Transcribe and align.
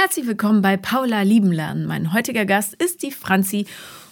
Herzlich 0.00 0.28
willkommen 0.28 0.62
bei 0.62 0.76
Paula 0.76 1.22
Lieben 1.22 1.50
lernen. 1.50 1.84
Mein 1.84 2.12
heutiger 2.12 2.44
Gast 2.44 2.72
ist 2.74 3.02
die 3.02 3.10
Franzi 3.10 3.66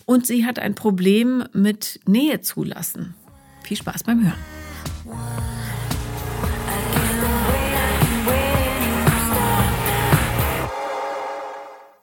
und 0.05 0.27
sie 0.27 0.45
hat 0.45 0.59
ein 0.59 0.75
Problem 0.75 1.45
mit 1.53 2.01
Nähe 2.09 2.41
zulassen. 2.41 3.15
Viel 3.63 3.77
Spaß 3.77 4.03
beim 4.03 4.25
Hören. 4.25 4.35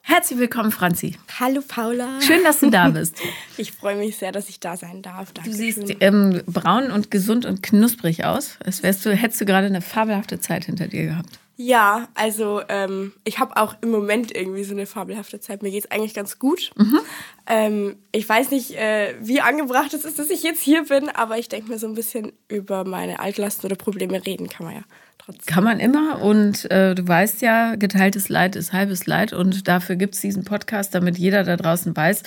Herzlich 0.02 0.39
willkommen, 0.39 0.71
Franzi. 0.71 1.18
Hallo 1.38 1.61
Paula. 1.68 2.21
Schön, 2.21 2.41
dass 2.45 2.61
du 2.61 2.70
da 2.70 2.88
bist. 2.88 3.18
Ich 3.57 3.73
freue 3.73 3.97
mich 3.97 4.15
sehr, 4.15 4.31
dass 4.31 4.47
ich 4.47 4.61
da 4.61 4.77
sein 4.77 5.02
darf. 5.02 5.34
Danke 5.34 5.50
du 5.50 5.55
siehst 5.55 5.84
ähm, 6.00 6.41
braun 6.47 6.89
und 6.89 7.11
gesund 7.11 7.45
und 7.45 7.61
knusprig 7.61 8.23
aus. 8.23 8.57
Als 8.63 8.81
wärst 8.81 9.05
du, 9.05 9.13
hättest 9.13 9.41
du 9.41 9.45
gerade 9.45 9.68
eine 9.68 9.81
fabelhafte 9.81 10.39
Zeit 10.39 10.65
hinter 10.65 10.88
dir 10.88 11.05
gehabt. 11.05 11.38
Ja, 11.55 12.07
also 12.15 12.61
ähm, 12.67 13.13
ich 13.23 13.38
habe 13.38 13.57
auch 13.57 13.75
im 13.81 13.91
Moment 13.91 14.35
irgendwie 14.35 14.63
so 14.63 14.73
eine 14.73 14.88
fabelhafte 14.88 15.39
Zeit. 15.39 15.62
Mir 15.62 15.70
geht 15.70 15.85
es 15.85 15.91
eigentlich 15.91 16.16
ganz 16.16 16.39
gut. 16.39 16.71
Mhm. 16.76 16.99
Ähm, 17.45 17.95
ich 18.12 18.27
weiß 18.27 18.49
nicht, 18.49 18.71
äh, 18.71 19.13
wie 19.21 19.39
angebracht 19.39 19.93
es 19.93 20.03
ist, 20.03 20.17
dass 20.17 20.31
ich 20.31 20.41
jetzt 20.41 20.62
hier 20.62 20.85
bin, 20.85 21.09
aber 21.09 21.38
ich 21.38 21.49
denke 21.49 21.70
mir 21.70 21.77
so 21.77 21.88
ein 21.88 21.93
bisschen 21.93 22.31
über 22.48 22.85
meine 22.85 23.20
Altlasten 23.20 23.67
oder 23.67 23.76
Probleme 23.76 24.26
reden 24.26 24.49
kann 24.49 24.66
man 24.66 24.76
ja 24.76 24.81
trotzdem. 25.20 25.45
Kann 25.45 25.63
man 25.63 25.79
immer 25.79 26.21
und 26.21 26.70
äh, 26.71 26.95
du 26.95 27.07
weißt 27.07 27.43
ja, 27.43 27.76
geteiltes 27.76 28.29
Leid 28.29 28.55
ist 28.55 28.73
halbes 28.73 29.05
Leid 29.05 29.31
und 29.31 29.67
dafür 29.67 29.95
gibt 29.95 30.15
es 30.15 30.21
diesen 30.21 30.43
Podcast, 30.43 30.95
damit 30.95 31.20
jeder 31.20 31.43
da 31.43 31.55
draußen 31.55 31.95
weiß, 31.95 32.23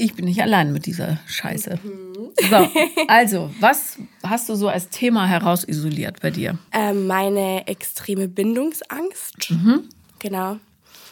ich 0.00 0.14
bin 0.14 0.24
nicht 0.24 0.42
allein 0.42 0.72
mit 0.72 0.86
dieser 0.86 1.18
Scheiße. 1.26 1.78
Mhm. 1.82 2.30
So, 2.48 2.68
also, 3.08 3.50
was 3.60 3.98
hast 4.24 4.48
du 4.48 4.54
so 4.54 4.68
als 4.68 4.88
Thema 4.88 5.26
herausisoliert 5.26 6.20
bei 6.20 6.30
dir? 6.30 6.58
Ähm, 6.72 7.06
meine 7.06 7.66
extreme 7.66 8.28
Bindungsangst. 8.28 9.50
Mhm. 9.50 9.88
Genau. 10.18 10.56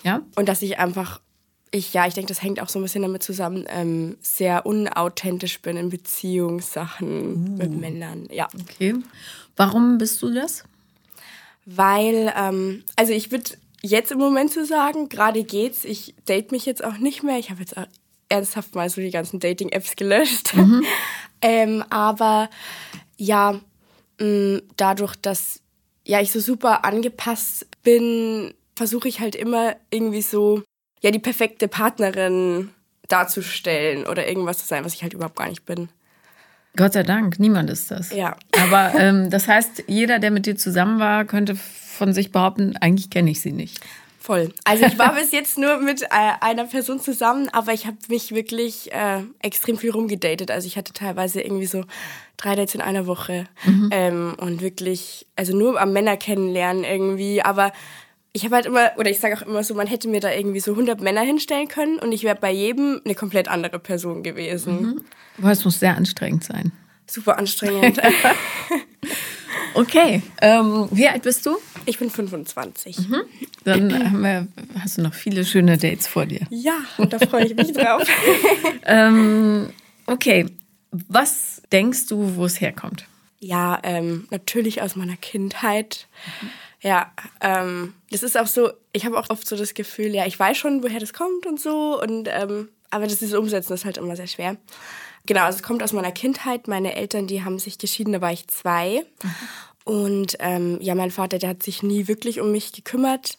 Ja. 0.05 0.23
Und 0.37 0.49
dass 0.49 0.63
ich 0.63 0.79
einfach, 0.79 1.21
ich, 1.71 1.93
ja, 1.93 2.07
ich 2.07 2.15
denke, 2.15 2.29
das 2.29 2.43
hängt 2.43 2.61
auch 2.61 2.69
so 2.69 2.79
ein 2.79 2.83
bisschen 2.83 3.03
damit 3.03 3.23
zusammen, 3.23 3.67
ähm, 3.69 4.17
sehr 4.23 4.65
unauthentisch 4.65 5.61
bin 5.61 5.77
in 5.77 5.91
Beziehungssachen 5.91 7.55
uh. 7.55 7.59
mit 7.59 7.73
Männern. 7.73 8.29
Ja. 8.31 8.49
Okay. 8.61 8.95
Warum 9.57 9.99
bist 9.99 10.23
du 10.23 10.33
das? 10.33 10.65
Weil, 11.67 12.33
ähm, 12.37 12.85
also 12.97 13.13
ich 13.13 13.31
würde 13.31 13.51
jetzt 13.83 14.13
im 14.13 14.19
Moment 14.19 14.53
so 14.53 14.65
sagen, 14.65 15.09
gerade 15.09 15.45
geht's. 15.45 15.85
Ich 15.85 16.15
date 16.27 16.53
mich 16.53 16.65
jetzt 16.65 16.83
auch 16.83 16.99
nicht 16.99 17.23
mehr. 17.23 17.39
Ich 17.39 17.51
habe 17.51 17.61
jetzt 17.61 17.77
auch 17.77 17.87
ernsthaft 18.29 18.75
mal 18.75 18.89
so 18.91 19.01
die 19.01 19.11
ganzen 19.11 19.41
Dating-Apps 19.41 19.97
gelöscht. 19.97 20.55
Mhm. 20.55 20.85
ähm, 21.43 21.85
aber 21.91 22.51
ja, 23.17 23.61
mh, 24.21 24.61
dadurch, 24.77 25.17
dass 25.17 25.61
ja 26.05 26.21
ich 26.21 26.33
so 26.33 26.41
super 26.41 26.85
angepasst 26.85 27.67
bin, 27.83 28.55
versuche 28.77 29.09
ich 29.09 29.21
halt 29.21 29.35
immer 29.35 29.77
irgendwie 29.91 30.23
so 30.23 30.63
ja 31.01 31.11
die 31.11 31.19
perfekte 31.19 31.69
Partnerin 31.69 32.71
darzustellen 33.09 34.07
oder 34.07 34.29
irgendwas 34.29 34.59
zu 34.59 34.67
sein, 34.67 34.85
was 34.85 34.95
ich 34.95 35.03
halt 35.03 35.15
überhaupt 35.15 35.37
gar 35.37 35.49
nicht 35.49 35.65
bin. 35.65 35.89
Gott 36.77 36.93
sei 36.93 37.03
Dank, 37.03 37.41
niemand 37.41 37.71
ist 37.71 37.91
das. 37.91 38.13
Ja. 38.13 38.37
Aber 38.53 38.95
ähm, 38.99 39.31
das 39.31 39.49
heißt, 39.49 39.85
jeder, 39.87 40.19
der 40.19 40.31
mit 40.31 40.47
dir 40.47 40.57
zusammen 40.57 41.01
war, 41.01 41.25
könnte 41.25 41.57
von 41.57 42.13
sich 42.13 42.31
behaupten, 42.31 42.77
eigentlich 42.77 43.11
kenne 43.11 43.31
ich 43.31 43.41
sie 43.41 43.53
nicht. 43.53 43.81
Voll. 44.29 44.53
Also 44.65 44.85
ich 44.85 44.99
war 44.99 45.15
bis 45.19 45.33
jetzt 45.33 45.57
nur 45.57 45.79
mit 45.79 46.03
äh, 46.03 46.07
einer 46.43 46.65
Person 46.65 47.01
zusammen, 47.01 47.49
aber 47.49 47.73
ich 47.73 47.87
habe 47.87 47.97
mich 48.09 48.35
wirklich 48.35 48.93
äh, 48.93 49.23
extrem 49.41 49.79
viel 49.79 49.91
rumgedatet. 49.91 50.51
Also 50.51 50.67
ich 50.67 50.77
hatte 50.77 50.93
teilweise 50.93 51.41
irgendwie 51.41 51.65
so 51.65 51.85
drei 52.37 52.55
Dates 52.55 52.75
in 52.75 52.83
einer 52.83 53.07
Woche 53.07 53.47
mhm. 53.65 53.89
ähm, 53.91 54.37
und 54.39 54.61
wirklich, 54.61 55.27
also 55.35 55.57
nur 55.57 55.81
am 55.81 55.95
Männer 55.95 56.19
kennenlernen 56.19 56.85
irgendwie. 56.85 57.41
Aber 57.41 57.73
ich 58.35 58.45
habe 58.45 58.57
halt 58.57 58.67
immer, 58.67 58.91
oder 58.99 59.09
ich 59.11 59.19
sage 59.19 59.35
auch 59.35 59.47
immer 59.47 59.65
so, 59.65 59.73
man 59.75 59.87
hätte 59.87 60.09
mir 60.09 60.21
da 60.21 60.31
irgendwie 60.31 60.61
so 60.61 60.73
100 60.73 61.01
Männer 61.01 61.23
hinstellen 61.23 61.69
können 61.69 61.99
und 61.99 62.13
ich 62.13 62.23
wäre 62.23 62.37
bei 62.37 62.53
jedem 62.53 63.01
eine 63.07 63.15
komplett 63.15 63.49
andere 63.49 63.79
Person 63.79 64.23
gewesen. 64.23 64.83
Mhm. 64.83 65.05
Aber 65.39 65.53
es 65.53 65.65
muss 65.65 65.81
sehr 65.81 65.97
anstrengend 65.97 66.45
sein. 66.45 66.73
Super 67.07 67.39
anstrengend. 67.39 67.99
Okay. 69.75 70.23
Ähm, 70.41 70.89
wie 70.91 71.09
alt 71.09 71.23
bist 71.23 71.47
du? 71.47 71.57
Ich 71.87 71.99
bin 71.99 72.11
25. 72.11 73.09
Mhm. 73.09 73.23
Dann 73.65 74.23
wir, 74.23 74.47
hast 74.81 74.99
du 74.99 75.03
noch 75.03 75.15
viele 75.15 75.45
schöne 75.45 75.79
Dates 75.79 76.07
vor 76.07 76.27
dir. 76.27 76.41
Ja, 76.51 76.79
und 76.97 77.13
da 77.13 77.19
freue 77.19 77.47
ich 77.47 77.55
mich 77.55 77.73
drauf. 77.73 78.03
ähm, 78.85 79.71
okay. 80.07 80.47
Was 80.91 81.63
denkst 81.71 82.07
du, 82.07 82.37
wo 82.37 82.47
es 82.47 82.61
herkommt? 82.61 83.05
Ja, 83.41 83.79
ähm, 83.83 84.27
natürlich 84.31 84.83
aus 84.83 84.97
meiner 84.97 85.17
Kindheit. 85.17 86.07
Mhm. 86.41 86.51
Ja, 86.81 87.13
ähm, 87.41 87.95
das 88.11 88.23
ist 88.23 88.39
auch 88.39 88.47
so, 88.47 88.71
ich 88.93 89.05
habe 89.05 89.19
auch 89.19 89.31
oft 89.31 89.47
so 89.47 89.57
das 89.57 89.75
Gefühl, 89.75 90.15
ja, 90.15 90.27
ich 90.27 90.39
weiß 90.39 90.57
schon, 90.57 90.83
woher 90.83 91.01
das 91.01 91.13
kommt 91.13 91.45
und 91.47 91.61
so, 91.61 92.01
und 92.01 92.29
ähm, 92.31 92.69
aber 92.91 93.07
das 93.07 93.21
ist 93.21 93.35
Umsetzen 93.35 93.75
ist 93.75 93.85
halt 93.85 93.99
immer 93.99 94.17
sehr 94.17 94.29
schwer. 94.29 94.57
Genau, 95.29 95.43
also 95.43 95.59
es 95.59 95.63
kommt 95.63 95.83
aus 95.83 95.93
meiner 95.93 96.11
Kindheit. 96.11 96.69
Meine 96.69 96.97
Eltern, 96.97 97.27
die 97.27 97.45
haben 97.45 97.59
sich 97.59 97.77
geschieden, 97.77 98.15
da 98.15 98.23
war 98.23 98.33
ich 98.33 98.49
zwei. 98.49 99.05
Und 99.85 100.39
ähm, 100.39 100.79
ja, 100.81 100.95
mein 100.95 101.11
Vater, 101.11 101.39
der 101.39 101.51
hat 101.51 101.63
sich 101.63 101.83
nie 101.83 102.09
wirklich 102.09 102.41
um 102.41 102.51
mich 102.51 102.73
gekümmert. 102.73 103.37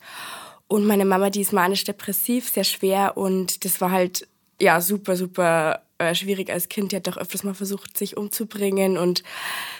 Und 0.68 0.86
meine 0.86 1.04
Mama, 1.04 1.32
die 1.32 1.42
ist 1.42 1.52
manisch-depressiv, 1.52 2.48
sehr 2.48 2.64
schwer. 2.64 3.18
Und 3.18 3.66
das 3.66 3.82
war 3.82 3.90
halt, 3.90 4.28
ja, 4.62 4.82
super, 4.82 5.16
super 5.16 5.82
äh, 6.00 6.16
schwierig 6.16 6.50
als 6.50 6.70
Kind. 6.70 6.92
Die 6.92 6.96
hat 6.96 7.08
doch 7.08 7.18
öfters 7.18 7.44
mal 7.44 7.54
versucht, 7.54 7.98
sich 7.98 8.18
umzubringen. 8.18 8.98
Und 8.98 9.24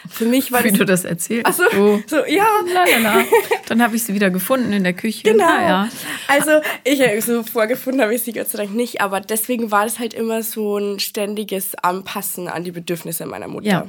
für 0.08 0.24
mich 0.24 0.52
war 0.52 0.60
Wie 0.62 0.68
das... 0.68 0.74
Wie 0.74 0.78
du 0.78 0.84
das 0.84 1.04
erzählst. 1.04 1.46
Ach 1.46 1.52
so, 1.52 1.64
oh. 1.78 2.00
so 2.06 2.24
ja. 2.26 2.46
Lalala. 2.72 3.24
Dann 3.66 3.82
habe 3.82 3.96
ich 3.96 4.04
sie 4.04 4.14
wieder 4.14 4.30
gefunden 4.30 4.72
in 4.72 4.84
der 4.84 4.92
Küche. 4.92 5.24
Genau. 5.24 5.44
Ah, 5.44 5.68
ja. 5.68 5.88
Also 6.28 6.60
ich 6.84 7.24
so 7.24 7.42
vorgefunden 7.42 8.00
habe 8.02 8.14
ich 8.14 8.22
sie 8.22 8.32
Gott 8.32 8.48
sei 8.48 8.58
Dank 8.58 8.74
nicht. 8.74 9.00
Aber 9.00 9.20
deswegen 9.20 9.70
war 9.70 9.84
das 9.84 9.98
halt 9.98 10.14
immer 10.14 10.42
so 10.42 10.78
ein 10.78 11.00
ständiges 11.00 11.74
Anpassen 11.74 12.48
an 12.48 12.64
die 12.64 12.72
Bedürfnisse 12.72 13.26
meiner 13.26 13.48
Mutter. 13.48 13.66
Ja. 13.66 13.86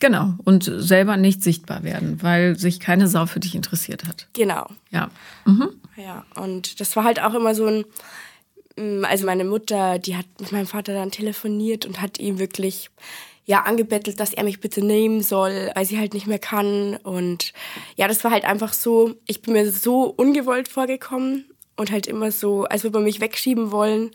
Genau. 0.00 0.34
Und 0.44 0.70
selber 0.76 1.16
nicht 1.16 1.42
sichtbar 1.42 1.82
werden, 1.82 2.22
weil 2.22 2.56
sich 2.56 2.80
keine 2.80 3.08
Sau 3.08 3.26
für 3.26 3.40
dich 3.40 3.54
interessiert 3.54 4.06
hat. 4.06 4.28
Genau. 4.32 4.68
Ja. 4.90 5.10
Mhm. 5.44 5.70
Ja, 5.96 6.24
und 6.36 6.80
das 6.80 6.94
war 6.94 7.04
halt 7.04 7.20
auch 7.20 7.34
immer 7.34 7.54
so 7.54 7.66
ein. 7.66 7.84
Mm, 8.78 9.04
also 9.04 9.26
meine 9.26 9.44
Mutter, 9.44 9.98
die 9.98 10.16
hat 10.16 10.26
mit 10.38 10.52
meinem 10.52 10.66
Vater 10.66 10.94
dann 10.94 11.10
telefoniert 11.10 11.84
und 11.84 12.00
hat 12.00 12.18
ihm 12.18 12.38
wirklich 12.38 12.90
ja 13.44 13.62
angebettelt, 13.62 14.20
dass 14.20 14.34
er 14.34 14.44
mich 14.44 14.60
bitte 14.60 14.84
nehmen 14.84 15.22
soll, 15.22 15.70
weil 15.74 15.84
sie 15.86 15.98
halt 15.98 16.14
nicht 16.14 16.26
mehr 16.26 16.38
kann. 16.38 16.96
Und 16.96 17.52
ja, 17.96 18.06
das 18.06 18.22
war 18.22 18.30
halt 18.30 18.44
einfach 18.44 18.72
so, 18.72 19.14
ich 19.26 19.42
bin 19.42 19.54
mir 19.54 19.70
so 19.72 20.04
ungewollt 20.04 20.68
vorgekommen 20.68 21.46
und 21.76 21.90
halt 21.90 22.06
immer 22.06 22.30
so, 22.30 22.64
als 22.64 22.84
würde 22.84 22.98
man 22.98 23.04
mich 23.04 23.20
wegschieben 23.20 23.70
wollen. 23.72 24.10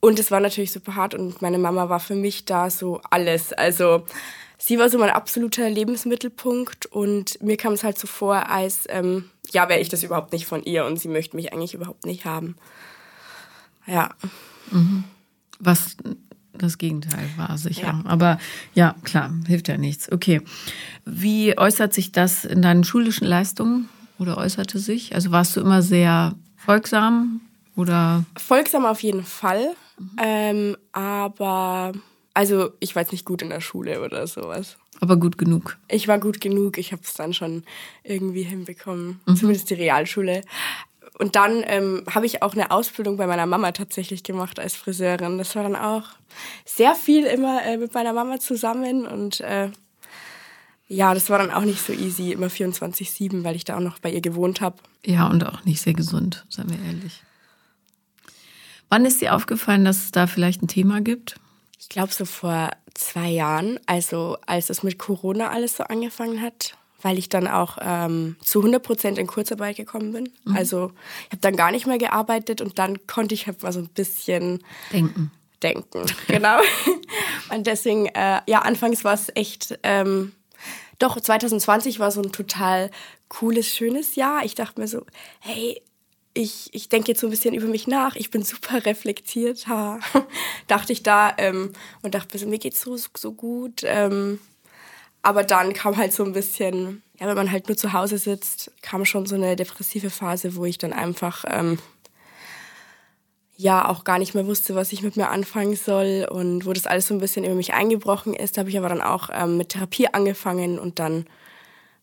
Und 0.00 0.18
es 0.18 0.30
war 0.30 0.40
natürlich 0.40 0.72
super 0.72 0.96
hart 0.96 1.14
und 1.14 1.40
meine 1.40 1.58
Mama 1.58 1.88
war 1.88 2.00
für 2.00 2.16
mich 2.16 2.44
da 2.44 2.68
so 2.68 3.00
alles. 3.10 3.52
Also 3.52 4.04
sie 4.58 4.78
war 4.78 4.90
so 4.90 4.98
mein 4.98 5.10
absoluter 5.10 5.70
Lebensmittelpunkt 5.70 6.86
und 6.86 7.40
mir 7.42 7.56
kam 7.56 7.72
es 7.74 7.84
halt 7.84 7.98
so 7.98 8.06
vor, 8.06 8.50
als 8.50 8.86
ähm, 8.88 9.30
ja, 9.50 9.68
wäre 9.68 9.80
ich 9.80 9.88
das 9.88 10.02
überhaupt 10.02 10.32
nicht 10.32 10.46
von 10.46 10.62
ihr 10.64 10.84
und 10.84 10.98
sie 10.98 11.08
möchte 11.08 11.36
mich 11.36 11.52
eigentlich 11.52 11.74
überhaupt 11.74 12.04
nicht 12.04 12.24
haben. 12.24 12.56
Ja. 13.86 14.10
Mhm. 14.70 15.04
Was 15.58 15.96
das 16.52 16.78
Gegenteil 16.78 17.28
war, 17.36 17.58
sicher. 17.58 18.00
Ja. 18.04 18.04
Aber 18.04 18.38
ja, 18.74 18.94
klar, 19.02 19.32
hilft 19.46 19.68
ja 19.68 19.76
nichts. 19.76 20.10
Okay. 20.10 20.40
Wie 21.04 21.58
äußert 21.58 21.92
sich 21.92 22.12
das 22.12 22.44
in 22.44 22.62
deinen 22.62 22.84
schulischen 22.84 23.26
Leistungen 23.26 23.88
oder 24.18 24.38
äußerte 24.38 24.78
sich? 24.78 25.14
Also 25.14 25.30
warst 25.30 25.56
du 25.56 25.60
immer 25.60 25.82
sehr 25.82 26.34
folgsam 26.56 27.40
oder? 27.76 28.24
Folgsam 28.36 28.86
auf 28.86 29.02
jeden 29.02 29.24
Fall. 29.24 29.74
Mhm. 29.98 30.10
Ähm, 30.22 30.76
aber 30.92 31.92
also 32.34 32.72
ich 32.80 32.94
war 32.94 33.02
jetzt 33.02 33.12
nicht 33.12 33.24
gut 33.24 33.42
in 33.42 33.50
der 33.50 33.60
Schule 33.60 34.02
oder 34.02 34.26
sowas. 34.26 34.76
Aber 35.00 35.16
gut 35.16 35.38
genug. 35.38 35.76
Ich 35.88 36.08
war 36.08 36.18
gut 36.18 36.40
genug. 36.40 36.78
Ich 36.78 36.92
habe 36.92 37.02
es 37.04 37.14
dann 37.14 37.34
schon 37.34 37.64
irgendwie 38.04 38.42
hinbekommen. 38.42 39.20
Mhm. 39.26 39.36
Zumindest 39.36 39.70
die 39.70 39.74
Realschule. 39.74 40.42
Und 41.16 41.36
dann 41.36 41.62
ähm, 41.66 42.04
habe 42.12 42.26
ich 42.26 42.42
auch 42.42 42.54
eine 42.54 42.70
Ausbildung 42.70 43.16
bei 43.16 43.26
meiner 43.26 43.46
Mama 43.46 43.72
tatsächlich 43.72 44.24
gemacht 44.24 44.58
als 44.58 44.74
Friseurin. 44.74 45.38
Das 45.38 45.54
war 45.54 45.62
dann 45.62 45.76
auch 45.76 46.02
sehr 46.64 46.94
viel 46.94 47.24
immer 47.24 47.62
äh, 47.64 47.76
mit 47.76 47.94
meiner 47.94 48.12
Mama 48.12 48.40
zusammen. 48.40 49.06
Und 49.06 49.40
äh, 49.40 49.70
ja, 50.88 51.14
das 51.14 51.30
war 51.30 51.38
dann 51.38 51.52
auch 51.52 51.62
nicht 51.62 51.80
so 51.80 51.92
easy, 51.92 52.32
immer 52.32 52.48
24-7, 52.48 53.44
weil 53.44 53.54
ich 53.54 53.64
da 53.64 53.76
auch 53.76 53.80
noch 53.80 54.00
bei 54.00 54.10
ihr 54.10 54.20
gewohnt 54.20 54.60
habe. 54.60 54.76
Ja, 55.04 55.28
und 55.28 55.46
auch 55.46 55.64
nicht 55.64 55.80
sehr 55.80 55.94
gesund, 55.94 56.44
seien 56.48 56.68
wir 56.68 56.78
ehrlich. 56.84 57.22
Wann 58.88 59.04
ist 59.04 59.20
dir 59.20 59.34
aufgefallen, 59.34 59.84
dass 59.84 60.04
es 60.04 60.10
da 60.10 60.26
vielleicht 60.26 60.62
ein 60.62 60.68
Thema 60.68 61.00
gibt? 61.00 61.36
ich 61.84 61.90
glaube 61.90 62.12
so 62.12 62.24
vor 62.24 62.70
zwei 62.94 63.28
Jahren, 63.28 63.78
also 63.84 64.38
als 64.46 64.70
es 64.70 64.82
mit 64.82 64.98
Corona 64.98 65.50
alles 65.50 65.76
so 65.76 65.84
angefangen 65.84 66.40
hat, 66.40 66.78
weil 67.04 67.18
ich 67.18 67.28
dann 67.28 67.46
auch 67.46 67.76
ähm, 67.82 68.36
zu 68.40 68.60
100 68.60 68.82
Prozent 68.82 69.18
in 69.18 69.26
Kurzarbeit 69.26 69.76
gekommen 69.76 70.12
bin. 70.12 70.32
Mhm. 70.44 70.56
Also 70.56 70.90
ich 71.26 71.32
habe 71.32 71.42
dann 71.42 71.54
gar 71.54 71.70
nicht 71.70 71.86
mehr 71.86 71.98
gearbeitet 71.98 72.62
und 72.62 72.78
dann 72.78 73.06
konnte 73.06 73.34
ich 73.34 73.46
halt 73.46 73.62
mal 73.62 73.74
so 73.74 73.80
ein 73.80 73.88
bisschen 73.88 74.64
denken. 74.90 75.30
Denken, 75.62 76.06
genau. 76.28 76.58
und 77.54 77.66
deswegen, 77.66 78.06
äh, 78.06 78.40
ja, 78.46 78.60
anfangs 78.60 79.04
war 79.04 79.12
es 79.12 79.30
echt, 79.34 79.78
ähm, 79.82 80.32
doch 80.98 81.20
2020 81.20 82.00
war 82.00 82.10
so 82.10 82.22
ein 82.22 82.32
total 82.32 82.90
cooles, 83.28 83.68
schönes 83.68 84.14
Jahr. 84.14 84.42
Ich 84.44 84.54
dachte 84.54 84.80
mir 84.80 84.88
so, 84.88 85.04
hey, 85.40 85.82
ich, 86.32 86.70
ich 86.72 86.88
denke 86.88 87.08
jetzt 87.08 87.20
so 87.20 87.26
ein 87.26 87.30
bisschen 87.30 87.54
über 87.54 87.66
mich 87.66 87.86
nach. 87.86 88.16
Ich 88.16 88.30
bin 88.30 88.42
super 88.42 88.86
reflektiert, 88.86 89.68
ha. 89.68 90.00
dachte 90.68 90.94
ich 90.94 91.02
da 91.02 91.34
ähm, 91.36 91.72
und 92.00 92.14
dachte, 92.14 92.44
mir 92.46 92.58
geht's 92.58 92.80
so, 92.80 92.96
so 92.96 93.32
gut. 93.32 93.82
Ähm, 93.84 94.40
aber 95.24 95.42
dann 95.42 95.72
kam 95.72 95.96
halt 95.96 96.12
so 96.12 96.22
ein 96.22 96.34
bisschen, 96.34 97.02
ja, 97.18 97.26
wenn 97.26 97.36
man 97.36 97.50
halt 97.50 97.68
nur 97.68 97.76
zu 97.76 97.94
Hause 97.94 98.18
sitzt, 98.18 98.70
kam 98.82 99.04
schon 99.06 99.24
so 99.24 99.34
eine 99.34 99.56
depressive 99.56 100.10
Phase, 100.10 100.54
wo 100.54 100.66
ich 100.66 100.76
dann 100.76 100.92
einfach 100.92 101.44
ähm, 101.48 101.78
ja 103.56 103.88
auch 103.88 104.04
gar 104.04 104.18
nicht 104.18 104.34
mehr 104.34 104.46
wusste, 104.46 104.74
was 104.74 104.92
ich 104.92 105.02
mit 105.02 105.16
mir 105.16 105.30
anfangen 105.30 105.76
soll 105.76 106.28
und 106.30 106.66
wo 106.66 106.74
das 106.74 106.86
alles 106.86 107.06
so 107.06 107.14
ein 107.14 107.20
bisschen 107.20 107.44
über 107.44 107.54
mich 107.54 107.72
eingebrochen 107.72 108.34
ist. 108.34 108.56
Da 108.56 108.60
habe 108.60 108.68
ich 108.68 108.76
aber 108.76 108.90
dann 108.90 109.00
auch 109.00 109.30
ähm, 109.32 109.56
mit 109.56 109.70
Therapie 109.70 110.08
angefangen 110.08 110.78
und 110.78 110.98
dann, 110.98 111.26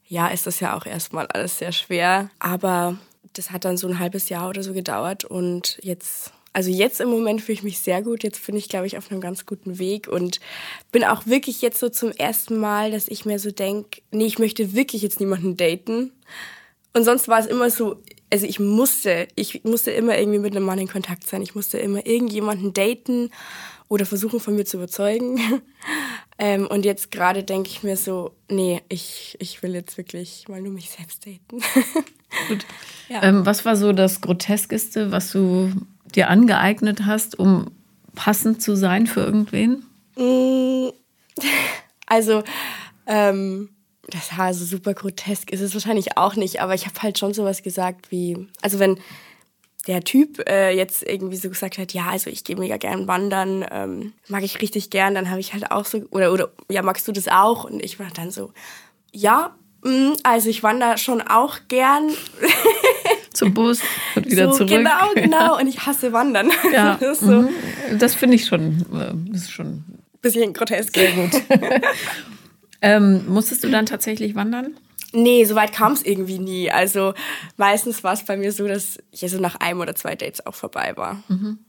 ja, 0.08 0.28
ist 0.30 0.48
das 0.48 0.60
ja 0.60 0.76
auch 0.76 0.88
erstmal 0.88 1.28
alles 1.28 1.60
sehr 1.60 1.72
schwer. 1.72 2.32
Aber 2.40 2.98
das 3.34 3.52
hat 3.52 3.66
dann 3.66 3.78
so 3.78 3.88
ein 3.88 4.00
halbes 4.00 4.30
Jahr 4.30 4.50
oder 4.50 4.64
so 4.64 4.74
gedauert 4.74 5.26
und 5.26 5.78
jetzt, 5.84 6.34
also 6.54 6.70
jetzt 6.70 7.00
im 7.00 7.10
Moment 7.10 7.42
fühle 7.42 7.54
ich 7.54 7.64
mich 7.64 7.80
sehr 7.80 8.02
gut. 8.02 8.24
Jetzt 8.24 8.46
bin 8.46 8.56
ich, 8.56 8.68
glaube 8.68 8.88
ich, 8.88 8.98
auf 8.98 9.10
einem 9.10 9.22
ganz 9.22 9.46
guten 9.46 9.80
Weg 9.80 10.08
und 10.08 10.40
bin 10.92 11.04
auch 11.04 11.26
wirklich 11.26 11.62
jetzt 11.62 11.80
so 11.80 11.90
zum 11.90 12.12
ersten 12.12 12.58
Mal, 12.60 12.92
dass 12.92 13.08
ich 13.08 13.26
mir 13.26 13.40
so 13.40 13.52
denke, 13.52 14.02
nee, 14.12 14.26
ich 14.26 14.40
möchte 14.40 14.74
wirklich 14.74 15.02
jetzt 15.02 15.20
niemanden 15.20 15.56
daten. 15.56 16.12
Und 16.94 17.06
sonst 17.06 17.30
war 17.30 17.40
es 17.40 17.46
immer 17.46 17.70
so, 17.70 18.02
also 18.30 18.46
ich 18.46 18.60
musste, 18.60 19.28
ich 19.36 19.64
musste 19.64 19.92
immer 19.92 20.18
irgendwie 20.18 20.40
mit 20.40 20.56
einem 20.56 20.66
Mann 20.66 20.80
in 20.80 20.90
Kontakt 20.90 21.28
sein. 21.28 21.42
Ich 21.42 21.56
musste 21.56 21.78
immer 21.78 22.06
irgendjemanden 22.06 22.74
daten 22.74 23.30
oder 23.88 24.06
versuchen 24.06 24.40
von 24.40 24.56
mir 24.56 24.66
zu 24.66 24.78
überzeugen. 24.78 25.40
ähm, 26.38 26.68
und 26.68 26.84
jetzt 26.84 27.12
gerade 27.12 27.44
denke 27.44 27.70
ich 27.70 27.84
mir 27.84 27.96
so, 27.96 28.32
nee, 28.50 28.82
ich, 28.90 29.38
ich 29.40 29.64
will 29.64 29.74
jetzt 29.74 29.98
wirklich 29.98 30.48
mal 30.50 30.62
nur 30.62 30.74
mich 30.74 30.90
selbst 30.90 31.26
daten. 31.26 31.62
Gut. 32.48 32.66
Ja. 33.10 33.24
Ähm, 33.24 33.46
was 33.46 33.66
war 33.66 33.76
so 33.76 33.92
das 33.94 34.22
Groteskeste, 34.22 35.12
was 35.12 35.32
du 35.32 35.72
dir 36.12 36.30
angeeignet 36.30 37.06
hast, 37.06 37.38
um 37.38 37.72
passend 38.16 38.62
zu 38.62 38.76
sein 38.76 39.08
für 39.08 39.22
irgendwen? 39.22 39.84
Mm, 40.16 40.90
also, 42.06 42.44
ähm, 43.08 43.70
das 44.08 44.38
war 44.38 44.46
also 44.46 44.66
super 44.66 44.94
grotesk, 44.94 45.52
ist 45.52 45.62
es 45.62 45.74
wahrscheinlich 45.74 46.18
auch 46.18 46.36
nicht, 46.36 46.62
aber 46.62 46.74
ich 46.74 46.86
habe 46.86 47.02
halt 47.02 47.18
schon 47.18 47.34
sowas 47.34 47.64
gesagt 47.64 48.12
wie, 48.12 48.48
also 48.62 48.80
wenn 48.80 49.00
der 49.88 50.04
Typ 50.04 50.48
äh, 50.48 50.76
jetzt 50.76 51.04
irgendwie 51.04 51.38
so 51.38 51.50
gesagt 51.50 51.78
hat, 51.78 51.94
ja, 51.94 52.08
also 52.10 52.30
ich 52.30 52.44
gehe 52.44 52.56
mega 52.56 52.78
gern 52.78 53.08
wandern, 53.08 53.66
ähm, 53.72 54.14
mag 54.28 54.44
ich 54.44 54.62
richtig 54.62 54.90
gern, 54.90 55.16
dann 55.16 55.30
habe 55.30 55.40
ich 55.40 55.54
halt 55.54 55.72
auch 55.72 55.86
so, 55.86 56.04
oder, 56.12 56.32
oder 56.32 56.52
ja, 56.70 56.84
magst 56.84 57.08
du 57.08 57.12
das 57.12 57.28
auch? 57.28 57.64
Und 57.64 57.84
ich 57.84 58.00
war 58.00 58.08
dann 58.14 58.30
so, 58.32 58.52
ja, 59.12 59.56
mh, 59.84 59.92
mm, 59.92 60.14
also 60.24 60.50
ich 60.50 60.62
wandere 60.62 60.98
schon 60.98 61.22
auch 61.22 61.58
gern. 61.68 62.10
Zum 63.34 63.54
Bus 63.54 63.82
und 64.16 64.30
wieder 64.30 64.52
so, 64.52 64.58
zurück. 64.58 64.70
Genau, 64.70 65.00
genau. 65.16 65.60
Und 65.60 65.68
ich 65.68 65.86
hasse 65.86 66.14
Wandern. 66.14 66.52
Ja, 66.74 66.98
das, 67.00 67.20
so. 67.20 67.44
Mhm. 67.44 67.50
das 68.00 68.16
finde 68.16 68.36
ich 68.36 68.46
schon, 68.46 68.86
äh, 68.94 69.32
das 69.32 69.44
ist 69.44 69.52
schon 69.52 69.84
bisschen 70.22 70.54
grotesk. 70.54 70.96
Sehr 70.96 71.12
gut. 71.14 71.32
ähm, 72.82 73.26
musstest 73.28 73.64
du 73.64 73.70
dann 73.70 73.86
tatsächlich 73.86 74.36
wandern? 74.36 74.78
Nee, 75.14 75.44
so 75.46 75.56
weit 75.56 75.74
kam 75.74 75.94
es 75.94 76.04
irgendwie 76.04 76.40
nie. 76.40 76.72
Also 76.72 77.14
meistens 77.58 78.04
war 78.04 78.14
es 78.14 78.24
bei 78.24 78.38
mir 78.38 78.52
so, 78.52 78.68
dass 78.68 79.00
ich 79.12 79.24
also 79.24 79.40
nach 79.40 79.56
einem 79.56 79.82
oder 79.82 79.96
zwei 79.96 80.16
Dates 80.16 80.46
auch 80.46 80.56
vorbei 80.56 80.94
war. 80.96 81.24
Mhm. 81.28 81.60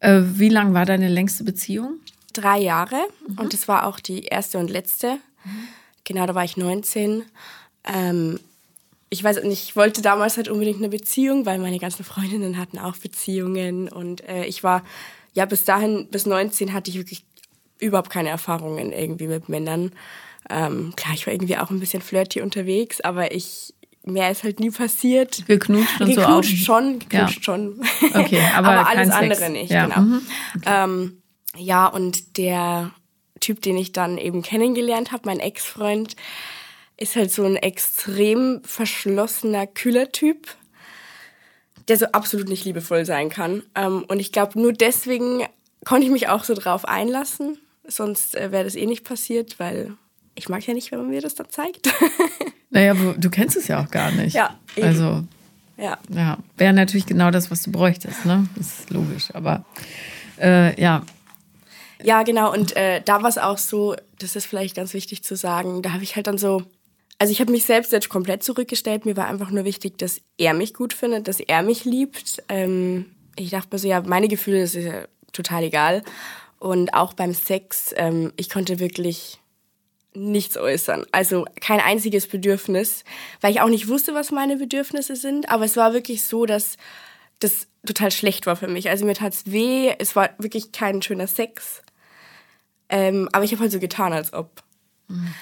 Äh, 0.00 0.22
wie 0.24 0.48
lang 0.48 0.74
war 0.74 0.84
deine 0.84 1.08
längste 1.08 1.44
Beziehung? 1.44 2.00
Drei 2.32 2.58
Jahre 2.58 2.98
mhm. 3.26 3.38
und 3.38 3.52
das 3.52 3.68
war 3.68 3.86
auch 3.86 4.00
die 4.00 4.24
erste 4.24 4.58
und 4.58 4.70
letzte. 4.70 5.12
Mhm. 5.44 5.68
Genau, 6.04 6.26
da 6.26 6.34
war 6.34 6.44
ich 6.44 6.56
19. 6.56 7.24
Ähm, 7.84 8.40
ich 9.08 9.22
weiß 9.22 9.42
nicht, 9.44 9.62
ich 9.62 9.76
wollte 9.76 10.02
damals 10.02 10.36
halt 10.36 10.48
unbedingt 10.48 10.78
eine 10.78 10.88
Beziehung, 10.88 11.46
weil 11.46 11.58
meine 11.58 11.78
ganzen 11.78 12.04
Freundinnen 12.04 12.58
hatten 12.58 12.78
auch 12.78 12.96
Beziehungen 12.96 13.88
und 13.88 14.26
äh, 14.28 14.44
ich 14.44 14.64
war, 14.64 14.82
ja, 15.32 15.44
bis 15.44 15.64
dahin, 15.64 16.08
bis 16.10 16.26
19 16.26 16.72
hatte 16.72 16.90
ich 16.90 16.96
wirklich 16.96 17.24
überhaupt 17.78 18.10
keine 18.10 18.30
Erfahrungen 18.30 18.92
irgendwie 18.92 19.28
mit 19.28 19.48
Männern. 19.48 19.92
Ähm, 20.48 20.94
klar, 20.96 21.14
ich 21.14 21.26
war 21.26 21.34
irgendwie 21.34 21.58
auch 21.58 21.70
ein 21.70 21.80
bisschen 21.80 22.02
flirty 22.02 22.40
unterwegs, 22.40 23.00
aber 23.00 23.32
ich 23.32 23.74
mehr 24.06 24.30
ist 24.30 24.44
halt 24.44 24.60
nie 24.60 24.70
passiert. 24.70 25.44
Geknutscht 25.46 26.00
und 26.00 26.08
geknutscht 26.08 26.64
so 26.64 26.72
auch. 26.72 26.80
schon, 26.80 26.98
geknutscht 27.00 27.38
ja. 27.38 27.42
schon. 27.42 27.80
Okay, 28.14 28.40
aber, 28.54 28.68
aber 28.68 28.88
alles 28.88 29.08
Sex. 29.08 29.18
andere 29.20 29.50
nicht, 29.50 29.70
ja. 29.70 29.86
genau. 29.86 30.00
Mhm. 30.00 30.22
Okay. 30.56 30.84
Ähm, 30.84 31.22
ja, 31.56 31.86
und 31.86 32.38
der 32.38 32.92
Typ, 33.40 33.60
den 33.62 33.76
ich 33.76 33.92
dann 33.92 34.18
eben 34.18 34.42
kennengelernt 34.42 35.12
habe, 35.12 35.22
mein 35.26 35.40
Ex-Freund, 35.40 36.16
ist 36.98 37.16
halt 37.16 37.30
so 37.30 37.44
ein 37.44 37.56
extrem 37.56 38.60
verschlossener, 38.64 39.66
kühler 39.66 40.12
Typ, 40.12 40.48
der 41.88 41.98
so 41.98 42.06
absolut 42.06 42.48
nicht 42.48 42.64
liebevoll 42.64 43.04
sein 43.04 43.28
kann. 43.28 43.62
Ähm, 43.74 44.04
und 44.08 44.18
ich 44.18 44.32
glaube, 44.32 44.60
nur 44.60 44.72
deswegen 44.72 45.46
konnte 45.84 46.06
ich 46.06 46.12
mich 46.12 46.28
auch 46.28 46.44
so 46.44 46.54
drauf 46.54 46.86
einlassen. 46.86 47.58
Sonst 47.86 48.34
äh, 48.34 48.50
wäre 48.50 48.64
das 48.64 48.74
eh 48.74 48.86
nicht 48.86 49.04
passiert, 49.04 49.58
weil 49.58 49.92
ich 50.34 50.48
mag 50.48 50.66
ja 50.66 50.74
nicht, 50.74 50.90
wenn 50.90 50.98
man 50.98 51.10
mir 51.10 51.20
das 51.20 51.34
dann 51.34 51.48
zeigt. 51.50 51.92
naja, 52.70 52.94
du 52.94 53.30
kennst 53.30 53.56
es 53.56 53.68
ja 53.68 53.82
auch 53.82 53.90
gar 53.90 54.10
nicht. 54.10 54.34
Ja. 54.34 54.58
Eben. 54.74 54.86
Also, 54.86 55.24
ja. 55.76 55.98
ja 56.08 56.38
Wäre 56.56 56.72
natürlich 56.72 57.06
genau 57.06 57.30
das, 57.30 57.50
was 57.50 57.62
du 57.62 57.70
bräuchtest, 57.70 58.24
ne? 58.24 58.48
Das 58.56 58.80
ist 58.80 58.90
logisch. 58.90 59.28
Aber 59.34 59.64
äh, 60.40 60.80
ja. 60.80 61.02
Ja, 62.02 62.22
genau. 62.22 62.52
Und 62.52 62.76
äh, 62.76 63.00
da 63.04 63.22
war 63.22 63.28
es 63.28 63.38
auch 63.38 63.58
so, 63.58 63.96
das 64.18 64.36
ist 64.36 64.46
vielleicht 64.46 64.76
ganz 64.76 64.92
wichtig 64.92 65.22
zu 65.22 65.36
sagen, 65.36 65.82
da 65.82 65.92
habe 65.92 66.02
ich 66.02 66.16
halt 66.16 66.26
dann 66.26 66.38
so, 66.38 66.62
also 67.18 67.32
ich 67.32 67.40
habe 67.40 67.52
mich 67.52 67.64
selbst 67.64 67.92
jetzt 67.92 68.08
komplett 68.08 68.42
zurückgestellt. 68.42 69.06
Mir 69.06 69.16
war 69.16 69.26
einfach 69.26 69.50
nur 69.50 69.64
wichtig, 69.64 69.98
dass 69.98 70.20
er 70.36 70.54
mich 70.54 70.74
gut 70.74 70.92
findet, 70.92 71.28
dass 71.28 71.40
er 71.40 71.62
mich 71.62 71.84
liebt. 71.84 72.42
Ähm, 72.48 73.06
ich 73.36 73.50
dachte 73.50 73.68
mir 73.72 73.78
so, 73.78 73.88
ja, 73.88 74.00
meine 74.02 74.28
Gefühle, 74.28 74.60
das 74.60 74.74
ist 74.74 74.84
ja 74.84 75.04
total 75.32 75.64
egal. 75.64 76.02
Und 76.58 76.94
auch 76.94 77.12
beim 77.12 77.34
Sex, 77.34 77.94
ähm, 77.96 78.32
ich 78.36 78.50
konnte 78.50 78.78
wirklich 78.78 79.38
nichts 80.14 80.56
äußern. 80.56 81.06
Also 81.12 81.44
kein 81.60 81.80
einziges 81.80 82.26
Bedürfnis, 82.26 83.04
weil 83.40 83.52
ich 83.52 83.60
auch 83.60 83.68
nicht 83.68 83.88
wusste, 83.88 84.14
was 84.14 84.30
meine 84.30 84.56
Bedürfnisse 84.56 85.16
sind. 85.16 85.50
Aber 85.50 85.64
es 85.64 85.76
war 85.76 85.92
wirklich 85.92 86.24
so, 86.24 86.46
dass 86.46 86.76
das 87.38 87.68
total 87.86 88.10
schlecht 88.10 88.46
war 88.46 88.56
für 88.56 88.68
mich. 88.68 88.88
Also 88.88 89.04
mir 89.04 89.14
tat 89.14 89.34
es 89.34 89.46
weh, 89.46 89.92
es 89.98 90.16
war 90.16 90.30
wirklich 90.38 90.72
kein 90.72 91.02
schöner 91.02 91.26
Sex. 91.26 91.82
Ähm, 92.88 93.28
aber 93.32 93.44
ich 93.44 93.52
habe 93.52 93.62
halt 93.62 93.72
so 93.72 93.80
getan, 93.80 94.12
als 94.12 94.32
ob. 94.32 94.62
Mhm. 95.08 95.34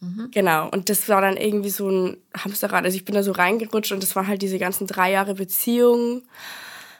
Mhm. 0.00 0.30
Genau. 0.30 0.68
Und 0.70 0.88
das 0.88 1.08
war 1.08 1.20
dann 1.20 1.36
irgendwie 1.36 1.70
so 1.70 1.88
ein 1.88 2.16
Hamsterrad. 2.36 2.84
Also 2.84 2.96
ich 2.96 3.04
bin 3.04 3.14
da 3.14 3.22
so 3.22 3.32
reingerutscht 3.32 3.92
und 3.92 4.02
das 4.02 4.14
waren 4.16 4.26
halt 4.26 4.42
diese 4.42 4.58
ganzen 4.58 4.86
drei 4.86 5.10
Jahre 5.12 5.34
Beziehung. 5.34 6.22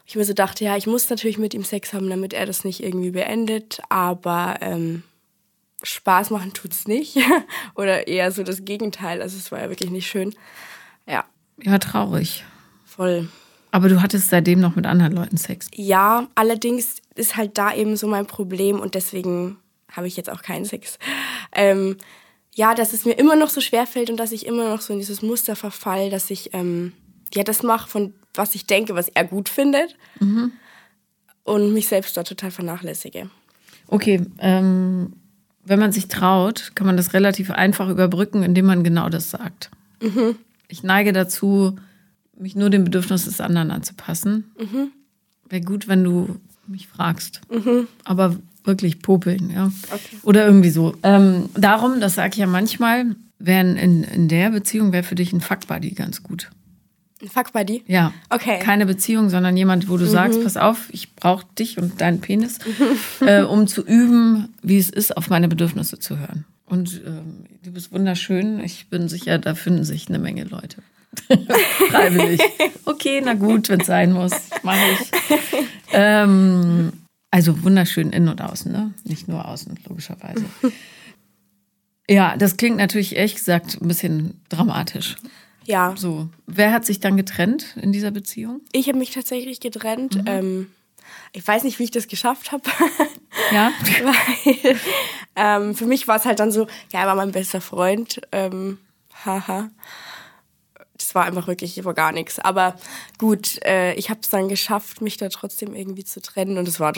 Ich 0.06 0.16
mir 0.16 0.24
so 0.24 0.34
dachte, 0.34 0.64
ja, 0.64 0.76
ich 0.76 0.86
muss 0.86 1.08
natürlich 1.08 1.38
mit 1.38 1.54
ihm 1.54 1.64
Sex 1.64 1.92
haben, 1.94 2.10
damit 2.10 2.32
er 2.32 2.46
das 2.46 2.64
nicht 2.64 2.82
irgendwie 2.82 3.10
beendet. 3.10 3.80
Aber 3.88 4.56
ähm, 4.60 5.02
Spaß 5.82 6.30
machen 6.30 6.52
tut's 6.52 6.86
nicht. 6.86 7.16
Oder 7.74 8.08
eher 8.08 8.30
so 8.32 8.42
das 8.42 8.64
Gegenteil. 8.64 9.22
Also 9.22 9.36
es 9.36 9.50
war 9.50 9.60
ja 9.60 9.68
wirklich 9.68 9.90
nicht 9.90 10.06
schön. 10.06 10.34
Ja. 11.06 11.24
Ja, 11.62 11.78
traurig. 11.78 12.44
Voll. 12.84 13.28
Aber 13.70 13.88
du 13.88 14.00
hattest 14.02 14.30
seitdem 14.30 14.60
noch 14.60 14.76
mit 14.76 14.86
anderen 14.86 15.12
Leuten 15.12 15.36
Sex? 15.36 15.68
Ja, 15.74 16.28
allerdings 16.36 17.02
ist 17.16 17.36
halt 17.36 17.58
da 17.58 17.74
eben 17.74 17.96
so 17.96 18.06
mein 18.06 18.26
Problem 18.26 18.78
und 18.78 18.94
deswegen 18.94 19.56
habe 19.90 20.06
ich 20.06 20.16
jetzt 20.16 20.30
auch 20.30 20.42
keinen 20.42 20.64
Sex. 20.64 20.98
Ähm, 21.52 21.96
ja, 22.54 22.74
dass 22.74 22.92
es 22.92 23.04
mir 23.04 23.18
immer 23.18 23.36
noch 23.36 23.50
so 23.50 23.60
schwer 23.60 23.86
fällt 23.86 24.10
und 24.10 24.16
dass 24.16 24.32
ich 24.32 24.46
immer 24.46 24.68
noch 24.68 24.80
so 24.80 24.92
in 24.92 25.00
dieses 25.00 25.22
Muster 25.22 25.56
verfall, 25.56 26.10
dass 26.10 26.30
ich 26.30 26.54
ähm, 26.54 26.92
ja 27.34 27.42
das 27.42 27.62
mache, 27.62 27.88
von 27.88 28.14
was 28.34 28.54
ich 28.54 28.66
denke, 28.66 28.94
was 28.94 29.08
er 29.08 29.24
gut 29.24 29.48
findet 29.48 29.96
mhm. 30.20 30.52
und 31.42 31.72
mich 31.72 31.88
selbst 31.88 32.16
da 32.16 32.22
total 32.22 32.50
vernachlässige. 32.50 33.28
Okay, 33.88 34.24
ähm, 34.38 35.12
wenn 35.64 35.78
man 35.78 35.92
sich 35.92 36.08
traut, 36.08 36.72
kann 36.74 36.86
man 36.86 36.96
das 36.96 37.12
relativ 37.12 37.50
einfach 37.50 37.88
überbrücken, 37.88 38.42
indem 38.42 38.66
man 38.66 38.84
genau 38.84 39.08
das 39.08 39.30
sagt. 39.30 39.70
Mhm. 40.00 40.36
Ich 40.68 40.82
neige 40.82 41.12
dazu, 41.12 41.76
mich 42.36 42.54
nur 42.54 42.70
dem 42.70 42.84
Bedürfnis 42.84 43.24
des 43.24 43.40
anderen 43.40 43.70
anzupassen. 43.70 44.50
Mhm. 44.58 44.90
Wäre 45.48 45.62
gut, 45.62 45.88
wenn 45.88 46.04
du 46.04 46.40
mich 46.66 46.88
fragst. 46.88 47.40
Mhm. 47.50 47.88
Aber 48.04 48.36
wirklich 48.64 49.00
popeln, 49.00 49.50
ja. 49.50 49.70
Okay. 49.90 50.16
Oder 50.22 50.46
irgendwie 50.46 50.70
so. 50.70 50.94
Ähm, 51.02 51.48
darum, 51.54 52.00
das 52.00 52.14
sage 52.14 52.32
ich 52.32 52.38
ja 52.38 52.46
manchmal, 52.46 53.16
wären 53.38 53.76
in, 53.76 54.02
in 54.04 54.28
der 54.28 54.50
Beziehung 54.50 54.92
wäre 54.92 55.02
für 55.02 55.14
dich 55.14 55.32
ein 55.32 55.40
Fuckbuddy 55.40 55.90
ganz 55.90 56.22
gut. 56.22 56.50
Ein 57.22 57.28
Fuckbuddy? 57.28 57.84
Ja. 57.86 58.12
Okay. 58.30 58.58
Keine 58.60 58.86
Beziehung, 58.86 59.30
sondern 59.30 59.56
jemand, 59.56 59.88
wo 59.88 59.96
du 59.96 60.04
mhm. 60.04 60.10
sagst, 60.10 60.42
pass 60.42 60.56
auf, 60.56 60.88
ich 60.90 61.14
brauche 61.14 61.46
dich 61.58 61.78
und 61.78 62.00
deinen 62.00 62.20
Penis, 62.20 62.58
äh, 63.20 63.42
um 63.42 63.66
zu 63.66 63.82
üben, 63.82 64.54
wie 64.62 64.78
es 64.78 64.90
ist, 64.90 65.16
auf 65.16 65.30
meine 65.30 65.48
Bedürfnisse 65.48 65.98
zu 65.98 66.18
hören. 66.18 66.44
Und 66.66 67.02
ähm, 67.06 67.44
du 67.62 67.72
bist 67.72 67.92
wunderschön. 67.92 68.60
Ich 68.60 68.88
bin 68.88 69.08
sicher, 69.08 69.38
da 69.38 69.54
finden 69.54 69.84
sich 69.84 70.08
eine 70.08 70.18
Menge 70.18 70.44
Leute. 70.44 70.78
Freiwillig. 71.90 72.40
Okay, 72.86 73.22
na 73.24 73.32
gut, 73.32 73.70
wenn 73.70 73.80
es 73.80 73.86
sein 73.86 74.12
muss, 74.12 74.32
mache 74.62 74.78
ich. 74.92 75.10
Ähm, 75.92 76.92
also 77.34 77.64
wunderschön 77.64 78.12
innen 78.12 78.28
und 78.28 78.40
außen, 78.40 78.70
ne? 78.70 78.94
Nicht 79.02 79.26
nur 79.26 79.48
außen, 79.48 79.76
logischerweise. 79.88 80.44
Ja, 82.08 82.36
das 82.36 82.56
klingt 82.56 82.76
natürlich 82.76 83.16
ehrlich 83.16 83.34
gesagt 83.34 83.76
ein 83.80 83.88
bisschen 83.88 84.40
dramatisch. 84.50 85.16
Ja. 85.64 85.94
So. 85.96 86.28
Wer 86.46 86.70
hat 86.70 86.86
sich 86.86 87.00
dann 87.00 87.16
getrennt 87.16 87.76
in 87.82 87.90
dieser 87.90 88.12
Beziehung? 88.12 88.60
Ich 88.70 88.86
habe 88.86 88.98
mich 88.98 89.10
tatsächlich 89.10 89.58
getrennt. 89.58 90.22
Ähm, 90.26 90.70
ich 91.32 91.44
weiß 91.44 91.64
nicht, 91.64 91.80
wie 91.80 91.84
ich 91.84 91.90
das 91.90 92.06
geschafft 92.06 92.52
habe. 92.52 92.62
Ja. 93.50 93.72
Weil 94.04 94.76
ähm, 95.34 95.74
für 95.74 95.86
mich 95.86 96.06
war 96.06 96.16
es 96.16 96.24
halt 96.24 96.38
dann 96.38 96.52
so, 96.52 96.68
ja, 96.92 97.00
er 97.00 97.08
war 97.08 97.16
mein 97.16 97.32
bester 97.32 97.60
Freund. 97.60 98.20
Ähm, 98.30 98.78
haha. 99.24 99.70
Das 100.96 101.16
war 101.16 101.24
einfach 101.24 101.48
wirklich 101.48 101.84
war 101.84 101.94
gar 101.94 102.12
nichts. 102.12 102.38
Aber 102.38 102.76
gut, 103.18 103.60
äh, 103.64 103.94
ich 103.94 104.08
habe 104.08 104.20
es 104.22 104.28
dann 104.28 104.48
geschafft, 104.48 105.00
mich 105.00 105.16
da 105.16 105.28
trotzdem 105.30 105.74
irgendwie 105.74 106.04
zu 106.04 106.22
trennen. 106.22 106.58
Und 106.58 106.68
es 106.68 106.78
war 106.78 106.92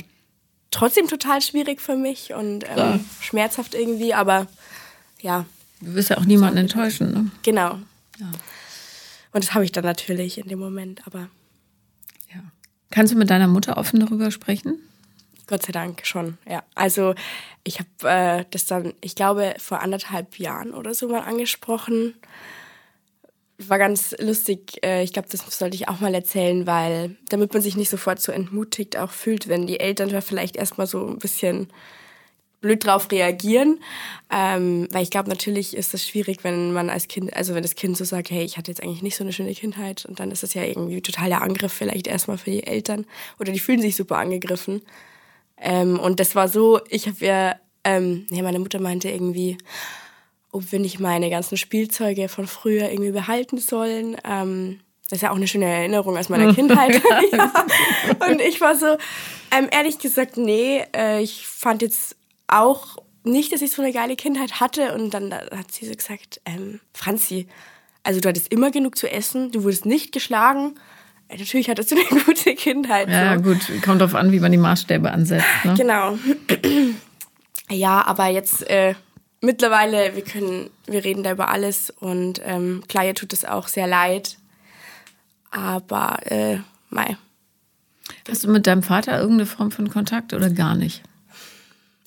trotzdem 0.76 1.08
total 1.08 1.40
schwierig 1.40 1.80
für 1.80 1.96
mich 1.96 2.34
und 2.34 2.64
ähm, 2.76 3.04
schmerzhaft 3.20 3.74
irgendwie. 3.74 4.14
Aber 4.14 4.46
ja, 5.20 5.46
Du 5.80 5.94
wirst 5.94 6.10
ja 6.10 6.18
auch 6.18 6.24
niemanden 6.24 6.58
enttäuschen, 6.58 7.12
ne? 7.12 7.30
genau. 7.42 7.78
Und 9.32 9.44
das 9.44 9.52
habe 9.52 9.64
ich 9.64 9.72
dann 9.72 9.84
natürlich 9.84 10.38
in 10.38 10.48
dem 10.48 10.58
Moment. 10.58 11.06
Aber 11.06 11.28
Ja. 12.32 12.40
Kannst 12.90 13.12
du 13.12 13.18
mit 13.18 13.28
deiner 13.28 13.48
Mutter 13.48 13.76
offen 13.76 14.00
darüber 14.00 14.30
sprechen? 14.30 14.78
Gott 15.46 15.64
sei 15.64 15.72
Dank 15.72 16.04
schon, 16.06 16.38
ja. 16.48 16.62
Also 16.74 17.14
ich 17.62 17.78
habe 17.78 17.88
äh, 18.08 18.44
das 18.50 18.66
dann, 18.66 18.94
ich 19.00 19.14
glaube, 19.14 19.54
vor 19.58 19.80
anderthalb 19.80 20.38
Jahren 20.38 20.72
oder 20.72 20.94
so 20.94 21.08
mal 21.08 21.20
angesprochen. 21.20 22.14
War 23.58 23.78
ganz 23.78 24.14
lustig. 24.18 24.84
Äh, 24.84 25.02
ich 25.02 25.14
glaube, 25.14 25.28
das 25.30 25.40
sollte 25.58 25.76
ich 25.76 25.88
auch 25.88 26.00
mal 26.00 26.14
erzählen, 26.14 26.66
weil 26.66 27.16
damit 27.30 27.52
man 27.54 27.62
sich 27.62 27.76
nicht 27.76 27.88
sofort 27.88 28.20
so 28.20 28.30
entmutigt 28.30 28.98
auch 28.98 29.10
fühlt, 29.10 29.48
wenn 29.48 29.66
die 29.66 29.80
Eltern 29.80 30.10
da 30.10 30.20
vielleicht 30.20 30.56
erstmal 30.56 30.86
so 30.86 31.06
ein 31.06 31.18
bisschen 31.18 31.68
blöd 32.60 32.84
drauf 32.84 33.10
reagieren. 33.10 33.80
Ähm, 34.30 34.88
weil 34.90 35.02
ich 35.02 35.10
glaube, 35.10 35.30
natürlich 35.30 35.74
ist 35.76 35.94
es 35.94 36.06
schwierig, 36.06 36.44
wenn 36.44 36.72
man 36.72 36.90
als 36.90 37.08
Kind, 37.08 37.34
also 37.34 37.54
wenn 37.54 37.62
das 37.62 37.76
Kind 37.76 37.96
so 37.96 38.04
sagt, 38.04 38.30
hey, 38.30 38.44
ich 38.44 38.58
hatte 38.58 38.70
jetzt 38.70 38.82
eigentlich 38.82 39.02
nicht 39.02 39.16
so 39.16 39.24
eine 39.24 39.32
schöne 39.32 39.54
Kindheit 39.54 40.04
und 40.04 40.20
dann 40.20 40.30
ist 40.30 40.42
es 40.42 40.52
ja 40.52 40.62
irgendwie 40.62 41.00
total 41.00 41.28
der 41.28 41.42
Angriff 41.42 41.72
vielleicht 41.72 42.06
erstmal 42.06 42.38
für 42.38 42.50
die 42.50 42.66
Eltern 42.66 43.06
oder 43.38 43.52
die 43.52 43.58
fühlen 43.58 43.80
sich 43.80 43.96
super 43.96 44.18
angegriffen. 44.18 44.82
Ähm, 45.58 45.98
und 45.98 46.20
das 46.20 46.34
war 46.34 46.48
so, 46.48 46.80
ich 46.90 47.06
habe 47.06 47.24
ja, 47.24 47.56
ähm, 47.84 48.26
nee, 48.30 48.42
meine 48.42 48.58
Mutter 48.58 48.80
meinte 48.80 49.08
irgendwie, 49.08 49.56
ob 50.56 50.72
wir 50.72 50.78
nicht 50.78 50.98
meine 51.00 51.28
ganzen 51.30 51.56
Spielzeuge 51.56 52.28
von 52.28 52.46
früher 52.46 52.90
irgendwie 52.90 53.12
behalten 53.12 53.58
sollen. 53.58 54.16
Ähm, 54.24 54.80
das 55.08 55.18
ist 55.18 55.22
ja 55.22 55.30
auch 55.30 55.36
eine 55.36 55.46
schöne 55.46 55.66
Erinnerung 55.66 56.16
aus 56.16 56.28
meiner 56.28 56.52
Kindheit. 56.52 57.00
ja. 57.32 57.52
Und 58.28 58.40
ich 58.40 58.60
war 58.60 58.74
so, 58.74 58.96
ähm, 59.56 59.68
ehrlich 59.70 59.98
gesagt, 59.98 60.36
nee, 60.36 60.82
äh, 60.96 61.22
ich 61.22 61.46
fand 61.46 61.82
jetzt 61.82 62.16
auch 62.48 62.96
nicht, 63.22 63.52
dass 63.52 63.60
ich 63.60 63.70
so 63.70 63.82
eine 63.82 63.92
geile 63.92 64.16
Kindheit 64.16 64.58
hatte. 64.60 64.94
Und 64.94 65.12
dann 65.12 65.30
da 65.30 65.42
hat 65.56 65.70
sie 65.70 65.86
so 65.86 65.94
gesagt, 65.94 66.40
ähm, 66.46 66.80
Franzi, 66.94 67.46
also 68.02 68.20
du 68.20 68.28
hattest 68.28 68.50
immer 68.52 68.70
genug 68.70 68.96
zu 68.96 69.10
essen, 69.10 69.52
du 69.52 69.62
wurdest 69.62 69.84
nicht 69.84 70.12
geschlagen. 70.12 70.74
Äh, 71.28 71.38
Natürlich 71.38 71.68
hattest 71.68 71.92
du 71.92 71.96
eine 71.96 72.22
gute 72.24 72.54
Kindheit. 72.54 73.08
Ja, 73.08 73.36
so. 73.36 73.42
gut. 73.42 73.60
Kommt 73.84 74.00
drauf 74.00 74.14
an, 74.14 74.32
wie 74.32 74.40
man 74.40 74.52
die 74.52 74.58
Maßstäbe 74.58 75.10
ansetzt. 75.10 75.44
Ne? 75.64 75.74
Genau. 75.76 76.18
ja, 77.70 78.04
aber 78.06 78.26
jetzt 78.28 78.68
äh, 78.70 78.94
mittlerweile, 79.46 80.14
wir 80.14 80.22
können, 80.22 80.70
wir 80.86 81.04
reden 81.04 81.22
da 81.22 81.32
über 81.32 81.48
alles 81.48 81.90
und 81.90 82.40
ähm, 82.44 82.82
klar, 82.88 83.06
ihr 83.06 83.14
tut 83.14 83.32
es 83.32 83.44
auch 83.44 83.68
sehr 83.68 83.86
leid. 83.86 84.36
Aber 85.50 86.18
äh, 86.30 86.58
mei. 86.90 87.16
Hast 88.28 88.44
du 88.44 88.50
mit 88.50 88.66
deinem 88.66 88.82
Vater 88.82 89.18
irgendeine 89.18 89.46
Form 89.46 89.70
von 89.70 89.88
Kontakt 89.88 90.34
oder 90.34 90.50
gar 90.50 90.74
nicht? 90.74 91.02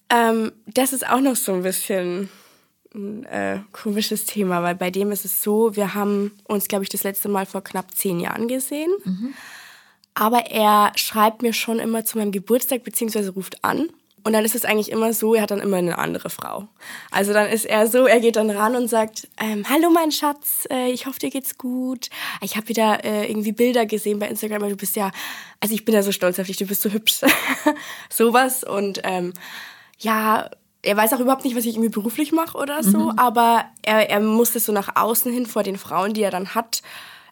Ähm, 0.09 0.51
das 0.67 0.93
ist 0.93 1.07
auch 1.07 1.21
noch 1.21 1.35
so 1.35 1.53
ein 1.53 1.63
bisschen 1.63 2.29
ein 2.93 3.23
äh, 3.25 3.59
komisches 3.71 4.25
Thema, 4.25 4.63
weil 4.63 4.75
bei 4.75 4.91
dem 4.91 5.11
ist 5.11 5.25
es 5.25 5.43
so, 5.43 5.75
wir 5.75 5.93
haben 5.93 6.31
uns, 6.45 6.67
glaube 6.67 6.83
ich, 6.83 6.89
das 6.89 7.03
letzte 7.03 7.29
Mal 7.29 7.45
vor 7.45 7.63
knapp 7.63 7.95
zehn 7.95 8.19
Jahren 8.19 8.47
gesehen. 8.47 8.91
Aber 10.15 10.47
er 10.47 10.91
schreibt 10.95 11.41
mir 11.41 11.53
schon 11.53 11.79
immer 11.79 12.03
zu 12.03 12.17
meinem 12.17 12.31
Geburtstag, 12.31 12.83
beziehungsweise 12.83 13.31
ruft 13.31 13.63
an. 13.63 13.89
Und 14.23 14.33
dann 14.33 14.45
ist 14.45 14.55
es 14.55 14.65
eigentlich 14.65 14.91
immer 14.91 15.13
so, 15.13 15.35
er 15.35 15.43
hat 15.43 15.51
dann 15.51 15.59
immer 15.59 15.77
eine 15.77 15.97
andere 15.97 16.29
Frau. 16.29 16.67
Also 17.11 17.33
dann 17.33 17.47
ist 17.47 17.65
er 17.65 17.87
so, 17.87 18.05
er 18.05 18.19
geht 18.19 18.35
dann 18.35 18.49
ran 18.49 18.75
und 18.75 18.87
sagt, 18.87 19.27
ähm, 19.39 19.65
hallo 19.69 19.89
mein 19.89 20.11
Schatz, 20.11 20.67
äh, 20.69 20.91
ich 20.91 21.05
hoffe 21.05 21.19
dir 21.19 21.29
geht's 21.29 21.57
gut. 21.57 22.09
Ich 22.41 22.55
habe 22.55 22.69
wieder 22.69 23.03
äh, 23.03 23.29
irgendwie 23.29 23.51
Bilder 23.51 23.85
gesehen 23.85 24.19
bei 24.19 24.27
Instagram, 24.27 24.61
weil 24.61 24.71
du 24.71 24.77
bist 24.77 24.95
ja, 24.95 25.11
also 25.59 25.73
ich 25.73 25.85
bin 25.85 25.95
ja 25.95 26.03
so 26.03 26.11
stolz 26.11 26.39
auf 26.39 26.47
dich, 26.47 26.57
du 26.57 26.65
bist 26.65 26.81
so 26.81 26.89
hübsch. 26.89 27.21
Sowas 28.09 28.63
und 28.63 29.01
ähm, 29.03 29.33
ja, 29.97 30.49
er 30.81 30.97
weiß 30.97 31.13
auch 31.13 31.19
überhaupt 31.19 31.43
nicht, 31.43 31.57
was 31.57 31.65
ich 31.65 31.75
irgendwie 31.75 31.89
beruflich 31.89 32.31
mache 32.31 32.57
oder 32.57 32.83
so, 32.83 33.11
aber 33.17 33.65
er, 33.81 34.09
er 34.09 34.21
muss 34.21 34.53
das 34.53 34.65
so 34.65 34.71
nach 34.71 34.95
außen 34.95 35.31
hin 35.31 35.45
vor 35.45 35.63
den 35.63 35.77
Frauen, 35.77 36.13
die 36.13 36.23
er 36.23 36.31
dann 36.31 36.55
hat, 36.55 36.81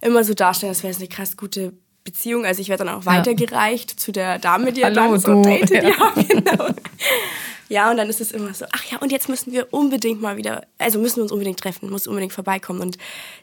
immer 0.02 0.24
so 0.24 0.34
darstellen, 0.34 0.72
als 0.72 0.84
wäre 0.84 0.92
es 0.92 1.00
eine 1.00 1.08
krass 1.08 1.38
gute 1.38 1.74
Beziehung. 2.08 2.46
Also 2.46 2.62
ich 2.62 2.70
werde 2.70 2.86
dann 2.86 2.94
auch 2.96 3.06
weitergereicht 3.06 4.00
zu 4.00 4.12
der 4.12 4.40
Dame, 4.40 4.72
die 4.72 4.82
er 4.82 4.88
Hallo, 4.88 5.12
dann 5.12 5.20
so 5.20 5.34
du. 5.34 5.42
datet. 5.44 5.84
Ja. 5.84 5.92
Ja, 6.16 6.24
genau. 6.24 6.70
Ja, 7.70 7.92
und 7.92 7.98
dann 7.98 8.08
ist 8.10 8.22
es 8.22 8.32
immer 8.32 8.54
so, 8.54 8.66
ach 8.72 8.86
ja, 8.86 8.98
und 9.00 9.12
jetzt 9.12 9.28
müssen 9.28 9.52
wir 9.52 9.74
unbedingt 9.74 10.22
mal 10.22 10.38
wieder, 10.38 10.66
also 10.78 11.00
müssen 11.00 11.18
wir 11.18 11.24
uns 11.24 11.34
unbedingt 11.34 11.60
treffen, 11.60 11.90
muss 11.90 12.08
unbedingt 12.08 12.32
vorbeikommen 12.32 12.80
und 12.80 12.98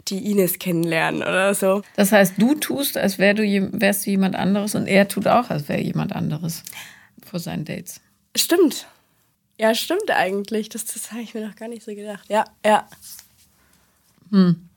die 0.08 0.30
Ines 0.30 0.58
kennenlernen 0.58 1.20
oder 1.20 1.54
so. 1.54 1.82
Das 1.96 2.10
heißt, 2.10 2.34
du 2.38 2.54
tust, 2.54 2.96
als 2.96 3.18
wär 3.18 3.34
du, 3.34 3.42
wärst 3.72 4.06
du 4.06 4.10
jemand 4.10 4.34
anderes 4.34 4.74
und 4.74 4.86
er 4.86 5.08
tut 5.08 5.26
auch, 5.26 5.50
als 5.50 5.68
wäre 5.68 5.80
jemand 5.82 6.14
anderes 6.14 6.62
vor 7.22 7.38
seinen 7.38 7.66
Dates. 7.66 8.00
Stimmt. 8.34 8.86
Ja, 9.58 9.74
stimmt 9.74 10.10
eigentlich. 10.10 10.70
Das, 10.70 10.86
das 10.86 11.12
habe 11.12 11.20
ich 11.20 11.34
mir 11.34 11.46
noch 11.46 11.56
gar 11.56 11.68
nicht 11.68 11.82
so 11.84 11.94
gedacht. 11.94 12.24
Ja, 12.28 12.44
ja. 12.64 12.88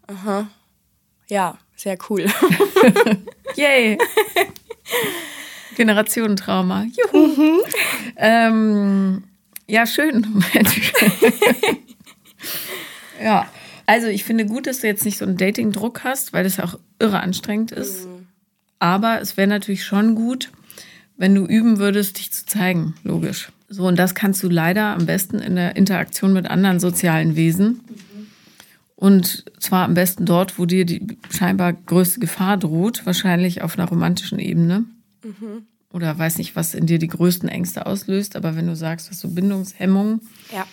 Aha. 0.08 0.48
Ja, 1.30 1.58
sehr 1.76 1.98
cool. 2.10 2.26
Yay! 3.56 3.98
Generationentrauma. 5.76 6.86
Juhu! 6.86 7.62
Ähm, 8.16 9.24
ja, 9.68 9.86
schön. 9.86 10.44
Ja, 13.22 13.48
also 13.86 14.08
ich 14.08 14.24
finde 14.24 14.46
gut, 14.46 14.68
dass 14.68 14.82
du 14.82 14.88
jetzt 14.88 15.06
nicht 15.06 15.18
so 15.18 15.26
einen 15.26 15.38
Dating-Druck 15.38 16.04
hast, 16.04 16.34
weil 16.34 16.44
das 16.44 16.60
auch 16.60 16.78
irre 17.00 17.20
anstrengend 17.20 17.72
ist. 17.72 18.08
Aber 18.80 19.22
es 19.22 19.38
wäre 19.38 19.48
natürlich 19.48 19.86
schon 19.86 20.16
gut, 20.16 20.52
wenn 21.18 21.34
du 21.34 21.46
üben 21.46 21.80
würdest, 21.80 22.20
dich 22.20 22.32
zu 22.32 22.46
zeigen, 22.46 22.94
logisch. 23.04 23.50
So, 23.70 23.88
und 23.88 23.98
das 23.98 24.14
kannst 24.16 24.44
du 24.44 24.50
leider 24.50 24.94
am 24.96 25.06
besten 25.06 25.40
in 25.40 25.56
der 25.56 25.76
Interaktion 25.76 26.32
mit 26.32 26.48
anderen 26.48 26.80
sozialen 26.80 27.36
Wesen. 27.36 27.82
Und 29.00 29.46
zwar 29.60 29.86
am 29.86 29.94
besten 29.94 30.26
dort, 30.26 30.58
wo 30.58 30.66
dir 30.66 30.84
die 30.84 31.20
scheinbar 31.30 31.72
größte 31.72 32.20
Gefahr 32.20 32.58
droht, 32.58 33.06
wahrscheinlich 33.06 33.62
auf 33.62 33.78
einer 33.78 33.88
romantischen 33.88 34.40
Ebene. 34.40 34.86
Oder 35.94 36.18
weiß 36.18 36.40
nicht, 36.40 36.56
was 36.56 36.74
in 36.74 36.88
dir 36.88 36.98
die 36.98 37.08
größten 37.08 37.48
Ängste 37.48 37.86
auslöst, 37.86 38.36
aber 38.36 38.56
wenn 38.56 38.66
du 38.66 38.76
sagst, 38.76 39.12
hast 39.12 39.24
du 39.24 39.34
Bindungshemmungen, 39.34 40.22
ja. 40.52 40.66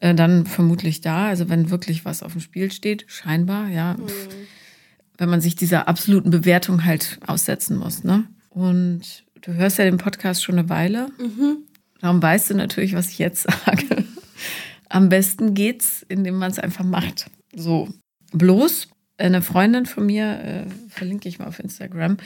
äh, 0.00 0.14
dann 0.14 0.46
vermutlich 0.46 1.02
da. 1.02 1.28
Also 1.28 1.50
wenn 1.50 1.68
wirklich 1.68 2.06
was 2.06 2.22
auf 2.22 2.32
dem 2.32 2.40
Spiel 2.40 2.72
steht, 2.72 3.04
scheinbar, 3.06 3.68
ja. 3.68 3.96
Wenn 5.18 5.28
man 5.28 5.42
sich 5.42 5.54
dieser 5.54 5.88
absoluten 5.88 6.30
Bewertung 6.30 6.86
halt 6.86 7.18
aussetzen 7.26 7.76
muss, 7.76 8.02
ne? 8.02 8.24
Und 8.48 9.24
du 9.42 9.52
hörst 9.52 9.76
ja 9.76 9.84
den 9.84 9.98
Podcast 9.98 10.42
schon 10.42 10.58
eine 10.58 10.70
Weile. 10.70 11.10
Darum 12.00 12.22
weißt 12.22 12.48
du 12.48 12.54
natürlich, 12.54 12.94
was 12.94 13.10
ich 13.10 13.18
jetzt 13.18 13.42
sage. 13.42 14.04
Am 14.88 15.10
besten 15.10 15.52
geht's, 15.52 16.04
indem 16.08 16.36
man 16.36 16.50
es 16.50 16.58
einfach 16.58 16.84
macht. 16.84 17.30
So. 17.54 17.88
Bloß 18.32 18.88
eine 19.18 19.42
Freundin 19.42 19.86
von 19.86 20.06
mir, 20.06 20.40
äh, 20.44 20.66
verlinke 20.88 21.28
ich 21.28 21.38
mal 21.38 21.48
auf 21.48 21.58
Instagram, 21.58 22.18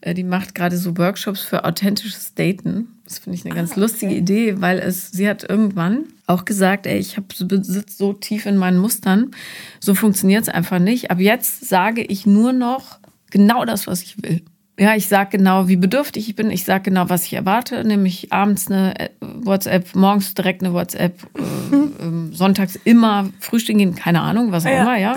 äh, 0.00 0.14
die 0.14 0.22
macht 0.22 0.54
gerade 0.54 0.76
so 0.76 0.96
Workshops 0.96 1.42
für 1.42 1.64
authentisches 1.64 2.34
Daten. 2.34 2.88
Das 3.04 3.18
finde 3.18 3.38
ich 3.38 3.44
eine 3.44 3.54
ganz 3.54 3.76
lustige 3.76 4.14
Idee, 4.14 4.60
weil 4.60 4.78
es, 4.78 5.10
sie 5.10 5.28
hat 5.28 5.48
irgendwann 5.48 6.04
auch 6.26 6.44
gesagt, 6.44 6.86
ey, 6.86 6.98
ich 6.98 7.16
habe 7.16 7.26
sitze 7.34 7.96
so 7.96 8.12
tief 8.12 8.46
in 8.46 8.56
meinen 8.56 8.78
Mustern, 8.78 9.32
so 9.80 9.94
funktioniert 9.94 10.42
es 10.42 10.48
einfach 10.48 10.78
nicht. 10.78 11.10
Ab 11.10 11.20
jetzt 11.20 11.68
sage 11.68 12.02
ich 12.02 12.26
nur 12.26 12.52
noch 12.52 13.00
genau 13.30 13.64
das, 13.64 13.86
was 13.86 14.02
ich 14.02 14.22
will. 14.22 14.42
Ja, 14.78 14.94
ich 14.94 15.08
sage 15.08 15.38
genau, 15.38 15.68
wie 15.68 15.76
bedürftig 15.76 16.28
ich 16.28 16.36
bin. 16.36 16.50
Ich 16.50 16.64
sage 16.64 16.82
genau, 16.90 17.08
was 17.08 17.24
ich 17.24 17.32
erwarte, 17.32 17.82
nämlich 17.84 18.30
abends 18.32 18.70
eine 18.70 18.98
äh, 19.00 19.08
WhatsApp, 19.20 19.94
morgens 19.94 20.34
direkt 20.34 20.62
eine 20.62 20.74
WhatsApp, 20.74 21.22
äh, 21.34 21.76
ähm, 22.04 22.34
sonntags 22.34 22.76
immer 22.84 23.30
frühstücken 23.40 23.78
gehen, 23.78 23.94
keine 23.94 24.20
Ahnung, 24.20 24.52
was 24.52 24.66
auch 24.66 24.70
Ja. 24.70 24.82
immer, 24.82 24.98
ja. 24.98 25.16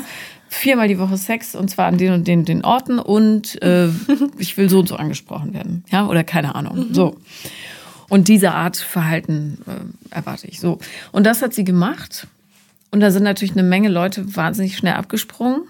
Viermal 0.51 0.87
die 0.87 0.97
Woche 0.97 1.17
Sex 1.17 1.53
und 1.55 1.69
zwar 1.69 1.87
an 1.87 1.97
den 1.97 2.13
und 2.13 2.27
den, 2.27 2.43
den 2.45 2.63
Orten 2.63 2.97
und 2.99 3.61
äh, 3.61 3.89
ich 4.39 4.57
will 4.57 4.69
so 4.69 4.79
und 4.79 4.87
so 4.87 4.95
angesprochen 4.95 5.53
werden, 5.53 5.83
ja, 5.91 6.07
oder 6.07 6.23
keine 6.23 6.55
Ahnung. 6.55 6.87
So. 6.91 7.17
Und 8.07 8.27
diese 8.29 8.53
Art 8.53 8.77
Verhalten 8.77 9.59
äh, 9.67 10.15
erwarte 10.15 10.47
ich 10.47 10.59
so. 10.59 10.79
Und 11.11 11.25
das 11.25 11.41
hat 11.43 11.53
sie 11.53 11.63
gemacht. 11.65 12.27
Und 12.91 13.01
da 13.01 13.11
sind 13.11 13.21
natürlich 13.23 13.51
eine 13.51 13.61
Menge 13.61 13.89
Leute 13.89 14.35
wahnsinnig 14.35 14.75
schnell 14.77 14.93
abgesprungen. 14.95 15.61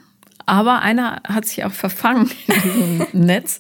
Aber 0.46 0.82
einer 0.82 1.22
hat 1.28 1.46
sich 1.46 1.64
auch 1.64 1.72
verfangen 1.72 2.30
in 2.48 2.62
diesem 2.64 3.08
Netz. 3.26 3.60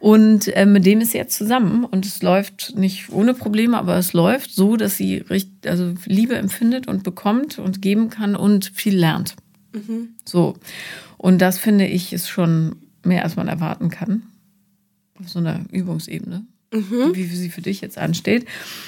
Und 0.00 0.48
äh, 0.56 0.64
mit 0.64 0.86
dem 0.86 1.02
ist 1.02 1.12
sie 1.12 1.18
jetzt 1.18 1.36
zusammen. 1.36 1.84
Und 1.84 2.06
es 2.06 2.22
läuft 2.22 2.74
nicht 2.76 3.10
ohne 3.10 3.34
Probleme, 3.34 3.78
aber 3.78 3.96
es 3.96 4.14
läuft 4.14 4.50
so, 4.50 4.76
dass 4.76 4.96
sie 4.96 5.18
richtig, 5.18 5.70
also 5.70 5.94
Liebe 6.06 6.36
empfindet 6.36 6.88
und 6.88 7.02
bekommt 7.02 7.58
und 7.58 7.82
geben 7.82 8.08
kann 8.08 8.34
und 8.34 8.72
viel 8.74 8.96
lernt. 8.96 9.36
So. 10.24 10.56
Und 11.18 11.38
das 11.42 11.58
finde 11.58 11.86
ich 11.86 12.12
ist 12.12 12.28
schon 12.28 12.76
mehr, 13.04 13.24
als 13.24 13.36
man 13.36 13.48
erwarten 13.48 13.90
kann. 13.90 14.22
Auf 15.20 15.28
so 15.28 15.38
einer 15.38 15.64
Übungsebene. 15.70 16.46
Wie 17.14 17.24
sie 17.24 17.50
für 17.50 17.62
dich 17.62 17.80
jetzt 17.80 17.98
ansteht. 17.98 18.46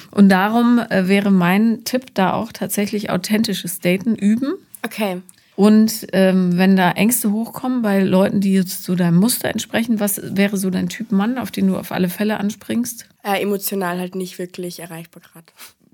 Und 0.09 0.29
darum 0.29 0.79
äh, 0.79 1.07
wäre 1.07 1.31
mein 1.31 1.83
Tipp 1.83 2.15
da 2.15 2.33
auch 2.33 2.51
tatsächlich 2.51 3.09
authentisches 3.09 3.79
Daten 3.79 4.15
üben. 4.15 4.53
Okay. 4.83 5.21
Und 5.55 6.07
ähm, 6.13 6.57
wenn 6.57 6.75
da 6.75 6.91
Ängste 6.91 7.31
hochkommen 7.31 7.81
bei 7.83 7.99
Leuten, 8.01 8.41
die 8.41 8.53
jetzt 8.53 8.83
so 8.83 8.95
deinem 8.95 9.17
Muster 9.17 9.49
entsprechen, 9.49 9.99
was 9.99 10.19
wäre 10.23 10.57
so 10.57 10.69
dein 10.69 10.89
Typ 10.89 11.11
Mann, 11.11 11.37
auf 11.37 11.51
den 11.51 11.67
du 11.67 11.77
auf 11.77 11.91
alle 11.91 12.09
Fälle 12.09 12.39
anspringst? 12.39 13.07
Äh, 13.23 13.41
emotional 13.41 13.99
halt 13.99 14.15
nicht 14.15 14.39
wirklich 14.39 14.79
erreichbar 14.79 15.21
gerade. 15.21 15.45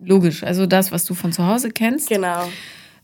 Logisch, 0.01 0.43
also 0.43 0.65
das, 0.65 0.91
was 0.93 1.03
du 1.03 1.13
von 1.13 1.33
zu 1.33 1.45
Hause 1.45 1.71
kennst. 1.71 2.07
Genau. 2.07 2.47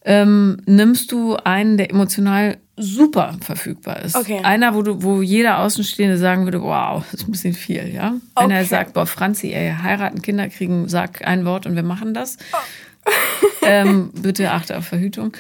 Ähm, 0.08 0.58
nimmst 0.66 1.12
du 1.12 1.36
einen, 1.36 1.78
der 1.78 1.90
emotional 1.90 2.58
super 2.78 3.36
verfügbar 3.42 4.02
ist. 4.04 4.16
Okay. 4.16 4.40
Einer, 4.44 4.76
wo, 4.76 4.82
du, 4.82 5.02
wo 5.02 5.22
jeder 5.22 5.60
Außenstehende 5.60 6.18
sagen 6.18 6.46
würde, 6.46 6.62
wow, 6.62 7.04
das 7.12 7.22
ist 7.22 7.28
ein 7.28 7.32
bisschen 7.32 7.54
viel, 7.54 7.92
ja? 7.94 8.14
Einer, 8.36 8.56
Okay. 8.60 8.66
sagt, 8.66 8.94
boah, 8.94 9.08
Franzi, 9.08 9.52
ey, 9.52 9.74
heiraten, 9.82 10.22
Kinder 10.22 10.48
kriegen, 10.48 10.88
sag 10.88 11.26
ein 11.28 11.44
Wort 11.46 11.66
und 11.66 11.76
wir 11.76 11.84
machen 11.84 12.14
das. 12.14 12.38
ähm, 13.66 14.12
bitte 14.14 14.52
achte 14.52 14.78
auf 14.78 14.86
Verhütung. 14.86 15.34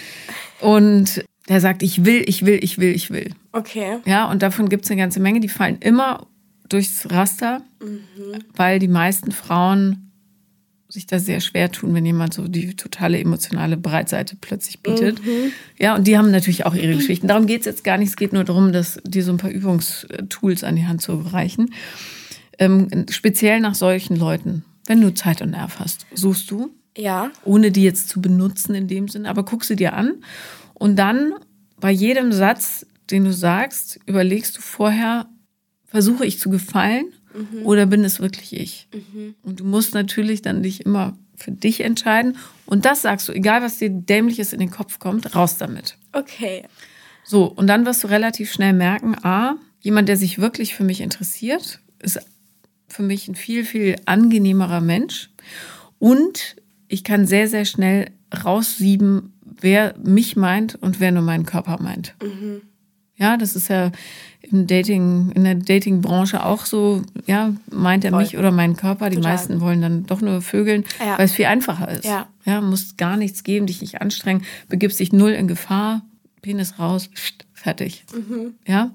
Und 0.59 1.23
der 1.47 1.61
sagt, 1.61 1.83
ich 1.83 2.05
will, 2.05 2.23
ich 2.27 2.45
will, 2.45 2.59
ich 2.61 2.77
will, 2.77 2.93
ich 2.93 3.11
will. 3.11 3.31
Okay. 3.51 3.99
Ja, 4.05 4.29
und 4.29 4.41
davon 4.41 4.69
gibt 4.69 4.85
es 4.85 4.91
eine 4.91 4.99
ganze 4.99 5.19
Menge, 5.19 5.39
die 5.39 5.49
fallen 5.49 5.77
immer 5.79 6.27
durchs 6.67 7.09
Raster, 7.11 7.61
weil 8.55 8.79
die 8.79 8.87
meisten 8.87 9.31
Frauen 9.31 10.11
sich 10.87 11.05
da 11.05 11.19
sehr 11.19 11.41
schwer 11.41 11.71
tun, 11.71 11.93
wenn 11.93 12.05
jemand 12.05 12.33
so 12.33 12.47
die 12.47 12.75
totale 12.75 13.19
emotionale 13.19 13.77
Breitseite 13.77 14.35
plötzlich 14.39 14.81
bietet. 14.81 15.19
Ja, 15.77 15.95
und 15.95 16.07
die 16.07 16.17
haben 16.17 16.31
natürlich 16.31 16.65
auch 16.65 16.75
ihre 16.75 16.95
Geschichten. 16.95 17.27
Darum 17.27 17.47
geht 17.47 17.61
es 17.61 17.65
jetzt 17.65 17.83
gar 17.83 17.97
nicht. 17.97 18.09
Es 18.09 18.15
geht 18.15 18.33
nur 18.33 18.43
darum, 18.43 18.71
dass 18.71 18.99
dir 19.03 19.23
so 19.23 19.31
ein 19.31 19.37
paar 19.37 19.51
Übungstools 19.51 20.63
an 20.63 20.75
die 20.75 20.85
Hand 20.85 21.01
zu 21.01 21.13
reichen. 21.15 21.73
Ähm, 22.57 23.05
speziell 23.09 23.59
nach 23.59 23.75
solchen 23.75 24.15
Leuten, 24.15 24.63
wenn 24.87 25.01
du 25.01 25.13
Zeit 25.13 25.41
und 25.41 25.51
Nerv 25.51 25.79
hast, 25.79 26.05
suchst 26.13 26.49
du 26.49 26.71
Ja. 26.97 27.31
ohne 27.43 27.71
die 27.71 27.83
jetzt 27.83 28.09
zu 28.09 28.21
benutzen 28.21 28.75
in 28.75 28.87
dem 28.87 29.07
Sinn, 29.07 29.25
aber 29.25 29.43
guck 29.43 29.63
sie 29.65 29.75
dir 29.75 29.93
an 29.93 30.23
und 30.73 30.95
dann 30.95 31.33
bei 31.79 31.91
jedem 31.91 32.31
Satz, 32.31 32.85
den 33.11 33.25
du 33.25 33.33
sagst, 33.33 33.99
überlegst 34.05 34.57
du 34.57 34.61
vorher, 34.61 35.27
versuche 35.85 36.25
ich 36.25 36.39
zu 36.39 36.49
gefallen 36.49 37.07
oder 37.63 37.85
bin 37.85 38.03
es 38.05 38.21
wirklich 38.21 38.53
ich? 38.53 38.87
Und 39.43 39.59
du 39.59 39.65
musst 39.65 39.93
natürlich 39.93 40.41
dann 40.41 40.63
dich 40.63 40.85
immer 40.85 41.17
für 41.35 41.51
dich 41.51 41.81
entscheiden 41.81 42.37
und 42.65 42.85
das 42.85 43.01
sagst 43.01 43.27
du, 43.27 43.33
egal 43.33 43.61
was 43.61 43.77
dir 43.77 43.89
dämliches 43.89 44.53
in 44.53 44.59
den 44.59 44.71
Kopf 44.71 44.99
kommt, 44.99 45.35
raus 45.35 45.57
damit. 45.57 45.97
Okay. 46.13 46.63
So, 47.25 47.45
und 47.45 47.67
dann 47.67 47.85
wirst 47.85 48.03
du 48.03 48.07
relativ 48.07 48.51
schnell 48.51 48.73
merken, 48.73 49.15
a, 49.23 49.55
jemand, 49.81 50.07
der 50.07 50.15
sich 50.15 50.39
wirklich 50.39 50.75
für 50.75 50.83
mich 50.83 51.01
interessiert, 51.01 51.79
ist 51.99 52.19
für 52.87 53.03
mich 53.03 53.27
ein 53.27 53.35
viel, 53.35 53.65
viel 53.65 53.95
angenehmerer 54.05 54.79
Mensch. 54.79 55.29
Und 55.99 56.55
ich 56.87 57.03
kann 57.03 57.25
sehr, 57.25 57.47
sehr 57.47 57.65
schnell 57.65 58.11
raussieben, 58.43 59.33
wer 59.61 59.95
mich 60.03 60.35
meint 60.35 60.75
und 60.75 60.99
wer 60.99 61.11
nur 61.11 61.23
meinen 61.23 61.45
Körper 61.45 61.81
meint. 61.81 62.15
Ja, 63.17 63.37
das 63.37 63.55
ist 63.55 63.69
ja 63.69 63.91
im 64.41 64.67
Dating, 64.67 65.31
in 65.31 65.43
der 65.45 65.55
Dating-Branche 65.55 66.45
auch 66.45 66.65
so, 66.65 67.01
ja, 67.25 67.53
meint 67.71 68.03
er 68.03 68.11
Voll. 68.11 68.21
mich 68.21 68.37
oder 68.37 68.51
meinen 68.51 68.75
Körper? 68.75 69.09
Die 69.09 69.15
Total. 69.15 69.31
meisten 69.31 69.61
wollen 69.61 69.81
dann 69.81 70.05
doch 70.05 70.21
nur 70.21 70.41
vögeln, 70.41 70.83
Ja. 70.99 71.17
weil 71.17 71.25
es 71.25 71.31
viel 71.33 71.45
einfacher 71.45 71.89
ist. 71.89 72.05
Ja. 72.05 72.27
Ja, 72.45 72.61
musst 72.61 72.97
gar 72.97 73.17
nichts 73.17 73.43
geben, 73.43 73.65
dich 73.67 73.81
nicht 73.81 74.01
anstrengen, 74.01 74.43
begibst 74.69 74.99
dich 74.99 75.13
null 75.13 75.31
in 75.31 75.47
Gefahr, 75.47 76.01
Penis 76.41 76.77
raus, 76.77 77.07
pst, 77.07 77.45
fertig. 77.53 78.05
Ja. 78.67 78.91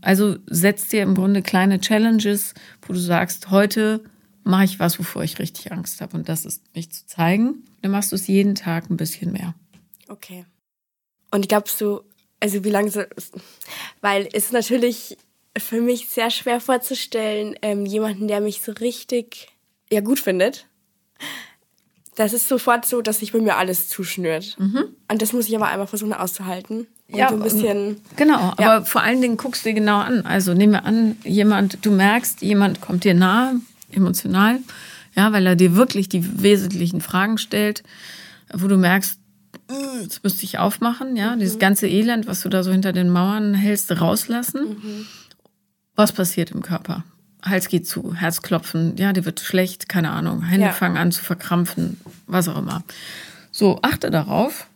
Also 0.00 0.36
setzt 0.46 0.92
dir 0.92 1.02
im 1.02 1.14
Grunde 1.14 1.42
kleine 1.42 1.80
Challenges, 1.80 2.54
wo 2.86 2.92
du 2.92 3.00
sagst, 3.00 3.50
heute 3.50 4.04
mache 4.48 4.64
ich 4.64 4.78
was, 4.80 4.98
wovor 4.98 5.22
ich 5.22 5.38
richtig 5.38 5.70
Angst 5.72 6.00
habe. 6.00 6.16
Und 6.16 6.28
das 6.28 6.44
ist, 6.44 6.62
mich 6.74 6.90
zu 6.90 7.06
zeigen. 7.06 7.64
Dann 7.82 7.90
machst 7.92 8.10
du 8.12 8.16
es 8.16 8.26
jeden 8.26 8.54
Tag 8.54 8.90
ein 8.90 8.96
bisschen 8.96 9.32
mehr. 9.32 9.54
Okay. 10.08 10.44
Und 11.30 11.48
glaubst 11.48 11.80
du, 11.80 12.00
also 12.40 12.64
wie 12.64 12.70
lange 12.70 12.90
so, 12.90 13.02
weil 14.00 14.26
es 14.32 14.44
ist 14.46 14.52
natürlich 14.52 15.16
für 15.56 15.80
mich 15.80 16.08
sehr 16.08 16.30
schwer 16.30 16.60
vorzustellen, 16.60 17.56
ähm, 17.62 17.84
jemanden, 17.84 18.28
der 18.28 18.40
mich 18.40 18.62
so 18.62 18.72
richtig, 18.72 19.48
ja, 19.90 20.00
gut 20.00 20.18
findet. 20.20 20.66
Das 22.14 22.32
ist 22.32 22.48
sofort 22.48 22.84
so, 22.84 23.00
dass 23.00 23.20
sich 23.20 23.32
bei 23.32 23.38
mir 23.40 23.56
alles 23.56 23.88
zuschnürt. 23.88 24.56
Und 24.58 25.22
das 25.22 25.32
muss 25.32 25.46
ich 25.48 25.54
aber 25.54 25.68
einmal 25.68 25.86
versuchen 25.86 26.12
auszuhalten. 26.12 26.88
Ja, 27.06 27.28
so 27.28 27.36
ein 27.36 27.42
bisschen, 27.42 28.00
Genau, 28.16 28.54
Ja. 28.58 28.76
aber 28.76 28.84
vor 28.86 29.02
allen 29.02 29.20
Dingen 29.22 29.36
guckst 29.36 29.64
du 29.64 29.68
dir 29.70 29.74
genau 29.76 29.98
an. 29.98 30.26
Also 30.26 30.52
nehmen 30.52 30.72
wir 30.72 30.84
an, 30.84 31.16
jemand, 31.24 31.84
du 31.86 31.90
merkst, 31.92 32.42
jemand 32.42 32.80
kommt 32.80 33.04
dir 33.04 33.14
nahe, 33.14 33.60
emotional, 33.90 34.58
ja, 35.14 35.32
weil 35.32 35.46
er 35.46 35.56
dir 35.56 35.74
wirklich 35.74 36.08
die 36.08 36.42
wesentlichen 36.42 37.00
Fragen 37.00 37.38
stellt, 37.38 37.82
wo 38.52 38.66
du 38.68 38.76
merkst, 38.76 39.18
äh, 39.70 40.02
jetzt 40.02 40.22
müsste 40.24 40.44
ich 40.44 40.58
aufmachen, 40.58 41.16
ja, 41.16 41.36
dieses 41.36 41.58
ganze 41.58 41.88
Elend, 41.88 42.26
was 42.26 42.40
du 42.42 42.48
da 42.48 42.62
so 42.62 42.70
hinter 42.70 42.92
den 42.92 43.10
Mauern 43.10 43.54
hältst, 43.54 43.90
rauslassen. 44.00 45.06
Was 45.96 46.12
passiert 46.12 46.50
im 46.52 46.62
Körper? 46.62 47.04
Hals 47.42 47.68
geht 47.68 47.86
zu, 47.86 48.14
Herzklopfen, 48.14 48.96
ja, 48.96 49.12
dir 49.12 49.24
wird 49.24 49.40
schlecht, 49.40 49.88
keine 49.88 50.10
Ahnung, 50.10 50.42
Hände 50.42 50.66
Ja. 50.66 50.72
fangen 50.72 50.96
an 50.96 51.12
zu 51.12 51.22
verkrampfen, 51.22 51.98
was 52.26 52.48
auch 52.48 52.58
immer. 52.58 52.82
So, 53.52 53.78
achte 53.82 54.10
darauf. 54.10 54.66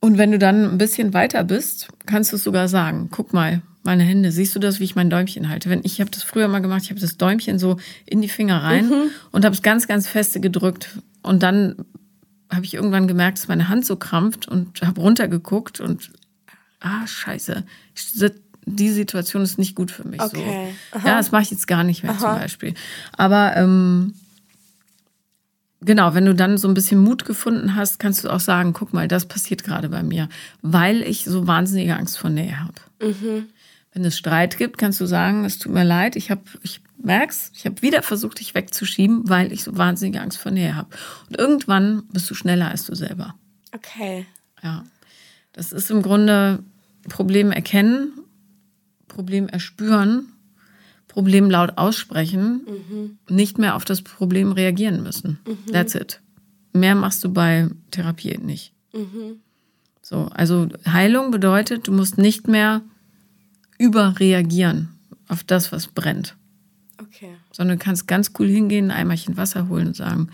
Und 0.00 0.18
wenn 0.18 0.32
du 0.32 0.38
dann 0.38 0.64
ein 0.68 0.78
bisschen 0.78 1.14
weiter 1.14 1.44
bist, 1.44 1.88
kannst 2.06 2.32
du 2.32 2.36
es 2.36 2.44
sogar 2.44 2.68
sagen. 2.68 3.08
Guck 3.10 3.32
mal, 3.32 3.62
meine 3.82 4.04
Hände, 4.04 4.32
siehst 4.32 4.54
du 4.54 4.58
das, 4.58 4.80
wie 4.80 4.84
ich 4.84 4.94
mein 4.94 5.10
Däumchen 5.10 5.48
halte? 5.48 5.70
Wenn 5.70 5.80
ich 5.84 6.00
habe 6.00 6.10
das 6.10 6.22
früher 6.22 6.48
mal 6.48 6.60
gemacht, 6.60 6.82
ich 6.84 6.90
habe 6.90 7.00
das 7.00 7.16
Däumchen 7.16 7.58
so 7.58 7.78
in 8.06 8.22
die 8.22 8.28
Finger 8.28 8.62
rein 8.62 8.90
und 9.32 9.44
habe 9.44 9.54
es 9.54 9.62
ganz, 9.62 9.88
ganz 9.88 10.08
feste 10.08 10.40
gedrückt. 10.40 10.98
Und 11.22 11.42
dann 11.42 11.76
habe 12.50 12.64
ich 12.64 12.74
irgendwann 12.74 13.08
gemerkt, 13.08 13.38
dass 13.38 13.48
meine 13.48 13.68
Hand 13.68 13.86
so 13.86 13.96
krampft 13.96 14.46
und 14.46 14.82
habe 14.82 15.00
runtergeguckt 15.00 15.80
und 15.80 16.10
ah, 16.80 17.06
scheiße, 17.06 17.64
die 18.64 18.90
Situation 18.90 19.42
ist 19.42 19.58
nicht 19.58 19.74
gut 19.74 19.90
für 19.90 20.06
mich. 20.06 20.20
Okay. 20.20 20.74
So. 20.92 20.98
Ja, 20.98 21.16
das 21.16 21.32
mache 21.32 21.42
ich 21.42 21.50
jetzt 21.50 21.66
gar 21.66 21.82
nicht 21.82 22.02
mehr 22.02 22.16
zum 22.16 22.30
Beispiel. 22.30 22.74
Aber 23.16 23.56
ähm, 23.56 24.14
Genau, 25.84 26.14
wenn 26.14 26.24
du 26.24 26.34
dann 26.34 26.58
so 26.58 26.68
ein 26.68 26.74
bisschen 26.74 27.00
Mut 27.00 27.24
gefunden 27.24 27.74
hast, 27.74 27.98
kannst 27.98 28.22
du 28.22 28.30
auch 28.30 28.38
sagen, 28.38 28.72
guck 28.72 28.92
mal, 28.92 29.08
das 29.08 29.26
passiert 29.26 29.64
gerade 29.64 29.88
bei 29.88 30.04
mir, 30.04 30.28
weil 30.62 31.02
ich 31.02 31.24
so 31.24 31.48
wahnsinnige 31.48 31.96
Angst 31.96 32.18
vor 32.18 32.30
Nähe 32.30 32.60
habe. 32.60 32.74
Wenn 33.92 34.04
es 34.04 34.16
Streit 34.16 34.56
gibt, 34.56 34.78
kannst 34.78 35.00
du 35.00 35.06
sagen, 35.06 35.44
es 35.44 35.58
tut 35.58 35.72
mir 35.72 35.84
leid, 35.84 36.16
ich 36.16 36.30
habe, 36.30 36.42
ich 36.62 36.80
merk's, 36.96 37.50
ich 37.54 37.66
habe 37.66 37.82
wieder 37.82 38.02
versucht, 38.02 38.40
dich 38.40 38.54
wegzuschieben, 38.54 39.28
weil 39.28 39.52
ich 39.52 39.64
so 39.64 39.76
wahnsinnige 39.76 40.20
Angst 40.20 40.38
vor 40.38 40.52
Nähe 40.52 40.74
habe. 40.74 40.88
Und 41.28 41.38
irgendwann 41.38 42.04
bist 42.12 42.30
du 42.30 42.34
schneller 42.34 42.70
als 42.70 42.86
du 42.86 42.94
selber. 42.94 43.34
okay. 43.74 44.26
Ja, 44.62 44.84
das 45.52 45.72
ist 45.72 45.90
im 45.90 46.02
Grunde 46.02 46.62
Problem 47.08 47.50
erkennen, 47.50 48.12
Problem 49.08 49.48
erspüren, 49.48 50.28
Problem 51.08 51.50
laut 51.50 51.76
aussprechen, 51.76 53.18
nicht 53.28 53.58
mehr 53.58 53.74
auf 53.74 53.84
das 53.84 54.02
Problem 54.02 54.52
reagieren 54.52 55.02
müssen. 55.02 55.40
That's 55.70 55.94
it. 55.94 56.20
Mehr 56.72 56.94
machst 56.94 57.22
du 57.24 57.32
bei 57.32 57.68
Therapie 57.90 58.38
nicht. 58.38 58.72
So, 60.00 60.28
also 60.32 60.68
Heilung 60.86 61.30
bedeutet, 61.30 61.88
du 61.88 61.92
musst 61.92 62.18
nicht 62.18 62.48
mehr 62.48 62.82
überreagieren 63.82 64.88
auf 65.28 65.42
das, 65.44 65.72
was 65.72 65.88
brennt, 65.88 66.36
Okay. 67.00 67.34
sondern 67.50 67.78
du 67.78 67.84
kannst 67.84 68.06
ganz 68.06 68.32
cool 68.38 68.48
hingehen, 68.48 68.90
ein 68.90 68.96
Eimerchen 68.96 69.36
Wasser 69.36 69.68
holen 69.68 69.88
und 69.88 69.96
sagen, 69.96 70.28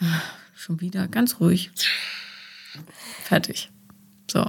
"Ah, 0.00 0.22
schon 0.54 0.80
wieder, 0.80 1.06
ganz 1.08 1.40
ruhig. 1.40 1.70
Fertig. 3.22 3.70
So. 4.30 4.44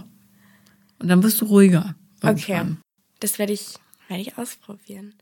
Und 0.99 1.08
dann 1.10 1.21
wirst 1.23 1.41
du 1.41 1.45
ruhiger. 1.45 1.95
Okay. 2.21 2.54
irgendwann. 2.54 2.78
Das 3.19 3.38
werde 3.38 3.54
ich, 3.54 3.73
werde 4.08 4.21
ich 4.21 4.38
ausprobieren. 4.38 5.13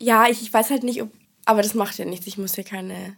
Ja, 0.00 0.26
ich, 0.28 0.42
ich 0.42 0.52
weiß 0.52 0.70
halt 0.70 0.84
nicht, 0.84 1.02
ob, 1.02 1.12
aber 1.44 1.62
das 1.62 1.74
macht 1.74 1.98
ja 1.98 2.04
nichts. 2.04 2.26
Ich 2.26 2.38
muss 2.38 2.56
ja 2.56 2.62
keine 2.62 3.16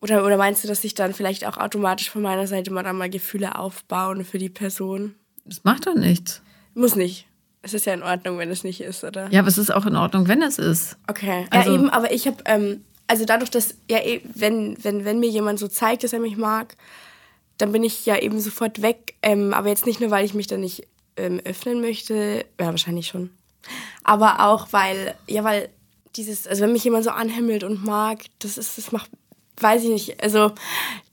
oder 0.00 0.24
oder 0.24 0.38
meinst 0.38 0.64
du, 0.64 0.68
dass 0.68 0.82
ich 0.82 0.94
dann 0.94 1.12
vielleicht 1.12 1.44
auch 1.46 1.58
automatisch 1.58 2.08
von 2.08 2.22
meiner 2.22 2.46
Seite 2.46 2.70
mal 2.70 2.82
dann 2.82 2.96
mal 2.96 3.10
Gefühle 3.10 3.58
aufbauen 3.58 4.24
für 4.24 4.38
die 4.38 4.48
Person? 4.48 5.14
Das 5.44 5.62
macht 5.62 5.86
doch 5.86 5.94
nichts. 5.94 6.40
Muss 6.74 6.96
nicht. 6.96 7.26
Es 7.62 7.74
ist 7.74 7.86
ja 7.86 7.94
in 7.94 8.02
Ordnung, 8.02 8.38
wenn 8.38 8.50
es 8.50 8.64
nicht 8.64 8.80
ist, 8.80 9.04
oder? 9.04 9.30
Ja, 9.30 9.40
aber 9.40 9.48
es 9.48 9.56
ist 9.58 9.72
auch 9.72 9.86
in 9.86 9.94
Ordnung, 9.96 10.26
wenn 10.28 10.42
es 10.42 10.58
ist. 10.58 10.96
Okay. 11.06 11.46
Also- 11.50 11.70
ja, 11.70 11.74
eben, 11.76 11.90
aber 11.90 12.12
ich 12.12 12.26
habe, 12.26 12.38
ähm, 12.46 12.84
also 13.06 13.24
dadurch, 13.24 13.50
dass, 13.50 13.74
ja, 13.90 13.98
eh, 13.98 14.20
wenn, 14.34 14.76
wenn, 14.82 15.04
wenn 15.04 15.20
mir 15.20 15.28
jemand 15.30 15.58
so 15.58 15.68
zeigt, 15.68 16.02
dass 16.04 16.12
er 16.12 16.18
mich 16.18 16.36
mag, 16.36 16.76
dann 17.58 17.70
bin 17.72 17.84
ich 17.84 18.04
ja 18.06 18.18
eben 18.18 18.40
sofort 18.40 18.82
weg. 18.82 19.14
Ähm, 19.22 19.54
aber 19.54 19.68
jetzt 19.68 19.86
nicht 19.86 20.00
nur, 20.00 20.10
weil 20.10 20.24
ich 20.24 20.34
mich 20.34 20.48
dann 20.48 20.60
nicht 20.60 20.86
ähm, 21.16 21.40
öffnen 21.44 21.80
möchte, 21.80 22.44
ja, 22.58 22.66
wahrscheinlich 22.66 23.06
schon. 23.08 23.30
Aber 24.02 24.40
auch, 24.48 24.68
weil, 24.72 25.14
ja, 25.28 25.44
weil 25.44 25.68
dieses, 26.16 26.46
also 26.48 26.62
wenn 26.64 26.72
mich 26.72 26.84
jemand 26.84 27.04
so 27.04 27.10
anhimmelt 27.10 27.62
und 27.64 27.84
mag, 27.84 28.18
das 28.40 28.58
ist, 28.58 28.76
das 28.76 28.90
macht, 28.92 29.10
weiß 29.60 29.84
ich 29.84 29.90
nicht. 29.90 30.22
Also 30.22 30.52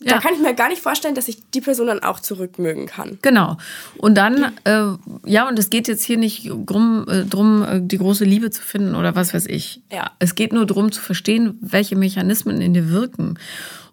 Ja. 0.01 0.13
da 0.13 0.19
kann 0.19 0.33
ich 0.33 0.39
mir 0.39 0.53
gar 0.53 0.69
nicht 0.69 0.81
vorstellen, 0.81 1.13
dass 1.15 1.27
ich 1.27 1.37
die 1.51 1.61
Person 1.61 1.87
dann 1.87 2.01
auch 2.01 2.19
zurückmögen 2.19 2.85
kann. 2.87 3.19
Genau. 3.21 3.57
Und 3.97 4.15
dann, 4.15 4.53
äh, 4.63 4.85
ja, 5.25 5.47
und 5.47 5.59
es 5.59 5.69
geht 5.69 5.87
jetzt 5.87 6.03
hier 6.03 6.17
nicht 6.17 6.49
drum, 6.65 7.05
äh, 7.09 7.25
drum, 7.25 7.63
äh, 7.63 7.79
die 7.81 7.97
große 7.97 8.23
Liebe 8.25 8.49
zu 8.49 8.61
finden 8.61 8.95
oder 8.95 9.15
was 9.15 9.33
weiß 9.33 9.45
ich. 9.47 9.81
Ja. 9.91 10.11
Es 10.19 10.35
geht 10.35 10.53
nur 10.53 10.65
darum 10.65 10.91
zu 10.91 11.01
verstehen, 11.01 11.57
welche 11.61 11.95
Mechanismen 11.95 12.61
in 12.61 12.73
dir 12.73 12.89
wirken. 12.89 13.37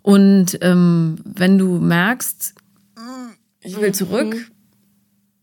Und 0.02 0.58
ähm, 0.62 1.16
wenn 1.24 1.58
du 1.58 1.78
merkst, 1.80 2.54
ich 3.60 3.80
will 3.80 3.92
zurück, 3.92 4.36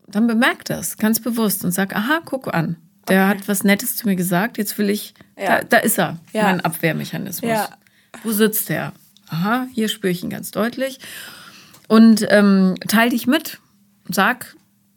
dann 0.08 0.26
bemerk 0.26 0.64
das 0.64 0.96
ganz 0.96 1.20
bewusst 1.20 1.64
und 1.64 1.72
sag, 1.72 1.94
aha, 1.94 2.20
guck 2.24 2.52
an. 2.54 2.76
Der 3.08 3.28
hat 3.28 3.46
was 3.48 3.64
Nettes 3.64 3.96
zu 3.96 4.06
mir 4.08 4.16
gesagt, 4.16 4.56
jetzt 4.56 4.78
will 4.78 4.88
ich, 4.88 5.12
Ja. 5.38 5.58
da, 5.60 5.64
da 5.64 5.76
ist 5.78 5.98
er, 5.98 6.18
Ja. 6.32 6.44
mein 6.44 6.62
Abwehrmechanismus. 6.62 7.50
Ja. 7.50 7.68
Wo 8.22 8.32
sitzt 8.32 8.68
der? 8.68 8.92
Aha, 9.28 9.66
hier 9.72 9.88
spüre 9.88 10.10
ich 10.10 10.22
ihn 10.22 10.30
ganz 10.30 10.50
deutlich. 10.50 10.98
Und 11.88 12.26
ähm, 12.30 12.74
teil 12.86 13.10
dich 13.10 13.26
mit. 13.26 13.58
Sag, 14.08 14.54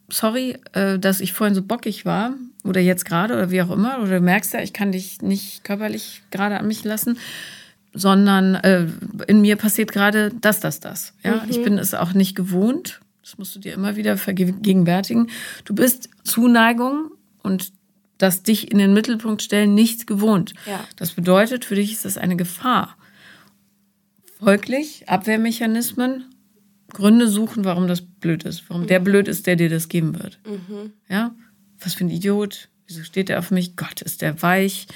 sorry, 0.08 0.58
äh, 0.72 0.98
dass 0.98 1.20
ich 1.20 1.32
vorhin 1.32 1.54
so 1.54 1.62
bockig 1.62 2.04
war 2.04 2.34
oder 2.64 2.80
jetzt 2.80 3.04
gerade 3.04 3.34
oder 3.34 3.50
wie 3.50 3.62
auch 3.62 3.70
immer. 3.70 3.98
Oder 4.00 4.18
du 4.18 4.20
merkst 4.20 4.54
ja, 4.54 4.62
ich 4.62 4.72
kann 4.72 4.92
dich 4.92 5.22
nicht 5.22 5.64
körperlich 5.64 6.22
gerade 6.30 6.58
an 6.58 6.66
mich 6.66 6.84
lassen, 6.84 7.18
sondern 7.94 8.54
äh, 8.56 8.86
in 9.26 9.40
mir 9.40 9.56
passiert 9.56 9.92
gerade 9.92 10.30
das, 10.40 10.60
das, 10.60 10.80
das. 10.80 11.14
Ja, 11.24 11.44
ich 11.48 11.62
bin 11.62 11.78
es 11.78 11.94
auch 11.94 12.12
nicht 12.12 12.34
gewohnt. 12.36 13.00
Das 13.22 13.38
musst 13.38 13.54
du 13.54 13.60
dir 13.60 13.74
immer 13.74 13.96
wieder 13.96 14.16
vergegenwärtigen. 14.16 15.30
Du 15.64 15.74
bist 15.74 16.08
Zuneigung 16.24 17.10
und 17.42 17.72
das 18.18 18.42
dich 18.42 18.70
in 18.70 18.78
den 18.78 18.92
Mittelpunkt 18.94 19.42
stellen 19.42 19.74
nicht 19.74 20.06
gewohnt. 20.06 20.54
Ja. 20.66 20.80
Das 20.96 21.12
bedeutet, 21.12 21.64
für 21.64 21.74
dich 21.74 21.92
ist 21.92 22.04
das 22.04 22.18
eine 22.18 22.36
Gefahr. 22.36 22.96
Folglich, 24.42 25.08
Abwehrmechanismen, 25.08 26.24
Gründe 26.92 27.28
suchen, 27.28 27.64
warum 27.64 27.88
das 27.88 28.00
blöd 28.00 28.44
ist. 28.44 28.68
Warum 28.68 28.86
der 28.86 29.00
blöd 29.00 29.28
ist, 29.28 29.46
der 29.46 29.56
dir 29.56 29.68
das 29.68 29.88
geben 29.88 30.18
wird. 30.18 30.38
Ja? 31.08 31.34
Was 31.80 31.94
für 31.94 32.04
ein 32.04 32.10
Idiot. 32.10 32.68
Wieso 32.86 33.02
steht 33.04 33.28
er 33.28 33.38
auf 33.38 33.50
mich? 33.50 33.76
Gott, 33.76 34.00
ist 34.00 34.22
der 34.22 34.40
weich. 34.40 34.86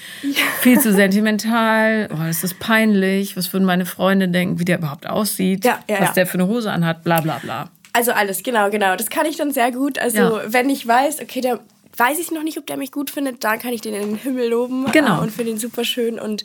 Viel 0.60 0.80
zu 0.80 0.94
sentimental. 0.94 2.08
Oh, 2.10 2.16
das 2.24 2.42
ist 2.42 2.58
peinlich. 2.58 3.36
Was 3.36 3.52
würden 3.52 3.66
meine 3.66 3.84
Freunde 3.84 4.28
denken, 4.28 4.58
wie 4.58 4.64
der 4.64 4.78
überhaupt 4.78 5.06
aussieht? 5.06 5.64
Ja, 5.66 5.80
ja, 5.88 6.00
was 6.00 6.08
ja. 6.08 6.12
der 6.14 6.26
für 6.26 6.34
eine 6.34 6.46
Hose 6.46 6.72
anhat, 6.72 7.04
bla 7.04 7.20
bla 7.20 7.38
bla. 7.38 7.70
Also 7.92 8.12
alles, 8.12 8.42
genau, 8.42 8.70
genau. 8.70 8.96
Das 8.96 9.10
kann 9.10 9.26
ich 9.26 9.36
dann 9.36 9.50
sehr 9.52 9.70
gut. 9.72 9.98
Also 9.98 10.16
Ja. 10.18 10.42
wenn 10.46 10.70
ich 10.70 10.86
weiß, 10.86 11.20
okay, 11.20 11.42
der 11.42 11.60
weiß 11.96 12.18
ich 12.18 12.30
noch 12.30 12.42
nicht, 12.42 12.58
ob 12.58 12.66
der 12.66 12.76
mich 12.76 12.90
gut 12.92 13.10
findet, 13.10 13.44
dann 13.44 13.58
kann 13.58 13.72
ich 13.72 13.80
den 13.80 13.94
in 13.94 14.00
den 14.10 14.16
Himmel 14.16 14.48
loben 14.48 14.86
Genau. 14.92 15.18
äh, 15.18 15.22
und 15.22 15.30
finde 15.32 15.52
ihn 15.52 15.58
super 15.58 15.84
schön. 15.84 16.18
Und 16.18 16.44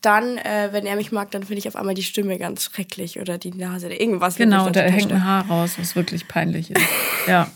dann, 0.00 0.36
äh, 0.38 0.68
wenn 0.72 0.86
er 0.86 0.96
mich 0.96 1.12
mag, 1.12 1.30
dann 1.30 1.42
finde 1.42 1.58
ich 1.58 1.68
auf 1.68 1.76
einmal 1.76 1.94
die 1.94 2.02
Stimme 2.02 2.38
ganz 2.38 2.64
schrecklich 2.64 3.18
oder 3.20 3.38
die 3.38 3.52
Nase 3.52 3.86
oder 3.86 4.00
irgendwas. 4.00 4.36
Genau, 4.36 4.68
da 4.70 4.80
hängt 4.82 5.12
ein. 5.12 5.24
Haar 5.24 5.46
raus, 5.48 5.74
was 5.78 5.96
wirklich 5.96 6.28
peinlich 6.28 6.70
ist. 6.70 6.82
Ja. 7.26 7.50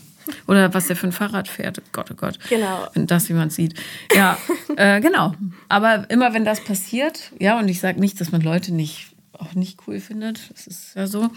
Oder 0.47 0.73
was 0.73 0.87
der 0.87 0.95
für 0.95 1.07
ein 1.07 1.11
Fahrrad 1.13 1.47
fährt. 1.47 1.79
Oh 1.79 1.87
Gott, 1.93 2.07
oh 2.11 2.15
Gott. 2.15 2.37
Genau. 2.49 2.87
Wenn 2.93 3.07
das 3.07 3.27
jemand 3.29 3.53
sieht. 3.53 3.75
Ja, 4.13 4.37
äh, 4.75 4.99
genau. 4.99 5.33
Aber 5.69 6.09
immer 6.09 6.33
wenn 6.33 6.43
das 6.45 6.61
passiert, 6.61 7.31
ja, 7.39 7.57
und 7.59 7.67
ich 7.69 7.79
sage 7.79 7.99
nicht, 7.99 8.19
dass 8.19 8.31
man 8.31 8.41
Leute 8.41 8.73
nicht 8.73 9.07
auch 9.39 9.55
nicht 9.55 9.79
cool 9.87 9.99
findet. 9.99 10.49
Das 10.51 10.67
ist 10.67 10.95
ja 10.95 11.07
so. 11.07 11.29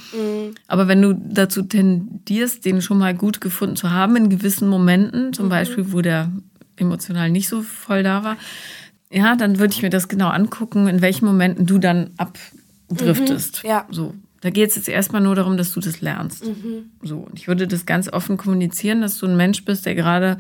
Aber 0.67 0.89
wenn 0.89 1.03
du 1.03 1.15
dazu 1.15 1.63
tendierst, 1.63 2.65
den 2.65 2.83
schon 2.83 2.99
mal 2.99 3.15
gut 3.15 3.41
gefunden 3.41 3.77
zu 3.77 3.91
haben 3.91 4.17
in 4.17 4.31
gewissen 4.31 4.69
Momenten, 4.69 5.33
zum 5.33 5.49
Beispiel, 5.49 5.93
wo 5.93 6.01
der 6.01 6.31
emotional 6.77 7.31
nicht 7.31 7.49
so 7.49 7.63
voll 7.63 8.03
da 8.03 8.25
war, 8.25 8.37
ja, 9.13 9.37
dann 9.37 9.59
würde 9.59 9.75
ich 9.75 9.83
mir 9.83 9.91
das 9.91 10.09
genau 10.09 10.29
angucken, 10.29 10.87
in 10.87 11.03
welchen 11.03 11.27
Momenten 11.27 11.67
du 11.67 11.79
dann 11.79 12.11
abdriftest. 12.17 13.63
ja. 13.65 13.87
So. 13.91 14.15
Da 14.43 14.49
geht 14.49 14.71
es 14.71 14.77
jetzt 14.77 14.89
erstmal 14.89 15.21
nur 15.21 15.35
darum, 15.35 15.59
dass 15.59 15.73
du 15.73 15.81
das 15.81 16.01
lernst. 16.01 16.45
So. 17.03 17.19
Und 17.19 17.39
ich 17.39 17.47
würde 17.47 17.69
das 17.69 17.85
ganz 17.85 18.11
offen 18.11 18.39
kommunizieren, 18.39 19.03
dass 19.03 19.19
du 19.19 19.27
ein 19.27 19.37
Mensch 19.37 19.67
bist, 19.67 19.85
der 19.85 19.95
gerade 19.95 20.39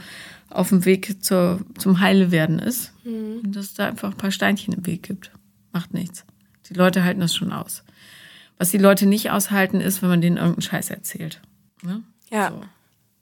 auf 0.49 0.70
dem 0.70 0.87
Weg 0.87 1.23
zur, 1.23 1.61
zum 1.77 2.01
Heilewerden 2.01 2.59
ist. 2.59 2.94
Und 3.42 3.53
dass 3.53 3.66
es 3.66 3.75
da 3.75 3.88
einfach 3.88 4.12
ein 4.12 4.16
paar 4.16 4.31
Steinchen 4.31 4.73
im 4.73 4.87
Weg 4.87 5.03
gibt. 5.03 5.33
Macht 5.73 5.92
nichts. 5.92 6.25
Die 6.70 6.74
Leute 6.74 7.04
halten 7.04 7.20
das 7.20 7.35
schon 7.35 7.52
aus. 7.52 7.85
Was 8.59 8.70
die 8.70 8.78
Leute 8.78 9.06
nicht 9.06 9.30
aushalten, 9.30 9.80
ist, 9.80 10.02
wenn 10.02 10.09
man 10.09 10.20
denen 10.20 10.37
irgendeinen 10.37 10.62
Scheiß 10.62 10.90
erzählt. 10.90 11.40
Ne? 11.83 12.02
Ja. 12.30 12.50
So. 12.50 12.62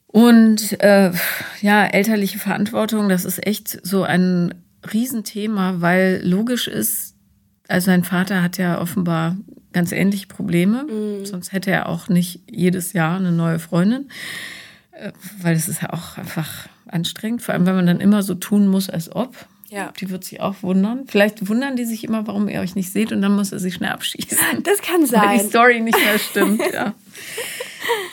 Und 0.09 0.81
äh, 0.81 1.13
ja, 1.61 1.85
elterliche 1.85 2.39
Verantwortung, 2.39 3.09
das 3.09 3.25
ist 3.25 3.47
echt 3.47 3.87
so 3.87 4.05
ein 4.05 4.55
Riesenthema, 4.93 5.77
weil 5.81 6.23
logisch 6.25 6.67
ist, 6.67 7.15
also 7.69 7.87
sein 7.87 8.05
Vater 8.05 8.43
hat 8.43 8.57
ja 8.57 8.81
offenbar 8.81 9.37
ganz 9.73 9.93
ähnliche 9.93 10.27
Probleme, 10.27 10.87
sonst 11.25 11.53
hätte 11.53 11.71
er 11.71 11.89
auch 11.89 12.09
nicht 12.09 12.41
jedes 12.51 12.95
Jahr 12.95 13.19
eine 13.19 13.33
neue 13.33 13.59
Freundin, 13.59 14.09
äh, 14.93 15.13
weil 15.43 15.55
es 15.55 15.69
ist 15.69 15.83
ja 15.83 15.93
auch 15.93 16.17
einfach 16.17 16.69
anstrengend, 16.87 17.43
vor 17.43 17.55
allem 17.55 17.67
wenn 17.67 17.77
man 17.77 17.87
dann 17.87 18.01
immer 18.01 18.23
so 18.23 18.35
tun 18.35 18.67
muss, 18.67 18.89
als 18.89 19.15
ob. 19.15 19.37
Ja. 19.71 19.93
Die 20.01 20.11
wird 20.11 20.25
sich 20.25 20.41
auch 20.41 20.63
wundern. 20.63 21.07
Vielleicht 21.07 21.49
wundern 21.49 21.77
die 21.77 21.85
sich 21.85 22.05
immer, 22.05 22.27
warum 22.27 22.49
ihr 22.49 22.61
euch 22.61 22.75
nicht 22.75 22.91
seht 22.93 23.13
und 23.13 23.21
dann 23.23 23.35
muss 23.37 23.53
er 23.53 23.59
sich 23.59 23.75
schnell 23.75 23.91
abschießen 23.91 24.39
Das 24.63 24.81
kann 24.83 25.01
weil 25.03 25.37
die 25.37 25.41
sein. 25.41 25.49
Story 25.49 25.81
nicht 25.81 25.99
mehr 25.99 26.19
stimmt. 26.19 26.63
ja. 26.73 26.95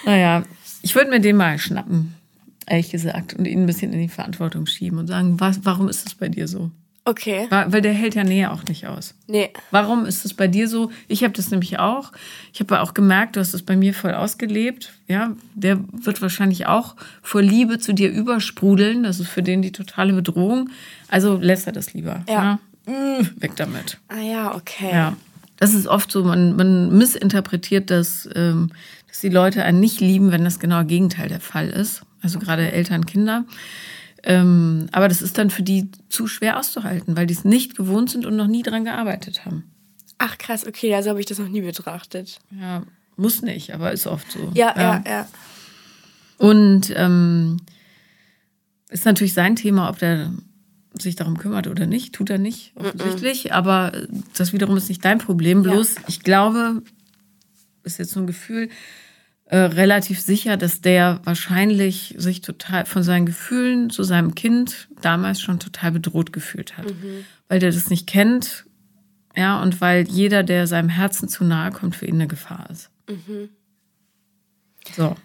Naja, 0.06 0.44
ich 0.84 0.96
würde 0.96 1.10
mir 1.10 1.20
den 1.20 1.36
mal 1.36 1.58
schnappen, 1.60 2.14
ehrlich 2.66 2.92
gesagt, 2.92 3.34
und 3.34 3.46
ihn 3.46 3.64
ein 3.64 3.66
bisschen 3.66 3.92
in 3.92 4.00
die 4.00 4.08
Verantwortung 4.08 4.68
schieben 4.68 5.00
und 5.00 5.08
sagen, 5.08 5.40
was, 5.40 5.66
warum 5.66 5.90
ist 5.90 6.06
das 6.06 6.16
bei 6.16 6.30
dir 6.30 6.48
so? 6.48 6.72
Okay. 7.08 7.46
Weil 7.52 7.82
der 7.82 7.94
hält 7.94 8.16
ja 8.16 8.24
Nähe 8.24 8.52
auch 8.52 8.64
nicht 8.64 8.88
aus. 8.88 9.14
Nee. 9.28 9.52
Warum 9.70 10.08
ist 10.08 10.26
es 10.26 10.34
bei 10.34 10.48
dir 10.48 10.68
so? 10.68 10.92
Ich 11.08 11.24
habe 11.24 11.34
das 11.34 11.52
nämlich 11.52 11.78
auch. 11.78 12.12
Ich 12.52 12.60
habe 12.60 12.82
auch 12.82 12.96
gemerkt, 12.96 13.36
du 13.36 13.40
hast 13.40 13.54
es 13.54 13.62
bei 13.62 13.76
mir 13.76 13.94
voll 13.94 14.16
ausgelebt. 14.16 14.92
Ja, 15.08 15.34
der 15.54 15.80
wird 15.92 16.24
wahrscheinlich 16.24 16.66
auch 16.66 16.96
vor 17.22 17.44
Liebe 17.44 17.78
zu 17.78 17.94
dir 17.94 18.10
übersprudeln. 18.10 19.04
Das 19.04 19.20
ist 19.20 19.30
für 19.30 19.44
den 19.44 19.62
die 19.62 19.72
totale 19.72 20.14
Bedrohung. 20.14 20.72
Also 21.08 21.38
lässt 21.38 21.68
er 21.68 21.74
das 21.74 21.94
lieber. 21.94 22.24
Ja. 22.28 22.58
Mm, 22.88 23.26
Weg 23.38 23.56
damit. 23.56 24.00
Ah 24.08 24.22
ja, 24.22 24.56
okay. 24.56 24.90
Ja, 24.92 25.16
das 25.58 25.76
ist 25.76 25.86
oft 25.86 26.12
so, 26.12 26.24
man, 26.24 26.56
man 26.56 26.98
missinterpretiert 26.98 27.92
das, 27.92 28.28
ähm, 28.34 28.72
dass 29.08 29.20
die 29.22 29.30
Leute 29.30 29.64
einen 29.64 29.80
nicht 29.80 30.00
lieben, 30.02 30.32
wenn 30.32 30.44
das 30.44 30.60
genau 30.60 30.84
Gegenteil 30.84 31.30
der 31.30 31.40
Fall 31.40 31.70
ist. 31.70 32.02
Also 32.24 32.40
gerade 32.40 32.72
Eltern, 32.72 33.06
Kinder. 33.06 33.46
Ähm, 34.26 34.88
aber 34.92 35.08
das 35.08 35.22
ist 35.22 35.38
dann 35.38 35.50
für 35.50 35.64
die 35.64 35.90
zu 36.10 36.28
schwer 36.28 36.60
auszuhalten, 36.60 37.16
weil 37.16 37.28
die 37.28 37.36
es 37.36 37.46
nicht 37.46 37.78
gewohnt 37.78 38.10
sind 38.10 38.26
und 38.26 38.36
noch 38.36 38.48
nie 38.48 38.64
dran 38.64 38.84
gearbeitet 38.84 39.46
haben. 39.46 39.64
Ach 40.18 40.38
krass, 40.38 40.66
okay, 40.66 40.96
also 40.96 41.12
habe 41.12 41.20
ich 41.20 41.26
das 41.28 41.38
noch 41.40 41.48
nie 41.48 41.62
betrachtet. 41.62 42.40
Ja, 42.50 42.84
muss 43.18 43.42
nicht, 43.42 43.74
aber 43.74 43.92
ist 43.92 44.08
oft 44.08 44.32
so. 44.32 44.52
Ja, 44.54 44.74
ja, 44.76 45.04
ja. 45.06 45.28
Und 46.38 46.92
ähm, 46.96 47.58
ist 48.90 49.06
natürlich 49.06 49.34
sein 49.34 49.56
Thema, 49.56 49.90
ob 49.90 50.00
der 50.00 50.32
sich 51.00 51.16
darum 51.16 51.38
kümmert 51.38 51.68
oder 51.68 51.86
nicht. 51.86 52.14
Tut 52.14 52.30
er 52.30 52.38
nicht, 52.38 52.74
offensichtlich. 52.76 53.54
Aber 53.54 53.92
das 54.36 54.54
wiederum 54.54 54.78
ist 54.78 54.90
nicht 54.90 55.04
dein 55.04 55.20
Problem. 55.20 55.64
Bloß, 55.64 55.96
ich 56.08 56.22
glaube, 56.22 56.82
ist 57.84 58.00
jetzt 58.00 58.12
so 58.12 58.20
ein 58.20 58.28
Gefühl, 58.28 58.70
äh, 59.46 59.58
relativ 59.58 60.20
sicher, 60.20 60.58
dass 60.58 60.82
der 60.82 61.22
wahrscheinlich 61.24 62.16
sich 62.18 62.42
total 62.42 62.86
von 62.86 63.04
seinen 63.04 63.26
Gefühlen 63.26 63.90
zu 63.90 64.04
seinem 64.04 64.34
Kind 64.34 64.88
damals 65.02 65.42
schon 65.42 65.60
total 65.60 65.92
bedroht 65.92 66.34
gefühlt 66.34 66.78
hat. 66.78 66.86
Weil 67.48 67.60
der 67.60 67.72
das 67.72 67.90
nicht 67.90 68.08
kennt, 68.08 68.66
ja, 69.36 69.62
und 69.62 69.82
weil 69.82 70.08
jeder, 70.08 70.44
der 70.44 70.66
seinem 70.66 70.90
Herzen 70.90 71.28
zu 71.28 71.44
nahe 71.44 71.72
kommt, 71.72 71.96
für 71.96 72.06
ihn 72.06 72.16
eine 72.16 72.28
Gefahr 72.28 72.70
ist. 72.70 72.90
So. 74.96 75.16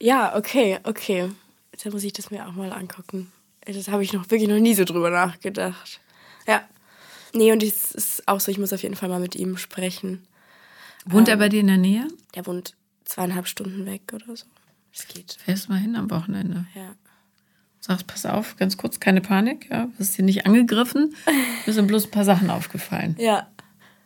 Ja, 0.00 0.36
okay, 0.36 0.78
okay. 0.84 1.30
Jetzt 1.72 1.92
muss 1.92 2.04
ich 2.04 2.12
das 2.12 2.30
mir 2.30 2.46
auch 2.46 2.52
mal 2.52 2.72
angucken. 2.72 3.30
Das 3.64 3.88
habe 3.88 4.02
ich 4.02 4.12
noch 4.12 4.30
wirklich 4.30 4.48
noch 4.48 4.58
nie 4.58 4.74
so 4.74 4.84
drüber 4.84 5.10
nachgedacht. 5.10 6.00
Ja. 6.46 6.62
Nee, 7.32 7.52
und 7.52 7.62
es 7.62 7.92
ist 7.92 8.26
auch 8.26 8.40
so, 8.40 8.50
ich 8.50 8.58
muss 8.58 8.72
auf 8.72 8.82
jeden 8.82 8.96
Fall 8.96 9.08
mal 9.08 9.20
mit 9.20 9.36
ihm 9.36 9.56
sprechen. 9.56 10.26
Wohnt 11.06 11.28
er 11.28 11.36
bei 11.36 11.48
dir 11.48 11.60
in 11.60 11.68
der 11.68 11.76
Nähe? 11.76 12.08
Der 12.34 12.46
wohnt 12.46 12.74
zweieinhalb 13.10 13.46
Stunden 13.46 13.86
weg 13.86 14.12
oder 14.12 14.36
so. 14.36 14.46
Es 14.92 15.06
geht. 15.06 15.36
Fährst 15.44 15.68
mal 15.68 15.78
hin 15.78 15.96
am 15.96 16.10
Wochenende. 16.10 16.66
Ja. 16.74 16.94
Sagst, 17.80 18.06
pass 18.06 18.26
auf, 18.26 18.56
ganz 18.56 18.76
kurz, 18.76 19.00
keine 19.00 19.20
Panik, 19.20 19.68
ja. 19.70 19.88
Wirst 19.98 20.16
hier 20.16 20.24
nicht 20.24 20.46
angegriffen. 20.46 21.14
Mir 21.66 21.72
sind 21.72 21.86
bloß 21.86 22.06
ein 22.06 22.10
paar 22.10 22.24
Sachen 22.24 22.50
aufgefallen. 22.50 23.16
Ja. 23.18 23.48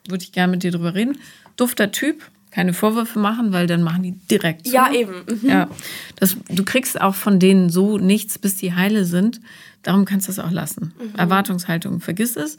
Würde 0.06 0.22
ich 0.22 0.32
gerne 0.32 0.52
mit 0.52 0.62
dir 0.62 0.70
drüber 0.70 0.94
reden. 0.94 1.18
Dufter 1.56 1.90
Typ, 1.90 2.22
keine 2.50 2.72
Vorwürfe 2.72 3.18
machen, 3.18 3.52
weil 3.52 3.66
dann 3.66 3.82
machen 3.82 4.02
die 4.02 4.12
direkt. 4.12 4.66
Zu. 4.66 4.74
Ja, 4.74 4.92
eben. 4.92 5.24
Mhm. 5.26 5.48
Ja. 5.48 5.68
Das, 6.16 6.36
du 6.48 6.64
kriegst 6.64 7.00
auch 7.00 7.14
von 7.14 7.40
denen 7.40 7.68
so 7.68 7.98
nichts, 7.98 8.38
bis 8.38 8.56
die 8.56 8.74
heile 8.74 9.04
sind. 9.04 9.40
Darum 9.82 10.04
kannst 10.04 10.28
du 10.28 10.32
es 10.32 10.38
auch 10.38 10.50
lassen. 10.50 10.94
Erwartungshaltung, 11.16 12.00
vergiss 12.00 12.36
es. 12.36 12.56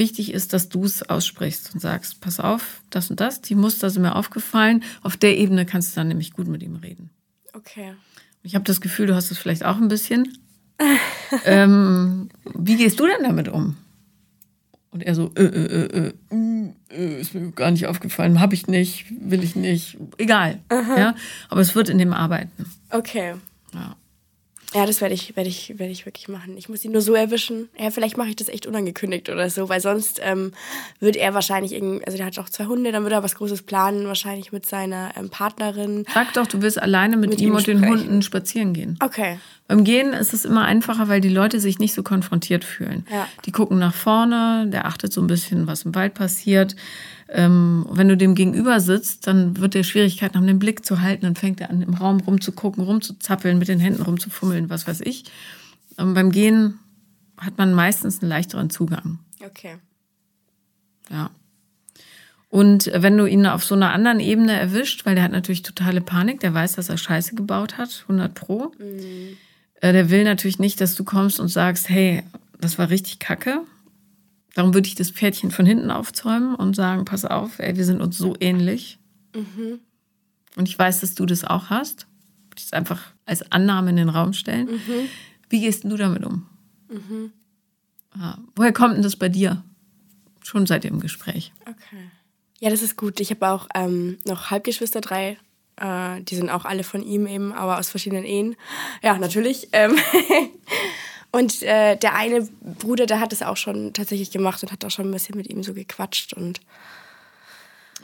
Wichtig 0.00 0.32
ist, 0.32 0.54
dass 0.54 0.70
du 0.70 0.84
es 0.84 1.02
aussprichst 1.10 1.74
und 1.74 1.80
sagst, 1.80 2.22
pass 2.22 2.40
auf, 2.40 2.80
das 2.88 3.10
und 3.10 3.20
das, 3.20 3.42
die 3.42 3.54
Muster 3.54 3.90
sind 3.90 4.00
mir 4.00 4.16
aufgefallen. 4.16 4.82
Auf 5.02 5.18
der 5.18 5.36
Ebene 5.36 5.66
kannst 5.66 5.92
du 5.92 6.00
dann 6.00 6.08
nämlich 6.08 6.32
gut 6.32 6.48
mit 6.48 6.62
ihm 6.62 6.76
reden. 6.76 7.10
Okay. 7.52 7.92
Ich 8.42 8.54
habe 8.54 8.64
das 8.64 8.80
Gefühl, 8.80 9.08
du 9.08 9.14
hast 9.14 9.30
es 9.30 9.36
vielleicht 9.36 9.62
auch 9.62 9.76
ein 9.76 9.88
bisschen. 9.88 10.38
ähm, 11.44 12.30
wie 12.54 12.78
gehst 12.78 12.98
du 12.98 13.06
denn 13.06 13.24
damit 13.24 13.48
um? 13.50 13.76
Und 14.90 15.02
er 15.02 15.14
so, 15.14 15.32
äh, 15.34 15.42
äh, 15.42 15.84
äh, 15.84 16.12
äh. 16.30 16.72
äh, 16.88 17.20
ist 17.20 17.34
mir 17.34 17.52
gar 17.52 17.70
nicht 17.70 17.86
aufgefallen, 17.86 18.40
habe 18.40 18.54
ich 18.54 18.68
nicht, 18.68 19.04
will 19.10 19.44
ich 19.44 19.54
nicht, 19.54 19.98
egal. 20.16 20.60
Ja, 20.70 21.14
aber 21.50 21.60
es 21.60 21.74
wird 21.74 21.90
in 21.90 21.98
dem 21.98 22.14
arbeiten. 22.14 22.64
Okay. 22.88 23.34
Ja. 23.74 23.96
Ja, 24.72 24.86
das 24.86 25.00
werde 25.00 25.14
ich, 25.14 25.34
werde 25.36 25.48
ich, 25.48 25.78
werde 25.78 25.90
ich 25.90 26.06
wirklich 26.06 26.28
machen. 26.28 26.56
Ich 26.56 26.68
muss 26.68 26.84
ihn 26.84 26.92
nur 26.92 27.00
so 27.00 27.14
erwischen. 27.14 27.68
Ja, 27.76 27.90
vielleicht 27.90 28.16
mache 28.16 28.28
ich 28.28 28.36
das 28.36 28.48
echt 28.48 28.66
unangekündigt 28.66 29.28
oder 29.28 29.50
so, 29.50 29.68
weil 29.68 29.80
sonst 29.80 30.20
ähm, 30.22 30.52
wird 31.00 31.16
er 31.16 31.34
wahrscheinlich 31.34 31.72
irgendwie, 31.72 32.04
also 32.06 32.16
der 32.16 32.26
hat 32.26 32.38
auch 32.38 32.48
zwei 32.48 32.66
Hunde, 32.66 32.92
dann 32.92 33.02
wird 33.02 33.12
er 33.12 33.22
was 33.24 33.34
Großes 33.34 33.62
planen, 33.62 34.06
wahrscheinlich 34.06 34.52
mit 34.52 34.66
seiner 34.66 35.10
ähm, 35.16 35.28
Partnerin. 35.28 36.04
Sag 36.14 36.34
doch, 36.34 36.46
du 36.46 36.62
willst 36.62 36.80
alleine 36.80 37.16
mit, 37.16 37.30
Mit 37.30 37.40
ihm 37.40 37.48
ihm 37.48 37.56
und 37.56 37.66
den. 37.66 37.84
Hunden 37.86 38.22
spazieren 38.22 38.72
gehen. 38.72 38.96
Okay. 39.02 39.38
Beim 39.70 39.84
Gehen 39.84 40.14
ist 40.14 40.34
es 40.34 40.44
immer 40.44 40.64
einfacher, 40.64 41.06
weil 41.06 41.20
die 41.20 41.28
Leute 41.28 41.60
sich 41.60 41.78
nicht 41.78 41.94
so 41.94 42.02
konfrontiert 42.02 42.64
fühlen. 42.64 43.06
Ja. 43.08 43.28
Die 43.46 43.52
gucken 43.52 43.78
nach 43.78 43.94
vorne, 43.94 44.66
der 44.66 44.84
achtet 44.84 45.12
so 45.12 45.20
ein 45.20 45.28
bisschen, 45.28 45.68
was 45.68 45.84
im 45.84 45.94
Wald 45.94 46.14
passiert. 46.14 46.74
Ähm, 47.28 47.86
wenn 47.88 48.08
du 48.08 48.16
dem 48.16 48.34
gegenüber 48.34 48.80
sitzt, 48.80 49.28
dann 49.28 49.58
wird 49.58 49.74
der 49.74 49.84
Schwierigkeiten 49.84 50.34
haben, 50.34 50.48
den 50.48 50.58
Blick 50.58 50.84
zu 50.84 51.02
halten. 51.02 51.22
Dann 51.22 51.36
fängt 51.36 51.60
er 51.60 51.70
an, 51.70 51.82
im 51.82 51.94
Raum 51.94 52.18
rumzugucken, 52.18 52.82
rumzuzappeln, 52.82 53.58
mit 53.60 53.68
den 53.68 53.78
Händen 53.78 54.02
rumzufummeln, 54.02 54.70
was 54.70 54.88
weiß 54.88 55.02
ich. 55.02 55.26
Ähm, 55.98 56.14
beim 56.14 56.32
Gehen 56.32 56.80
hat 57.38 57.56
man 57.56 57.72
meistens 57.72 58.22
einen 58.22 58.28
leichteren 58.30 58.70
Zugang. 58.70 59.20
Okay. 59.40 59.76
Ja. 61.10 61.30
Und 62.48 62.90
wenn 62.92 63.16
du 63.16 63.24
ihn 63.24 63.46
auf 63.46 63.62
so 63.62 63.76
einer 63.76 63.92
anderen 63.92 64.18
Ebene 64.18 64.58
erwischt, 64.58 65.06
weil 65.06 65.14
der 65.14 65.22
hat 65.22 65.30
natürlich 65.30 65.62
totale 65.62 66.00
Panik, 66.00 66.40
der 66.40 66.54
weiß, 66.54 66.74
dass 66.74 66.88
er 66.88 66.98
Scheiße 66.98 67.36
gebaut 67.36 67.78
hat, 67.78 68.00
100 68.08 68.34
Pro. 68.34 68.72
Äh, 68.80 69.36
Der 69.82 70.10
will 70.10 70.24
natürlich 70.24 70.58
nicht, 70.58 70.80
dass 70.80 70.94
du 70.94 71.04
kommst 71.04 71.40
und 71.40 71.48
sagst, 71.48 71.88
hey, 71.88 72.22
das 72.60 72.78
war 72.78 72.90
richtig 72.90 73.18
kacke. 73.18 73.62
Darum 74.54 74.74
würde 74.74 74.88
ich 74.88 74.94
das 74.94 75.10
Pferdchen 75.10 75.50
von 75.50 75.64
hinten 75.64 75.90
aufzäumen 75.90 76.54
und 76.54 76.74
sagen, 76.76 77.04
pass 77.04 77.24
auf, 77.24 77.58
ey, 77.58 77.76
wir 77.76 77.84
sind 77.84 78.00
uns 78.00 78.18
so 78.18 78.34
ähnlich. 78.40 78.98
Und 80.56 80.68
ich 80.68 80.78
weiß, 80.78 81.00
dass 81.00 81.14
du 81.14 81.24
das 81.24 81.44
auch 81.44 81.70
hast. 81.70 82.06
Das 82.54 82.72
einfach 82.72 83.12
als 83.24 83.50
Annahme 83.52 83.90
in 83.90 83.96
den 83.96 84.08
Raum 84.08 84.32
stellen. 84.32 84.68
Wie 85.48 85.60
gehst 85.60 85.84
du 85.84 85.96
damit 85.96 86.24
um? 86.26 86.46
Ja. 88.18 88.38
Woher 88.56 88.72
kommt 88.72 88.96
denn 88.96 89.02
das 89.02 89.16
bei 89.16 89.28
dir? 89.28 89.62
Schon 90.42 90.66
seit 90.66 90.84
dem 90.84 91.00
Gespräch. 91.00 91.52
Okay. 91.62 92.10
Ja, 92.58 92.70
das 92.70 92.82
ist 92.82 92.96
gut. 92.96 93.20
Ich 93.20 93.30
habe 93.30 93.48
auch 93.48 93.68
ähm, 93.74 94.18
noch 94.26 94.50
Halbgeschwister, 94.50 95.00
drei. 95.00 95.38
Äh, 95.80 96.22
die 96.22 96.36
sind 96.36 96.50
auch 96.50 96.64
alle 96.64 96.84
von 96.84 97.02
ihm 97.02 97.26
eben, 97.26 97.52
aber 97.52 97.78
aus 97.78 97.88
verschiedenen 97.88 98.24
Ehen. 98.24 98.56
Ja, 99.02 99.16
natürlich. 99.18 99.68
Ähm 99.72 99.96
und 101.32 101.62
äh, 101.62 101.96
der 101.96 102.14
eine 102.14 102.46
Bruder, 102.60 103.06
der 103.06 103.20
hat 103.20 103.32
es 103.32 103.42
auch 103.42 103.56
schon 103.56 103.92
tatsächlich 103.92 104.30
gemacht 104.30 104.62
und 104.62 104.72
hat 104.72 104.84
auch 104.84 104.90
schon 104.90 105.08
ein 105.08 105.12
bisschen 105.12 105.36
mit 105.36 105.48
ihm 105.48 105.62
so 105.62 105.72
gequatscht. 105.74 106.34
Und 106.34 106.60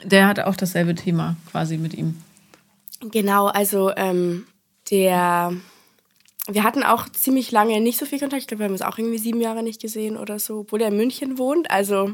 Der 0.03 0.27
hat 0.27 0.39
auch 0.39 0.55
dasselbe 0.55 0.95
Thema 0.95 1.35
quasi 1.51 1.77
mit 1.77 1.93
ihm. 1.93 2.21
genau, 3.01 3.47
also 3.47 3.91
ähm, 3.95 4.45
der. 4.89 5.53
Wir 6.49 6.63
hatten 6.63 6.81
auch 6.83 7.09
ziemlich 7.09 7.51
lange 7.51 7.81
nicht 7.81 7.99
so 7.99 8.05
viel 8.05 8.19
Kontakt. 8.19 8.41
Ich 8.43 8.47
glaube, 8.47 8.59
wir 8.59 8.65
haben 8.67 8.71
uns 8.71 8.81
auch 8.81 8.97
irgendwie 8.97 9.17
sieben 9.17 9.41
Jahre 9.41 9.63
nicht 9.63 9.81
gesehen 9.81 10.15
oder 10.15 10.39
so, 10.39 10.59
obwohl 10.59 10.81
er 10.81 10.87
in 10.87 10.95
München 10.95 11.37
wohnt. 11.37 11.69
Also 11.69 12.11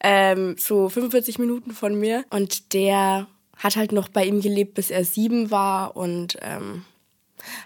ähm, 0.00 0.54
so 0.56 0.88
45 0.88 1.40
Minuten 1.40 1.72
von 1.72 1.98
mir. 1.98 2.24
Und 2.30 2.72
der 2.72 3.26
hat 3.56 3.76
halt 3.76 3.92
noch 3.92 4.08
bei 4.08 4.24
ihm 4.24 4.40
gelebt, 4.40 4.74
bis 4.74 4.90
er 4.90 5.04
sieben 5.04 5.50
war 5.50 5.96
und 5.96 6.36
ähm, 6.42 6.84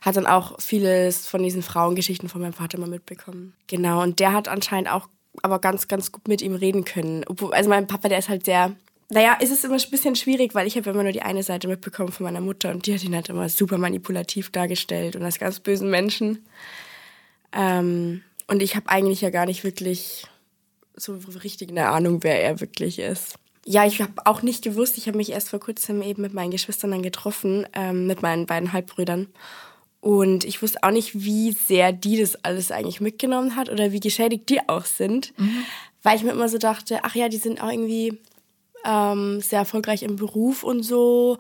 hat 0.02 0.16
dann 0.16 0.26
auch 0.26 0.60
vieles 0.60 1.26
von 1.26 1.42
diesen 1.42 1.62
Frauengeschichten 1.62 2.28
von 2.28 2.40
meinem 2.40 2.52
Vater 2.52 2.78
mal 2.78 2.88
mitbekommen. 2.88 3.54
Genau, 3.66 4.02
und 4.02 4.20
der 4.20 4.32
hat 4.32 4.48
anscheinend 4.48 4.90
auch 4.90 5.08
aber 5.42 5.58
ganz, 5.58 5.88
ganz 5.88 6.12
gut 6.12 6.28
mit 6.28 6.42
ihm 6.42 6.54
reden 6.54 6.84
können. 6.84 7.24
Also 7.52 7.70
mein 7.70 7.86
Papa, 7.86 8.08
der 8.08 8.18
ist 8.18 8.28
halt 8.28 8.44
sehr, 8.44 8.74
naja, 9.10 9.38
es 9.40 9.50
ist 9.50 9.64
immer 9.64 9.76
ein 9.76 9.90
bisschen 9.90 10.16
schwierig, 10.16 10.54
weil 10.54 10.66
ich 10.66 10.76
habe 10.76 10.90
immer 10.90 11.02
nur 11.02 11.12
die 11.12 11.22
eine 11.22 11.42
Seite 11.42 11.68
mitbekommen 11.68 12.12
von 12.12 12.24
meiner 12.24 12.40
Mutter 12.40 12.70
und 12.70 12.86
die 12.86 12.94
hat 12.94 13.04
ihn 13.04 13.14
halt 13.14 13.28
immer 13.28 13.48
super 13.48 13.78
manipulativ 13.78 14.50
dargestellt 14.50 15.16
und 15.16 15.22
als 15.22 15.38
ganz 15.38 15.60
bösen 15.60 15.90
Menschen. 15.90 16.44
Ähm, 17.52 18.22
und 18.46 18.62
ich 18.62 18.76
habe 18.76 18.88
eigentlich 18.88 19.20
ja 19.20 19.30
gar 19.30 19.46
nicht 19.46 19.64
wirklich 19.64 20.26
so 20.96 21.18
richtig 21.42 21.70
eine 21.70 21.88
Ahnung, 21.88 22.22
wer 22.22 22.42
er 22.42 22.60
wirklich 22.60 22.98
ist. 22.98 23.36
Ja, 23.66 23.84
ich 23.84 24.00
habe 24.00 24.12
auch 24.24 24.42
nicht 24.42 24.64
gewusst, 24.64 24.96
ich 24.96 25.06
habe 25.06 25.18
mich 25.18 25.30
erst 25.30 25.50
vor 25.50 25.60
kurzem 25.60 26.02
eben 26.02 26.22
mit 26.22 26.32
meinen 26.32 26.50
Geschwistern 26.50 26.92
dann 26.92 27.02
getroffen, 27.02 27.66
ähm, 27.74 28.06
mit 28.06 28.22
meinen 28.22 28.46
beiden 28.46 28.72
Halbbrüdern. 28.72 29.28
Und 30.00 30.44
ich 30.44 30.62
wusste 30.62 30.82
auch 30.82 30.90
nicht, 30.90 31.22
wie 31.22 31.52
sehr 31.52 31.92
die 31.92 32.18
das 32.18 32.42
alles 32.42 32.72
eigentlich 32.72 33.02
mitgenommen 33.02 33.54
hat 33.54 33.68
oder 33.68 33.92
wie 33.92 34.00
geschädigt 34.00 34.48
die 34.48 34.66
auch 34.66 34.86
sind. 34.86 35.34
Weil 36.02 36.16
ich 36.16 36.22
mir 36.22 36.30
immer 36.30 36.48
so 36.48 36.56
dachte, 36.56 37.00
ach 37.02 37.14
ja, 37.14 37.28
die 37.28 37.36
sind 37.36 37.62
auch 37.62 37.70
irgendwie 37.70 38.18
ähm, 38.84 39.40
sehr 39.42 39.58
erfolgreich 39.60 40.02
im 40.02 40.16
Beruf 40.16 40.62
und 40.62 40.82
so. 40.82 41.36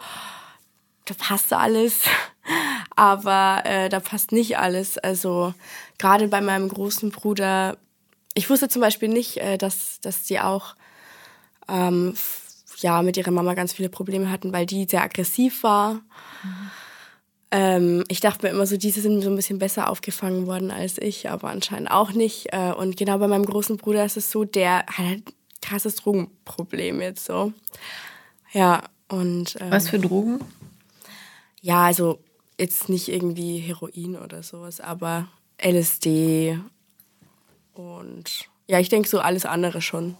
Da 1.06 1.14
passt 1.14 1.52
alles. 1.52 2.02
Aber 2.96 3.62
äh, 3.64 3.88
da 3.88 4.00
passt 4.00 4.32
nicht 4.32 4.58
alles. 4.58 4.98
Also 4.98 5.54
gerade 5.98 6.28
bei 6.28 6.42
meinem 6.42 6.68
großen 6.68 7.10
Bruder, 7.10 7.78
ich 8.34 8.50
wusste 8.50 8.68
zum 8.68 8.82
Beispiel 8.82 9.08
nicht, 9.08 9.38
äh, 9.38 9.56
dass, 9.56 10.00
dass 10.00 10.24
die 10.24 10.38
auch 10.38 10.74
ähm, 11.70 12.14
ja, 12.78 13.02
mit 13.02 13.16
ihrer 13.16 13.30
Mama 13.30 13.54
ganz 13.54 13.72
viele 13.72 13.88
Probleme 13.88 14.30
hatten, 14.30 14.52
weil 14.52 14.66
die 14.66 14.86
sehr 14.88 15.02
aggressiv 15.02 15.62
war. 15.62 16.00
Ähm, 17.50 18.04
ich 18.08 18.20
dachte 18.20 18.46
mir 18.46 18.52
immer 18.52 18.66
so, 18.66 18.76
diese 18.76 19.00
sind 19.00 19.22
so 19.22 19.28
ein 19.28 19.36
bisschen 19.36 19.58
besser 19.58 19.90
aufgefangen 19.90 20.46
worden 20.46 20.70
als 20.70 20.98
ich, 20.98 21.28
aber 21.28 21.50
anscheinend 21.50 21.90
auch 21.90 22.12
nicht. 22.12 22.52
Äh, 22.52 22.72
und 22.72 22.96
genau 22.96 23.18
bei 23.18 23.28
meinem 23.28 23.44
großen 23.44 23.76
Bruder 23.76 24.04
ist 24.04 24.16
es 24.16 24.30
so, 24.30 24.44
der 24.44 24.78
hat 24.86 24.98
halt 24.98 25.28
ein 25.28 25.34
krasses 25.60 25.96
Drogenproblem 25.96 27.00
jetzt 27.00 27.24
so. 27.24 27.52
Ja, 28.52 28.84
und 29.08 29.56
ähm, 29.60 29.70
Was 29.70 29.88
für 29.88 29.98
Drogen? 29.98 30.40
ja, 31.60 31.84
also 31.84 32.20
jetzt 32.58 32.88
nicht 32.88 33.08
irgendwie 33.08 33.58
Heroin 33.58 34.16
oder 34.16 34.42
sowas, 34.42 34.80
aber 34.80 35.28
LSD 35.62 36.58
und 37.74 38.48
ja, 38.70 38.78
ich 38.78 38.88
denke 38.88 39.08
so 39.08 39.18
alles 39.20 39.44
andere 39.44 39.82
schon. 39.82 40.14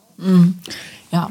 Ja. 1.11 1.31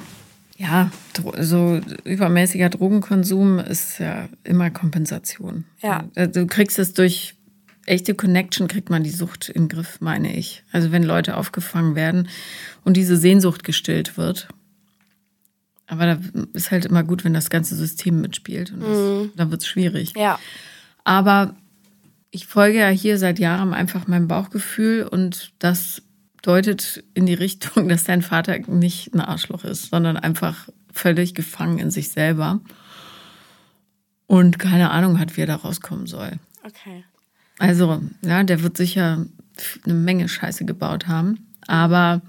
Ja, 0.57 0.91
Dro- 1.13 1.41
so 1.41 1.79
übermäßiger 2.03 2.69
Drogenkonsum 2.69 3.59
ist 3.59 3.99
ja 3.99 4.27
immer 4.43 4.69
Kompensation. 4.71 5.63
Ja. 5.81 6.03
Du 6.27 6.47
kriegst 6.47 6.77
es 6.79 6.93
durch 6.93 7.35
echte 7.85 8.13
Connection, 8.13 8.67
kriegt 8.67 8.89
man 8.89 9.03
die 9.03 9.09
Sucht 9.09 9.47
in 9.49 9.63
den 9.63 9.69
Griff, 9.69 10.01
meine 10.01 10.35
ich. 10.35 10.63
Also 10.71 10.91
wenn 10.91 11.03
Leute 11.03 11.37
aufgefangen 11.37 11.95
werden 11.95 12.27
und 12.83 12.97
diese 12.97 13.15
Sehnsucht 13.15 13.63
gestillt 13.63 14.17
wird. 14.17 14.49
Aber 15.87 16.05
da 16.05 16.19
ist 16.53 16.71
halt 16.71 16.85
immer 16.85 17.03
gut, 17.03 17.23
wenn 17.23 17.33
das 17.33 17.49
ganze 17.49 17.75
System 17.75 18.21
mitspielt. 18.21 18.71
Und 18.71 18.81
das, 18.81 19.35
dann 19.37 19.51
wird 19.51 19.61
es 19.61 19.67
schwierig. 19.67 20.13
Ja, 20.17 20.39
Aber 21.03 21.55
ich 22.31 22.45
folge 22.45 22.79
ja 22.79 22.89
hier 22.89 23.17
seit 23.17 23.39
Jahren 23.39 23.73
einfach 23.73 24.07
meinem 24.07 24.27
Bauchgefühl 24.27 25.03
und 25.03 25.51
das 25.59 26.01
deutet 26.41 27.03
in 27.13 27.25
die 27.25 27.33
Richtung, 27.33 27.87
dass 27.89 28.03
dein 28.03 28.21
Vater 28.21 28.57
nicht 28.67 29.13
ein 29.13 29.21
Arschloch 29.21 29.63
ist, 29.63 29.89
sondern 29.89 30.17
einfach 30.17 30.69
völlig 30.91 31.33
gefangen 31.35 31.79
in 31.79 31.91
sich 31.91 32.11
selber 32.11 32.61
und 34.27 34.59
keine 34.59 34.91
Ahnung 34.91 35.19
hat, 35.19 35.37
wie 35.37 35.41
er 35.41 35.47
da 35.47 35.55
rauskommen 35.55 36.07
soll. 36.07 36.33
okay. 36.65 37.03
Also, 37.59 38.01
ja, 38.21 38.41
der 38.43 38.63
wird 38.63 38.77
sicher 38.77 39.25
eine 39.83 39.93
Menge 39.93 40.29
Scheiße 40.29 40.65
gebaut 40.65 41.07
haben. 41.07 41.45
Aber 41.67 42.21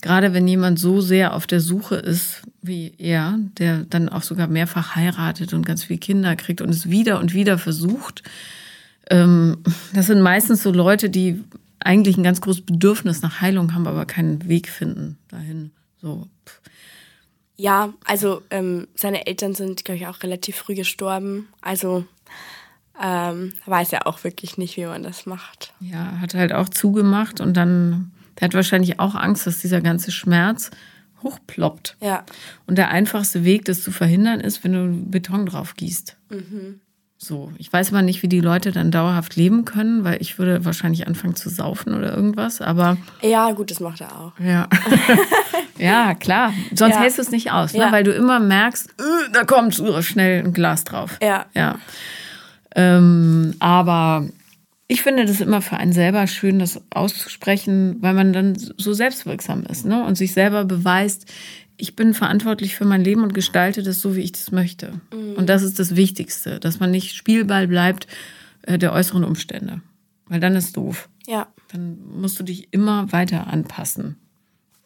gerade 0.00 0.32
wenn 0.32 0.48
jemand 0.48 0.78
so 0.78 1.00
sehr 1.00 1.34
auf 1.34 1.46
der 1.46 1.60
Suche 1.60 1.96
ist 1.96 2.42
wie 2.62 2.94
er, 2.96 3.38
der 3.58 3.84
dann 3.84 4.08
auch 4.08 4.22
sogar 4.22 4.46
mehrfach 4.46 4.96
heiratet 4.96 5.52
und 5.52 5.66
ganz 5.66 5.84
viele 5.84 5.98
Kinder 5.98 6.34
kriegt 6.34 6.62
und 6.62 6.70
es 6.70 6.88
wieder 6.88 7.20
und 7.20 7.34
wieder 7.34 7.58
versucht, 7.58 8.22
ähm, 9.10 9.58
das 9.92 10.06
sind 10.06 10.22
meistens 10.22 10.62
so 10.62 10.72
Leute, 10.72 11.10
die 11.10 11.44
eigentlich 11.84 12.16
ein 12.16 12.24
ganz 12.24 12.40
großes 12.40 12.66
Bedürfnis 12.66 13.22
nach 13.22 13.40
Heilung 13.40 13.74
haben, 13.74 13.86
aber 13.86 14.06
keinen 14.06 14.48
Weg 14.48 14.68
finden 14.68 15.18
dahin. 15.28 15.70
So. 16.00 16.28
pff. 16.46 16.60
Ja, 17.56 17.94
also 18.04 18.42
ähm, 18.50 18.88
seine 18.96 19.26
Eltern 19.26 19.54
sind, 19.54 19.84
glaube 19.84 19.98
ich, 19.98 20.06
auch 20.06 20.22
relativ 20.22 20.56
früh 20.56 20.74
gestorben. 20.74 21.48
Also 21.60 22.04
ähm, 23.00 23.52
weiß 23.66 23.92
er 23.92 24.06
auch 24.06 24.24
wirklich 24.24 24.58
nicht, 24.58 24.76
wie 24.76 24.86
man 24.86 25.02
das 25.02 25.26
macht. 25.26 25.72
Ja, 25.80 26.20
hat 26.20 26.34
halt 26.34 26.52
auch 26.52 26.68
zugemacht 26.68 27.40
und 27.40 27.56
dann, 27.56 28.12
der 28.38 28.46
hat 28.46 28.54
wahrscheinlich 28.54 28.98
auch 28.98 29.14
Angst, 29.14 29.46
dass 29.46 29.60
dieser 29.60 29.80
ganze 29.80 30.10
Schmerz 30.10 30.70
hochploppt. 31.22 31.96
Ja, 32.00 32.24
Und 32.66 32.76
der 32.76 32.90
einfachste 32.90 33.44
Weg, 33.44 33.64
das 33.64 33.82
zu 33.82 33.92
verhindern, 33.92 34.40
ist, 34.40 34.62
wenn 34.64 34.72
du 34.72 35.10
Beton 35.10 35.46
drauf 35.46 35.74
gießt. 35.74 36.16
So, 37.26 37.50
ich 37.56 37.72
weiß 37.72 37.90
mal 37.90 38.02
nicht, 38.02 38.22
wie 38.22 38.28
die 38.28 38.40
Leute 38.40 38.70
dann 38.70 38.90
dauerhaft 38.90 39.34
leben 39.34 39.64
können, 39.64 40.04
weil 40.04 40.20
ich 40.20 40.38
würde 40.38 40.62
wahrscheinlich 40.66 41.06
anfangen 41.06 41.34
zu 41.34 41.48
saufen 41.48 41.94
oder 41.94 42.14
irgendwas, 42.14 42.60
aber 42.60 42.98
ja, 43.22 43.50
gut, 43.52 43.70
das 43.70 43.80
macht 43.80 44.02
er 44.02 44.12
auch. 44.20 44.32
ja. 44.38 44.68
ja, 45.78 46.12
klar. 46.12 46.52
Sonst 46.74 46.96
Ja. 46.96 47.00
hältst 47.00 47.16
du 47.16 47.22
es 47.22 47.30
nicht 47.30 47.50
aus, 47.50 47.72
ne? 47.72 47.78
Ja. 47.80 47.92
weil 47.92 48.04
du 48.04 48.12
immer 48.12 48.40
merkst, 48.40 48.90
äh, 48.90 49.32
da 49.32 49.44
kommt 49.44 49.80
schnell 50.00 50.44
ein 50.44 50.52
Glas 50.52 50.84
drauf. 50.84 51.18
Ja. 51.22 51.46
Ja. 51.54 51.78
Ähm, 52.76 53.54
aber 53.58 54.26
ich 54.86 55.00
finde 55.02 55.24
das 55.24 55.40
immer 55.40 55.62
für 55.62 55.78
einen 55.78 55.94
selber 55.94 56.26
schön, 56.26 56.58
das 56.58 56.78
auszusprechen, 56.90 57.96
weil 58.00 58.12
man 58.12 58.34
dann 58.34 58.54
so 58.58 58.92
selbstwirksam 58.92 59.64
ist 59.64 59.86
ne? 59.86 60.04
und 60.04 60.16
sich 60.16 60.34
selber 60.34 60.66
beweist, 60.66 61.32
ich 61.76 61.96
bin 61.96 62.14
verantwortlich 62.14 62.76
für 62.76 62.84
mein 62.84 63.02
Leben 63.02 63.22
und 63.22 63.34
gestalte 63.34 63.82
das 63.82 64.00
so, 64.00 64.16
wie 64.16 64.20
ich 64.20 64.32
das 64.32 64.52
möchte. 64.52 65.00
Mhm. 65.12 65.34
Und 65.36 65.48
das 65.48 65.62
ist 65.62 65.78
das 65.78 65.96
Wichtigste, 65.96 66.60
dass 66.60 66.80
man 66.80 66.90
nicht 66.90 67.14
Spielball 67.14 67.66
bleibt 67.66 68.06
äh, 68.62 68.78
der 68.78 68.92
äußeren 68.92 69.24
Umstände. 69.24 69.80
Weil 70.26 70.40
dann 70.40 70.56
ist 70.56 70.76
doof. 70.76 71.08
Ja. 71.26 71.48
Dann 71.72 71.98
musst 72.08 72.38
du 72.38 72.44
dich 72.44 72.68
immer 72.72 73.12
weiter 73.12 73.46
anpassen. 73.46 74.16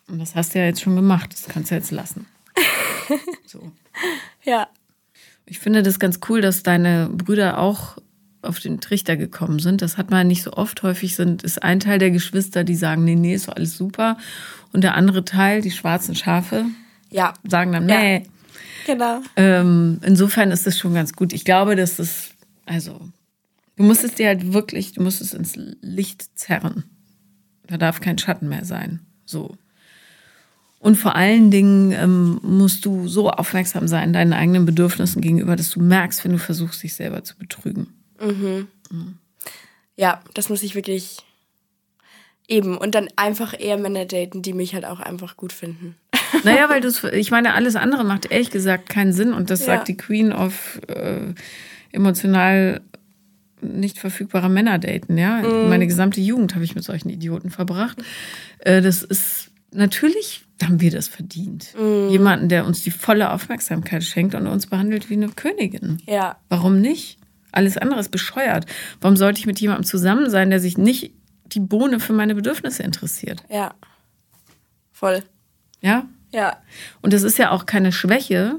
Und 0.08 0.18
das 0.18 0.34
hast 0.34 0.54
du 0.54 0.58
ja 0.58 0.64
jetzt 0.64 0.80
schon 0.80 0.96
gemacht. 0.96 1.32
Das 1.32 1.46
kannst 1.46 1.70
du 1.70 1.74
jetzt 1.74 1.90
lassen. 1.90 2.26
so. 3.46 3.72
Ja. 4.44 4.68
Ich 5.46 5.58
finde 5.58 5.82
das 5.82 5.98
ganz 5.98 6.20
cool, 6.28 6.40
dass 6.40 6.62
deine 6.62 7.08
Brüder 7.12 7.58
auch 7.58 7.98
auf 8.42 8.60
den 8.60 8.80
Trichter 8.80 9.16
gekommen 9.16 9.58
sind. 9.58 9.82
Das 9.82 9.96
hat 9.96 10.10
man 10.10 10.26
nicht 10.26 10.42
so 10.42 10.52
oft. 10.52 10.82
Häufig 10.82 11.16
sind, 11.16 11.42
ist 11.42 11.62
ein 11.62 11.80
Teil 11.80 11.98
der 11.98 12.10
Geschwister, 12.10 12.64
die 12.64 12.76
sagen, 12.76 13.04
nee, 13.04 13.14
nee, 13.14 13.34
ist 13.34 13.48
doch 13.48 13.56
alles 13.56 13.76
super. 13.76 14.16
Und 14.72 14.84
der 14.84 14.94
andere 14.94 15.24
Teil, 15.24 15.60
die 15.60 15.70
schwarzen 15.70 16.14
Schafe, 16.14 16.64
ja. 17.10 17.34
sagen 17.46 17.72
dann, 17.72 17.86
nee. 17.86 18.18
Ja. 18.18 18.22
Genau. 18.86 19.20
Ähm, 19.36 20.00
insofern 20.02 20.50
ist 20.50 20.66
das 20.66 20.78
schon 20.78 20.94
ganz 20.94 21.12
gut. 21.12 21.32
Ich 21.32 21.44
glaube, 21.44 21.76
dass 21.76 21.96
das, 21.96 22.30
also, 22.64 22.98
du 23.76 23.82
musst 23.82 24.02
es 24.02 24.14
dir 24.14 24.28
halt 24.28 24.52
wirklich, 24.52 24.92
du 24.92 25.02
musst 25.02 25.20
es 25.20 25.34
ins 25.34 25.54
Licht 25.82 26.38
zerren. 26.38 26.84
Da 27.66 27.76
darf 27.76 28.00
kein 28.00 28.16
Schatten 28.16 28.48
mehr 28.48 28.64
sein. 28.64 29.00
So. 29.26 29.56
Und 30.78 30.96
vor 30.96 31.16
allen 31.16 31.50
Dingen 31.50 31.92
ähm, 31.92 32.40
musst 32.42 32.86
du 32.86 33.08
so 33.08 33.30
aufmerksam 33.30 33.88
sein 33.88 34.12
deinen 34.12 34.32
eigenen 34.32 34.64
Bedürfnissen 34.64 35.20
gegenüber, 35.20 35.56
dass 35.56 35.70
du 35.70 35.80
merkst, 35.80 36.24
wenn 36.24 36.32
du 36.32 36.38
versuchst, 36.38 36.82
dich 36.82 36.94
selber 36.94 37.24
zu 37.24 37.36
betrügen. 37.36 37.88
Mhm. 38.20 38.68
mhm. 38.90 39.18
Ja, 39.96 40.22
das 40.34 40.48
muss 40.48 40.62
ich 40.62 40.76
wirklich 40.76 41.16
eben. 42.46 42.78
Und 42.78 42.94
dann 42.94 43.08
einfach 43.16 43.52
eher 43.58 43.76
Männer 43.76 44.04
daten, 44.04 44.42
die 44.42 44.52
mich 44.52 44.74
halt 44.74 44.84
auch 44.84 45.00
einfach 45.00 45.36
gut 45.36 45.52
finden. 45.52 45.96
Naja, 46.44 46.68
weil 46.68 46.82
du 46.82 46.90
ich 47.12 47.30
meine, 47.30 47.54
alles 47.54 47.74
andere 47.74 48.04
macht 48.04 48.30
ehrlich 48.30 48.50
gesagt 48.50 48.90
keinen 48.90 49.14
Sinn. 49.14 49.32
Und 49.32 49.48
das 49.48 49.60
ja. 49.60 49.66
sagt 49.66 49.88
die 49.88 49.96
Queen 49.96 50.30
of 50.30 50.78
äh, 50.86 51.32
emotional 51.90 52.82
nicht 53.62 53.98
verfügbare 53.98 54.50
Männer 54.50 54.78
daten, 54.78 55.16
ja. 55.16 55.38
Mhm. 55.38 55.70
Meine 55.70 55.86
gesamte 55.86 56.20
Jugend 56.20 56.54
habe 56.54 56.64
ich 56.64 56.74
mit 56.74 56.84
solchen 56.84 57.08
Idioten 57.08 57.50
verbracht. 57.50 57.96
Äh, 58.58 58.82
das 58.82 59.02
ist 59.02 59.50
natürlich 59.72 60.44
haben 60.62 60.80
wir 60.80 60.90
das 60.90 61.08
verdient. 61.08 61.74
Mhm. 61.78 62.10
Jemanden, 62.10 62.48
der 62.48 62.66
uns 62.66 62.82
die 62.82 62.90
volle 62.90 63.32
Aufmerksamkeit 63.32 64.04
schenkt 64.04 64.34
und 64.34 64.46
uns 64.46 64.66
behandelt 64.66 65.08
wie 65.10 65.14
eine 65.14 65.28
Königin. 65.28 66.02
Ja. 66.06 66.36
Warum 66.48 66.80
nicht? 66.80 67.18
Alles 67.52 67.76
andere 67.76 68.00
ist 68.00 68.10
bescheuert. 68.10 68.66
Warum 69.00 69.16
sollte 69.16 69.40
ich 69.40 69.46
mit 69.46 69.60
jemandem 69.60 69.84
zusammen 69.84 70.30
sein, 70.30 70.50
der 70.50 70.60
sich 70.60 70.78
nicht 70.78 71.12
die 71.46 71.60
Bohne 71.60 72.00
für 72.00 72.12
meine 72.12 72.34
Bedürfnisse 72.34 72.82
interessiert? 72.82 73.42
Ja. 73.48 73.74
Voll. 74.92 75.22
Ja? 75.80 76.06
Ja. 76.32 76.58
Und 77.00 77.12
das 77.12 77.22
ist 77.22 77.38
ja 77.38 77.50
auch 77.50 77.66
keine 77.66 77.92
Schwäche, 77.92 78.56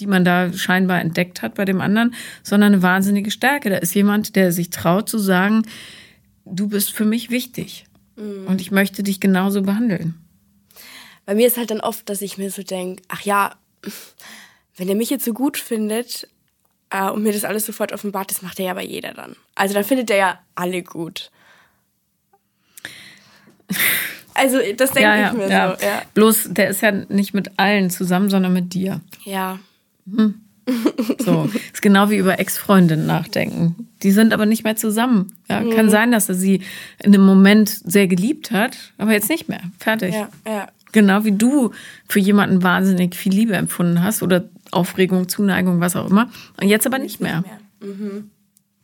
die 0.00 0.06
man 0.06 0.24
da 0.24 0.52
scheinbar 0.52 1.00
entdeckt 1.00 1.42
hat 1.42 1.54
bei 1.54 1.64
dem 1.64 1.80
anderen, 1.80 2.14
sondern 2.42 2.72
eine 2.72 2.82
wahnsinnige 2.82 3.30
Stärke. 3.30 3.68
Da 3.70 3.76
ist 3.76 3.94
jemand, 3.94 4.34
der 4.34 4.52
sich 4.52 4.70
traut 4.70 5.08
zu 5.08 5.18
sagen, 5.18 5.62
du 6.46 6.68
bist 6.68 6.90
für 6.92 7.04
mich 7.04 7.30
wichtig 7.30 7.84
mhm. 8.16 8.46
und 8.46 8.60
ich 8.60 8.70
möchte 8.70 9.02
dich 9.02 9.20
genauso 9.20 9.62
behandeln. 9.62 10.14
Bei 11.26 11.34
mir 11.34 11.46
ist 11.46 11.58
halt 11.58 11.70
dann 11.70 11.80
oft, 11.80 12.08
dass 12.08 12.22
ich 12.22 12.38
mir 12.38 12.50
so 12.50 12.62
denke, 12.62 13.02
ach 13.08 13.20
ja, 13.22 13.54
wenn 14.76 14.88
er 14.88 14.94
mich 14.94 15.10
jetzt 15.10 15.24
so 15.24 15.34
gut 15.34 15.58
findet, 15.58 16.28
äh, 16.90 17.10
und 17.10 17.22
mir 17.22 17.32
das 17.32 17.44
alles 17.44 17.66
sofort 17.66 17.92
offenbart, 17.92 18.30
das 18.30 18.42
macht 18.42 18.58
er 18.58 18.66
ja 18.66 18.74
bei 18.74 18.84
jeder 18.84 19.14
dann. 19.14 19.36
Also 19.54 19.74
dann 19.74 19.84
findet 19.84 20.10
er 20.10 20.16
ja 20.16 20.38
alle 20.54 20.82
gut. 20.82 21.30
Also 24.34 24.58
das 24.76 24.92
denke 24.92 25.08
ja, 25.08 25.30
ich 25.30 25.36
mir 25.36 25.48
ja. 25.48 25.76
so. 25.76 25.84
Ja. 25.84 26.02
Bloß 26.14 26.48
der 26.50 26.70
ist 26.70 26.82
ja 26.82 26.92
nicht 26.92 27.34
mit 27.34 27.58
allen 27.58 27.90
zusammen, 27.90 28.30
sondern 28.30 28.52
mit 28.52 28.74
dir. 28.74 29.00
Ja. 29.24 29.58
Hm. 30.06 30.40
So, 31.18 31.50
ist 31.72 31.82
genau 31.82 32.10
wie 32.10 32.16
über 32.16 32.38
Ex-Freundinnen 32.38 33.06
nachdenken. 33.06 33.88
Die 34.02 34.12
sind 34.12 34.32
aber 34.32 34.46
nicht 34.46 34.62
mehr 34.62 34.76
zusammen. 34.76 35.36
Ja, 35.48 35.60
mhm. 35.60 35.70
Kann 35.70 35.90
sein, 35.90 36.12
dass 36.12 36.28
er 36.28 36.36
sie 36.36 36.62
in 37.02 37.14
einem 37.14 37.26
Moment 37.26 37.68
sehr 37.68 38.06
geliebt 38.06 38.50
hat, 38.50 38.76
aber 38.98 39.12
jetzt 39.12 39.28
nicht 39.28 39.48
mehr. 39.48 39.60
Fertig. 39.78 40.14
Ja, 40.14 40.28
ja. 40.46 40.68
Genau 40.92 41.24
wie 41.24 41.32
du 41.32 41.72
für 42.08 42.20
jemanden 42.20 42.62
wahnsinnig 42.62 43.14
viel 43.14 43.32
Liebe 43.32 43.54
empfunden 43.54 44.02
hast 44.02 44.22
oder 44.22 44.44
Aufregung, 44.72 45.28
Zuneigung, 45.28 45.80
was 45.80 45.96
auch 45.96 46.08
immer. 46.08 46.30
Und 46.60 46.68
jetzt 46.68 46.86
aber 46.86 46.98
nicht 46.98 47.20
mehr. 47.20 47.44
Mhm. 47.80 48.30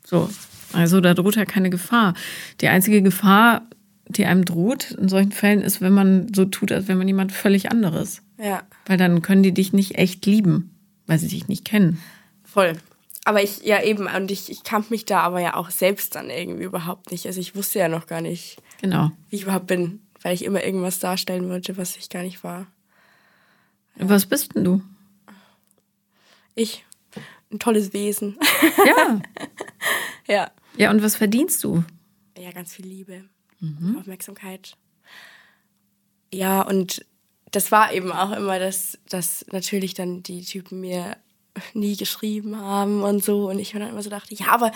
So, 0.04 0.28
also 0.72 1.00
da 1.00 1.14
droht 1.14 1.36
ja 1.36 1.44
keine 1.44 1.70
Gefahr. 1.70 2.14
Die 2.60 2.68
einzige 2.68 3.02
Gefahr, 3.02 3.62
die 4.08 4.24
einem 4.24 4.44
droht 4.44 4.92
in 4.92 5.08
solchen 5.08 5.32
Fällen, 5.32 5.62
ist, 5.62 5.80
wenn 5.80 5.92
man 5.92 6.32
so 6.34 6.44
tut, 6.44 6.72
als 6.72 6.88
wäre 6.88 6.98
man 6.98 7.08
jemand 7.08 7.32
völlig 7.32 7.70
anderes. 7.70 8.22
Ja. 8.38 8.62
Weil 8.86 8.98
dann 8.98 9.22
können 9.22 9.42
die 9.42 9.52
dich 9.52 9.72
nicht 9.72 9.96
echt 9.96 10.26
lieben, 10.26 10.76
weil 11.06 11.18
sie 11.18 11.28
dich 11.28 11.48
nicht 11.48 11.64
kennen. 11.64 12.00
Voll. 12.44 12.74
Aber 13.24 13.42
ich, 13.42 13.64
ja 13.64 13.82
eben, 13.82 14.06
und 14.06 14.30
ich, 14.30 14.50
ich 14.50 14.62
kannte 14.62 14.90
mich 14.90 15.04
da 15.04 15.20
aber 15.20 15.40
ja 15.40 15.54
auch 15.54 15.70
selbst 15.70 16.14
dann 16.14 16.30
irgendwie 16.30 16.64
überhaupt 16.64 17.10
nicht. 17.10 17.26
Also 17.26 17.40
ich 17.40 17.56
wusste 17.56 17.80
ja 17.80 17.88
noch 17.88 18.06
gar 18.06 18.20
nicht, 18.20 18.58
genau. 18.80 19.10
wie 19.30 19.36
ich 19.36 19.42
überhaupt 19.42 19.66
bin, 19.66 20.00
weil 20.22 20.34
ich 20.34 20.44
immer 20.44 20.64
irgendwas 20.64 21.00
darstellen 21.00 21.48
wollte, 21.48 21.76
was 21.76 21.96
ich 21.96 22.08
gar 22.08 22.22
nicht 22.22 22.44
war. 22.44 22.68
Ja. 23.98 24.08
Was 24.08 24.26
bist 24.26 24.54
denn 24.54 24.62
du? 24.62 24.82
Ich. 26.56 26.84
Ein 27.52 27.60
tolles 27.60 27.92
Wesen. 27.92 28.38
Ja. 28.84 29.20
ja. 30.26 30.50
Ja, 30.76 30.90
und 30.90 31.02
was 31.02 31.14
verdienst 31.14 31.62
du? 31.62 31.84
Ja, 32.36 32.50
ganz 32.50 32.74
viel 32.74 32.86
Liebe, 32.86 33.24
mhm. 33.60 33.98
Aufmerksamkeit. 33.98 34.76
Ja, 36.32 36.62
und 36.62 37.06
das 37.52 37.70
war 37.70 37.92
eben 37.92 38.10
auch 38.10 38.32
immer, 38.32 38.58
dass, 38.58 38.98
dass 39.08 39.46
natürlich 39.52 39.94
dann 39.94 40.22
die 40.22 40.44
Typen 40.44 40.80
mir 40.80 41.16
nie 41.72 41.96
geschrieben 41.96 42.58
haben 42.58 43.02
und 43.02 43.24
so. 43.24 43.48
Und 43.48 43.58
ich 43.58 43.72
mir 43.72 43.80
dann 43.80 43.90
immer 43.90 44.02
so 44.02 44.10
dachte, 44.10 44.34
ja, 44.34 44.48
aber 44.48 44.72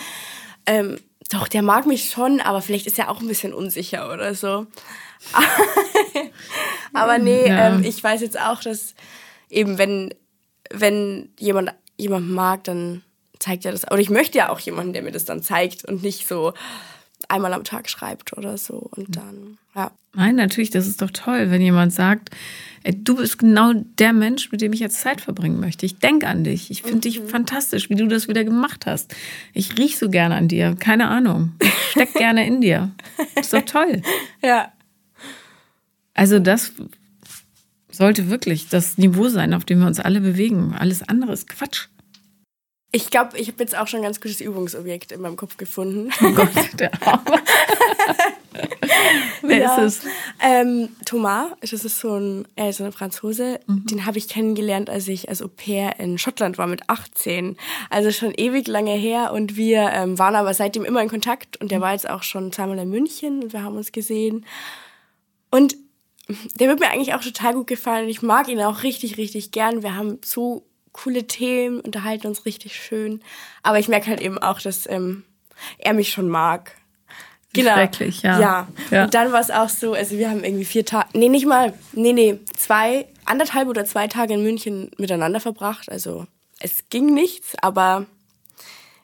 ähm, 0.65 0.97
doch, 1.29 1.47
der 1.47 1.61
mag 1.61 1.85
mich 1.85 2.09
schon, 2.09 2.41
aber 2.41 2.61
vielleicht 2.61 2.87
ist 2.87 2.97
er 2.97 3.09
auch 3.09 3.21
ein 3.21 3.27
bisschen 3.27 3.53
unsicher 3.53 4.11
oder 4.11 4.33
so. 4.33 4.67
aber 6.93 7.17
nee, 7.19 7.47
ja. 7.47 7.69
ähm, 7.69 7.83
ich 7.83 8.03
weiß 8.03 8.21
jetzt 8.21 8.39
auch, 8.39 8.61
dass 8.61 8.95
eben, 9.49 9.77
wenn 9.77 10.13
wenn 10.73 11.29
jemand 11.39 11.73
jemand 11.97 12.29
mag, 12.29 12.63
dann 12.63 13.03
zeigt 13.39 13.65
er 13.65 13.71
das. 13.71 13.89
Oder 13.89 13.99
ich 13.99 14.09
möchte 14.09 14.37
ja 14.37 14.49
auch 14.49 14.59
jemanden, 14.59 14.93
der 14.93 15.03
mir 15.03 15.11
das 15.11 15.25
dann 15.25 15.41
zeigt 15.41 15.85
und 15.85 16.03
nicht 16.03 16.27
so 16.27 16.53
einmal 17.27 17.53
am 17.53 17.63
Tag 17.63 17.89
schreibt 17.89 18.37
oder 18.37 18.57
so 18.57 18.89
und 18.95 19.15
dann, 19.15 19.57
ja. 19.75 19.91
Nein, 20.13 20.35
natürlich, 20.35 20.69
das 20.69 20.87
ist 20.87 21.01
doch 21.01 21.11
toll, 21.11 21.49
wenn 21.49 21.61
jemand 21.61 21.93
sagt, 21.93 22.29
ey, 22.83 22.93
du 23.01 23.15
bist 23.15 23.39
genau 23.39 23.71
der 23.73 24.11
Mensch, 24.11 24.51
mit 24.51 24.59
dem 24.59 24.73
ich 24.73 24.81
jetzt 24.81 24.99
Zeit 24.99 25.21
verbringen 25.21 25.59
möchte. 25.59 25.85
Ich 25.85 25.99
denke 25.99 26.27
an 26.27 26.43
dich. 26.43 26.69
Ich 26.69 26.81
finde 26.81 26.97
mhm. 26.97 27.01
dich 27.01 27.19
fantastisch, 27.21 27.89
wie 27.89 27.95
du 27.95 28.07
das 28.07 28.27
wieder 28.27 28.43
gemacht 28.43 28.85
hast. 28.85 29.15
Ich 29.53 29.77
riech 29.77 29.97
so 29.97 30.09
gerne 30.09 30.35
an 30.35 30.49
dir. 30.49 30.75
Keine 30.77 31.07
Ahnung. 31.07 31.53
Ich 31.61 31.91
steck 31.91 32.13
gerne 32.13 32.45
in 32.45 32.59
dir. 32.59 32.91
Ist 33.35 33.53
doch 33.53 33.63
toll. 33.63 34.01
Ja. 34.43 34.73
Also 36.13 36.39
das 36.39 36.73
sollte 37.91 38.29
wirklich 38.29 38.69
das 38.69 38.97
Niveau 38.97 39.29
sein, 39.29 39.53
auf 39.53 39.65
dem 39.65 39.79
wir 39.79 39.87
uns 39.87 39.99
alle 39.99 40.21
bewegen. 40.21 40.75
Alles 40.77 41.07
andere 41.07 41.33
ist 41.33 41.47
Quatsch. 41.47 41.87
Ich 42.93 43.09
glaube, 43.09 43.37
ich 43.37 43.47
habe 43.47 43.63
jetzt 43.63 43.77
auch 43.77 43.87
schon 43.87 44.01
ein 44.01 44.03
ganz 44.03 44.19
gutes 44.19 44.41
Übungsobjekt 44.41 45.13
in 45.13 45.21
meinem 45.21 45.37
Kopf 45.37 45.55
gefunden. 45.55 46.09
Oh 46.21 46.31
Gott, 46.31 46.49
der 46.79 46.91
Arme. 47.07 47.39
Wer 49.41 49.57
ja. 49.57 49.75
ist 49.77 50.03
es? 50.03 50.11
Ähm, 50.41 50.89
Thomas, 51.05 51.51
das 51.61 51.85
ist 51.85 51.99
so 51.99 52.17
ein, 52.17 52.45
er 52.57 52.69
ist 52.69 52.81
ein 52.81 52.91
Franzose. 52.91 53.61
Mhm. 53.65 53.85
Den 53.85 54.05
habe 54.05 54.17
ich 54.17 54.27
kennengelernt, 54.27 54.89
als 54.89 55.07
ich 55.07 55.29
als 55.29 55.41
Au 55.41 55.47
pair 55.47 55.99
in 55.99 56.17
Schottland 56.17 56.57
war 56.57 56.67
mit 56.67 56.89
18. 56.89 57.55
Also 57.89 58.11
schon 58.11 58.33
ewig 58.35 58.67
lange 58.67 58.93
her. 58.93 59.31
Und 59.31 59.55
wir 59.55 59.89
ähm, 59.93 60.19
waren 60.19 60.35
aber 60.35 60.53
seitdem 60.53 60.83
immer 60.83 61.01
in 61.01 61.09
Kontakt. 61.09 61.55
Und 61.61 61.71
der 61.71 61.79
mhm. 61.79 61.83
war 61.83 61.93
jetzt 61.93 62.09
auch 62.09 62.23
schon 62.23 62.51
zweimal 62.51 62.77
in 62.79 62.89
München 62.89 63.43
und 63.43 63.53
wir 63.53 63.63
haben 63.63 63.77
uns 63.77 63.93
gesehen. 63.93 64.45
Und 65.49 65.75
der 66.59 66.67
wird 66.67 66.79
mir 66.79 66.89
eigentlich 66.89 67.13
auch 67.13 67.21
total 67.21 67.53
gut 67.53 67.67
gefallen. 67.67 68.09
Ich 68.09 68.21
mag 68.21 68.47
ihn 68.47 68.61
auch 68.61 68.83
richtig, 68.83 69.17
richtig 69.17 69.51
gern. 69.51 69.83
Wir 69.83 69.95
haben 69.95 70.19
so 70.23 70.65
coole 70.91 71.27
Themen, 71.27 71.79
unterhalten 71.79 72.27
uns 72.27 72.45
richtig 72.45 72.75
schön. 72.75 73.21
Aber 73.63 73.79
ich 73.79 73.87
merke 73.87 74.07
halt 74.07 74.21
eben 74.21 74.37
auch, 74.37 74.59
dass 74.59 74.89
ähm, 74.89 75.23
er 75.77 75.93
mich 75.93 76.09
schon 76.09 76.29
mag. 76.29 76.75
Genau. 77.53 77.73
Schrecklich, 77.73 78.21
ja. 78.21 78.39
ja. 78.39 78.67
ja. 78.91 79.03
Und 79.03 79.13
dann 79.13 79.31
war 79.31 79.41
es 79.41 79.51
auch 79.51 79.69
so, 79.69 79.93
also 79.93 80.17
wir 80.17 80.29
haben 80.29 80.43
irgendwie 80.43 80.65
vier 80.65 80.85
Tage, 80.85 81.09
nee, 81.13 81.27
nicht 81.27 81.45
mal, 81.45 81.73
nee, 81.93 82.13
nee, 82.13 82.39
zwei, 82.55 83.07
anderthalb 83.25 83.67
oder 83.67 83.83
zwei 83.85 84.07
Tage 84.07 84.35
in 84.35 84.43
München 84.43 84.91
miteinander 84.97 85.39
verbracht. 85.39 85.91
Also 85.91 86.27
es 86.59 86.89
ging 86.89 87.13
nichts, 87.13 87.55
aber 87.61 88.05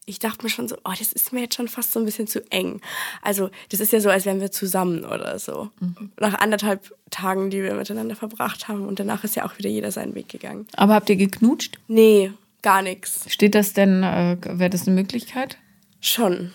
ich 0.10 0.20
dachte 0.20 0.44
mir 0.44 0.50
schon 0.50 0.70
so, 0.70 0.78
oh, 0.86 0.94
das 0.98 1.12
ist 1.12 1.34
mir 1.34 1.42
jetzt 1.42 1.56
schon 1.56 1.68
fast 1.68 1.92
so 1.92 2.00
ein 2.00 2.06
bisschen 2.06 2.28
zu 2.28 2.42
eng. 2.50 2.80
Also, 3.22 3.50
das 3.70 3.82
ist 3.82 3.92
ja 3.92 4.00
so, 4.00 4.10
als 4.10 4.26
wären 4.26 4.40
wir 4.40 4.52
zusammen 4.52 5.04
oder 5.04 5.38
so. 5.38 5.70
Mhm. 5.82 6.12
Nach 6.18 6.34
anderthalb 6.36 6.96
Tagen, 7.12 7.50
die 7.50 7.62
wir 7.62 7.74
miteinander 7.74 8.16
verbracht 8.16 8.70
haben. 8.70 8.88
Und 8.88 9.00
danach 9.00 9.26
ist 9.26 9.36
ja 9.36 9.46
auch 9.46 9.58
wieder 9.58 9.70
jeder 9.70 9.92
seinen 9.92 10.16
Weg 10.16 10.30
gegangen. 10.30 10.66
Aber 10.78 10.94
habt 10.94 11.10
ihr 11.10 11.18
geknutscht? 11.18 11.78
Nee, 11.90 12.32
gar 12.62 12.82
nichts. 12.82 13.26
Steht 13.28 13.54
das 13.54 13.74
denn, 13.74 14.02
äh, 14.02 14.38
wäre 14.42 14.70
das 14.70 14.88
eine 14.88 14.96
Möglichkeit? 14.96 15.58
Schon. 16.00 16.52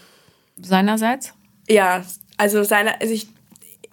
Seinerseits? 0.56 1.34
Ja, 1.68 2.04
also 2.38 2.64
seiner, 2.64 3.02
also 3.02 3.12
ich, 3.12 3.28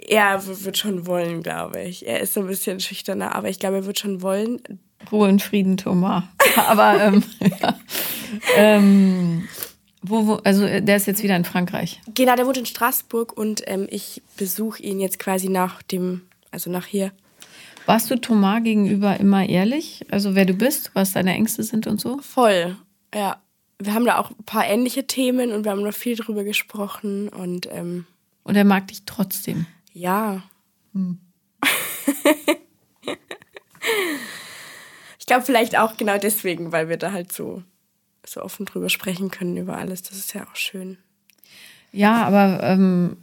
er 0.07 0.41
wird 0.47 0.77
schon 0.77 1.05
wollen, 1.05 1.43
glaube 1.43 1.81
ich. 1.81 2.07
Er 2.07 2.21
ist 2.21 2.33
so 2.33 2.39
ein 2.39 2.47
bisschen 2.47 2.79
schüchterner, 2.79 3.35
aber 3.35 3.49
ich 3.49 3.59
glaube, 3.59 3.77
er 3.77 3.85
wird 3.85 3.99
schon 3.99 4.21
wollen. 4.21 4.61
Ruhe 5.11 5.27
und 5.29 5.41
Frieden, 5.41 5.77
Thomas. 5.77 6.23
Aber 6.67 7.01
ähm, 7.01 7.23
ja. 7.61 7.79
ähm, 8.55 9.47
wo, 10.01 10.27
wo, 10.27 10.33
also 10.35 10.65
der 10.65 10.95
ist 10.95 11.07
jetzt 11.07 11.23
wieder 11.23 11.35
in 11.35 11.45
Frankreich. 11.45 12.01
Genau, 12.13 12.35
der 12.35 12.45
wohnt 12.45 12.57
in 12.57 12.65
Straßburg 12.65 13.35
und 13.35 13.63
ähm, 13.65 13.87
ich 13.89 14.21
besuche 14.37 14.81
ihn 14.81 14.99
jetzt 14.99 15.19
quasi 15.19 15.49
nach 15.49 15.81
dem, 15.83 16.21
also 16.51 16.69
nach 16.69 16.85
hier. 16.85 17.11
Warst 17.85 18.11
du 18.11 18.15
Thomas 18.15 18.63
gegenüber 18.63 19.19
immer 19.19 19.47
ehrlich? 19.47 20.05
Also 20.11 20.35
wer 20.35 20.45
du 20.45 20.53
bist, 20.53 20.91
was 20.93 21.13
deine 21.13 21.33
Ängste 21.33 21.63
sind 21.63 21.87
und 21.87 21.99
so? 21.99 22.19
Voll, 22.19 22.77
ja. 23.13 23.41
Wir 23.81 23.93
haben 23.93 24.05
da 24.05 24.17
auch 24.17 24.31
ein 24.31 24.43
paar 24.45 24.67
ähnliche 24.67 25.07
Themen 25.07 25.53
und 25.53 25.63
wir 25.63 25.71
haben 25.71 25.83
noch 25.83 25.93
viel 25.93 26.17
drüber 26.17 26.43
gesprochen 26.43 27.29
und 27.29 27.67
ähm, 27.71 28.05
und 28.43 28.55
er 28.55 28.65
mag 28.65 28.87
dich 28.87 29.03
trotzdem. 29.05 29.67
Ja. 29.93 30.43
Hm. 30.93 31.19
ich 35.29 35.31
glaube 35.31 35.45
vielleicht 35.45 35.77
auch 35.77 35.95
genau 35.95 36.17
deswegen, 36.17 36.71
weil 36.71 36.89
wir 36.89 36.97
da 36.97 37.11
halt 37.11 37.31
so 37.31 37.61
so 38.25 38.41
offen 38.41 38.65
drüber 38.65 38.89
sprechen 38.89 39.29
können 39.29 39.57
über 39.57 39.77
alles. 39.77 40.01
Das 40.01 40.17
ist 40.17 40.33
ja 40.33 40.41
auch 40.41 40.55
schön. 40.55 40.97
Ja, 41.91 42.23
aber 42.23 42.63
ähm, 42.63 43.15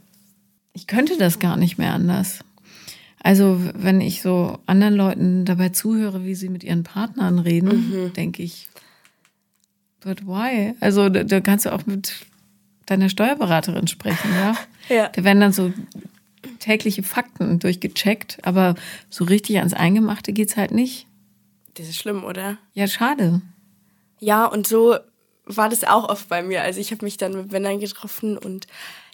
ich 0.71 0.87
könnte 0.87 1.17
das 1.17 1.39
gar 1.39 1.57
nicht 1.57 1.77
mehr 1.77 1.91
anders. 1.91 2.45
Also, 3.21 3.59
wenn 3.73 3.99
ich 3.99 4.21
so 4.21 4.57
anderen 4.67 4.93
Leuten 4.93 5.43
dabei 5.43 5.67
zuhöre, 5.67 6.23
wie 6.23 6.35
sie 6.35 6.47
mit 6.47 6.63
ihren 6.63 6.83
Partnern 6.85 7.39
reden, 7.39 8.05
mhm. 8.05 8.13
denke 8.13 8.41
ich, 8.41 8.69
but 9.99 10.25
why? 10.25 10.75
Also, 10.79 11.09
da, 11.09 11.25
da, 11.25 11.41
kannst 11.41 11.65
du 11.65 11.73
auch 11.73 11.85
mit 11.87 12.25
deiner 12.85 13.09
Steuerberaterin 13.09 13.87
sprechen, 13.87 14.31
ja? 14.33 14.55
ja. 14.95 15.09
Da 15.09 15.25
werden 15.25 15.41
dann 15.41 15.51
so 15.51 15.73
tägliche 16.59 17.03
Fakten 17.03 17.59
durchgecheckt, 17.59 18.37
aber 18.43 18.75
so 19.09 19.25
richtig 19.25 19.57
ans 19.57 19.73
Eingemachte 19.73 20.31
geht 20.31 20.47
es 20.47 20.55
halt 20.55 20.71
nicht. 20.71 21.06
Das 21.77 21.87
ist 21.87 21.97
schlimm, 21.97 22.23
oder? 22.23 22.57
Ja, 22.73 22.87
schade. 22.87 23.41
Ja, 24.19 24.45
und 24.45 24.65
so 24.65 24.97
war 25.45 25.69
das 25.69 25.83
auch 25.83 26.09
oft 26.09 26.27
bei 26.27 26.41
mir. 26.41 26.63
Also 26.63 26.79
ich 26.79 26.91
habe 26.91 27.05
mich 27.05 27.17
dann 27.17 27.33
mit 27.33 27.51
Männern 27.51 27.79
getroffen 27.79 28.37
und 28.37 28.67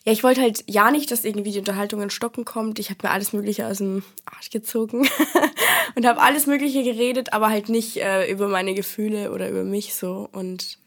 ja, 0.06 0.12
ich 0.12 0.24
wollte 0.24 0.42
halt 0.42 0.64
ja 0.68 0.92
nicht, 0.92 1.12
dass 1.12 1.24
irgendwie 1.24 1.52
die 1.52 1.60
Unterhaltung 1.60 2.02
in 2.02 2.10
Stocken 2.10 2.44
kommt. 2.44 2.80
Ich 2.80 2.90
habe 2.90 3.00
mir 3.04 3.12
alles 3.12 3.32
Mögliche 3.32 3.68
aus 3.68 3.78
dem 3.78 4.04
Arsch 4.26 4.50
gezogen 4.50 5.08
und 5.96 6.06
habe 6.06 6.22
alles 6.22 6.46
Mögliche 6.46 6.84
geredet, 6.84 7.32
aber 7.32 7.50
halt 7.50 7.70
nicht 7.70 7.98
äh, 7.98 8.30
über 8.30 8.48
meine 8.48 8.74
Gefühle 8.74 9.32
oder 9.32 9.50
über 9.50 9.64
mich 9.64 9.96
so. 9.96 10.28
Und 10.32 10.78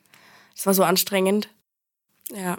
es 0.54 0.66
war 0.66 0.74
so 0.74 0.82
anstrengend. 0.82 1.48
Ja. 2.34 2.58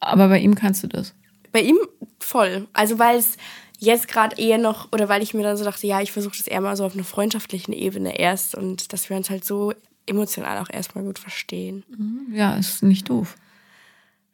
Aber 0.00 0.28
bei 0.28 0.38
ihm 0.40 0.54
kannst 0.54 0.82
du 0.82 0.88
das? 0.88 1.14
Bei 1.52 1.60
ihm 1.60 1.78
voll. 2.18 2.68
Also 2.74 2.98
weil 2.98 3.18
es 3.18 3.36
jetzt 3.84 4.08
gerade 4.08 4.36
eher 4.40 4.58
noch, 4.58 4.92
oder 4.92 5.08
weil 5.08 5.22
ich 5.22 5.34
mir 5.34 5.42
dann 5.42 5.56
so 5.56 5.64
dachte, 5.64 5.86
ja, 5.86 6.00
ich 6.00 6.12
versuche 6.12 6.36
das 6.36 6.46
eher 6.46 6.60
mal 6.60 6.76
so 6.76 6.84
auf 6.84 6.94
einer 6.94 7.04
freundschaftlichen 7.04 7.72
Ebene 7.72 8.18
erst 8.18 8.54
und 8.54 8.92
dass 8.92 9.08
wir 9.08 9.16
uns 9.16 9.30
halt 9.30 9.44
so 9.44 9.72
emotional 10.06 10.58
auch 10.58 10.70
erstmal 10.70 11.04
gut 11.04 11.18
verstehen. 11.18 11.84
Mhm. 11.88 12.34
Ja, 12.34 12.56
ist 12.56 12.82
nicht 12.82 13.08
doof. 13.08 13.36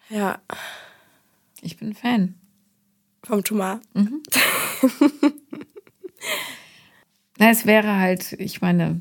Ja. 0.09 0.41
Ich 1.63 1.77
bin 1.77 1.95
Fan. 1.95 2.35
Vom 3.23 3.45
Thomas. 3.45 3.81
Mhm. 3.95 4.23
Na, 7.39 7.51
es 7.51 7.67
wäre 7.67 7.97
halt, 7.97 8.33
ich 8.35 8.61
meine, 8.61 9.01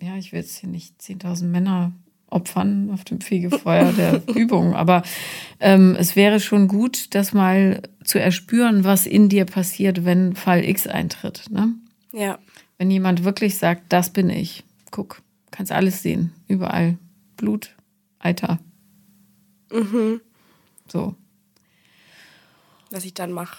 ja, 0.00 0.16
ich 0.16 0.32
will 0.32 0.40
jetzt 0.40 0.58
hier 0.58 0.68
nicht 0.68 1.00
10.000 1.00 1.44
Männer 1.44 1.92
opfern 2.28 2.90
auf 2.92 3.04
dem 3.04 3.20
Fegefeuer 3.20 3.92
der 3.92 4.22
Übung, 4.34 4.74
aber 4.74 5.02
ähm, 5.60 5.96
es 5.98 6.16
wäre 6.16 6.40
schon 6.40 6.68
gut, 6.68 7.14
das 7.14 7.32
mal 7.32 7.82
zu 8.04 8.18
erspüren, 8.18 8.84
was 8.84 9.06
in 9.06 9.28
dir 9.28 9.44
passiert, 9.44 10.04
wenn 10.04 10.34
Fall 10.34 10.64
X 10.64 10.86
eintritt. 10.86 11.44
Ne? 11.50 11.74
Ja. 12.12 12.38
Wenn 12.78 12.90
jemand 12.90 13.24
wirklich 13.24 13.58
sagt, 13.58 13.84
das 13.90 14.10
bin 14.10 14.28
ich, 14.28 14.64
guck, 14.90 15.22
kannst 15.50 15.72
alles 15.72 16.02
sehen, 16.02 16.32
überall. 16.48 16.98
Blut, 17.36 17.74
Eiter. 18.18 18.58
Mhm. 19.70 20.20
So. 20.88 21.14
Was 22.90 23.04
ich 23.04 23.14
dann 23.14 23.32
mache. 23.32 23.58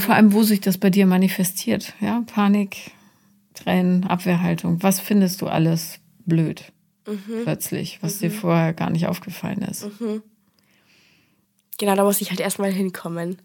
Vor 0.00 0.14
allem, 0.14 0.32
wo 0.32 0.42
sich 0.42 0.60
das 0.60 0.78
bei 0.78 0.90
dir 0.90 1.06
manifestiert. 1.06 1.94
Ja, 2.00 2.22
Panik, 2.26 2.92
Tränen, 3.54 4.04
Abwehrhaltung. 4.04 4.82
Was 4.82 5.00
findest 5.00 5.42
du 5.42 5.46
alles 5.46 6.00
blöd? 6.24 6.72
Mhm. 7.08 7.44
Plötzlich, 7.44 8.02
was 8.02 8.16
mhm. 8.16 8.20
dir 8.20 8.30
vorher 8.30 8.72
gar 8.72 8.90
nicht 8.90 9.06
aufgefallen 9.06 9.62
ist. 9.62 10.00
Mhm. 10.00 10.22
Genau, 11.78 11.94
da 11.94 12.04
muss 12.04 12.20
ich 12.20 12.30
halt 12.30 12.40
erstmal 12.40 12.72
hinkommen, 12.72 13.38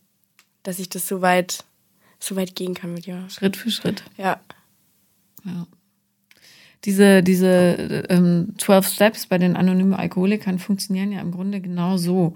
dass 0.63 0.79
ich 0.79 0.89
das 0.89 1.07
so 1.07 1.21
weit, 1.21 1.63
so 2.19 2.35
weit 2.35 2.55
gehen 2.55 2.73
kann 2.73 2.93
mit 2.93 3.05
dir. 3.05 3.27
Schritt 3.29 3.57
für 3.57 3.71
Schritt. 3.71 4.03
Ja. 4.17 4.39
Ja 5.45 5.67
diese, 6.85 7.23
diese 7.23 8.05
ähm, 8.09 8.53
12 8.57 8.87
Steps 8.87 9.25
bei 9.27 9.37
den 9.37 9.55
anonymen 9.55 9.93
Alkoholikern 9.93 10.59
funktionieren 10.59 11.11
ja 11.11 11.21
im 11.21 11.31
Grunde 11.31 11.61
genau 11.61 11.97
so. 11.97 12.33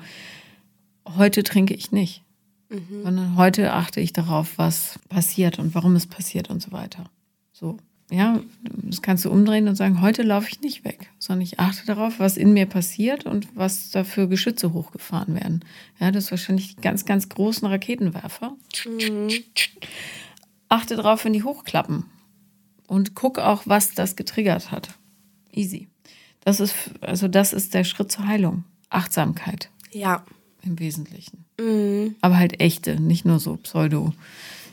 Heute 1.05 1.43
trinke 1.43 1.73
ich 1.73 1.91
nicht, 1.91 2.23
mhm. 2.69 3.03
sondern 3.03 3.35
heute 3.35 3.73
achte 3.73 3.99
ich 3.99 4.13
darauf, 4.13 4.57
was 4.57 4.99
passiert 5.09 5.59
und 5.59 5.75
warum 5.75 5.95
es 5.95 6.07
passiert 6.07 6.49
und 6.49 6.61
so 6.61 6.71
weiter. 6.71 7.09
So. 7.51 7.77
Ja, 8.09 8.39
das 8.63 9.01
kannst 9.01 9.25
du 9.25 9.31
umdrehen 9.31 9.67
und 9.67 9.75
sagen, 9.75 10.01
heute 10.01 10.23
laufe 10.23 10.47
ich 10.49 10.61
nicht 10.61 10.85
weg, 10.85 11.09
sondern 11.19 11.41
ich 11.41 11.59
achte 11.59 11.85
darauf, 11.85 12.19
was 12.19 12.37
in 12.37 12.53
mir 12.53 12.65
passiert 12.65 13.25
und 13.25 13.47
was 13.53 13.89
da 13.89 14.05
für 14.05 14.29
Geschütze 14.29 14.71
hochgefahren 14.71 15.35
werden. 15.35 15.65
Ja, 15.99 16.11
das 16.11 16.25
ist 16.25 16.31
wahrscheinlich 16.31 16.75
die 16.75 16.81
ganz, 16.81 17.05
ganz 17.05 17.27
großen 17.27 17.67
Raketenwerfer. 17.67 18.55
Mhm. 18.85 19.29
Achte 20.69 20.95
darauf, 20.95 21.25
wenn 21.25 21.33
die 21.33 21.43
hochklappen 21.43 22.05
und 22.87 23.13
guck 23.13 23.39
auch, 23.39 23.63
was 23.65 23.93
das 23.93 24.15
getriggert 24.15 24.71
hat. 24.71 24.89
Easy. 25.51 25.89
Das 26.41 26.61
ist, 26.61 26.75
also 27.01 27.27
das 27.27 27.51
ist 27.51 27.73
der 27.73 27.83
Schritt 27.83 28.11
zur 28.11 28.25
Heilung. 28.25 28.63
Achtsamkeit. 28.89 29.69
Ja. 29.91 30.23
Im 30.63 30.79
Wesentlichen. 30.79 31.43
Mhm. 31.59 32.15
Aber 32.21 32.37
halt 32.37 32.61
echte, 32.61 33.01
nicht 33.01 33.25
nur 33.25 33.39
so 33.39 33.57
Pseudo. 33.57 34.13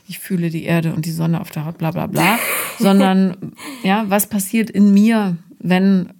Ich 0.07 0.19
fühle 0.19 0.49
die 0.49 0.63
Erde 0.63 0.93
und 0.93 1.05
die 1.05 1.11
Sonne 1.11 1.41
auf 1.41 1.51
der 1.51 1.65
Haut, 1.65 1.77
bla 1.77 1.91
bla 1.91 2.07
bla, 2.07 2.37
sondern 2.79 3.53
ja, 3.83 4.05
was 4.09 4.27
passiert 4.27 4.69
in 4.69 4.93
mir, 4.93 5.37
wenn 5.59 6.13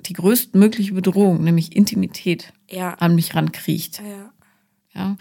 die 0.00 0.14
größtmögliche 0.14 0.94
Bedrohung, 0.94 1.44
nämlich 1.44 1.76
Intimität, 1.76 2.52
ja. 2.68 2.94
an 2.94 3.14
mich 3.14 3.34
rankriecht. 3.34 4.00
Ja. 4.00 5.00
ja. 5.00 5.16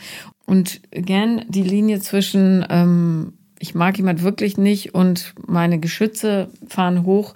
Und 0.45 0.81
again, 0.95 1.45
die 1.49 1.63
Linie 1.63 1.99
zwischen 1.99 2.65
ähm, 2.69 3.33
ich 3.61 3.75
mag 3.75 3.97
jemand 3.97 4.23
wirklich 4.23 4.57
nicht 4.57 4.95
und 4.95 5.35
meine 5.45 5.79
Geschütze 5.79 6.49
fahren 6.67 7.05
hoch, 7.05 7.35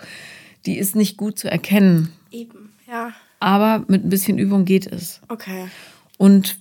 die 0.65 0.77
ist 0.77 0.95
nicht 0.95 1.17
gut 1.17 1.37
zu 1.37 1.49
erkennen. 1.49 2.11
Eben, 2.31 2.71
ja. 2.87 3.13
Aber 3.39 3.85
mit 3.87 4.03
ein 4.03 4.09
bisschen 4.09 4.39
Übung 4.39 4.65
geht 4.65 4.87
es. 4.87 5.21
Okay. 5.27 5.67
Und 6.17 6.57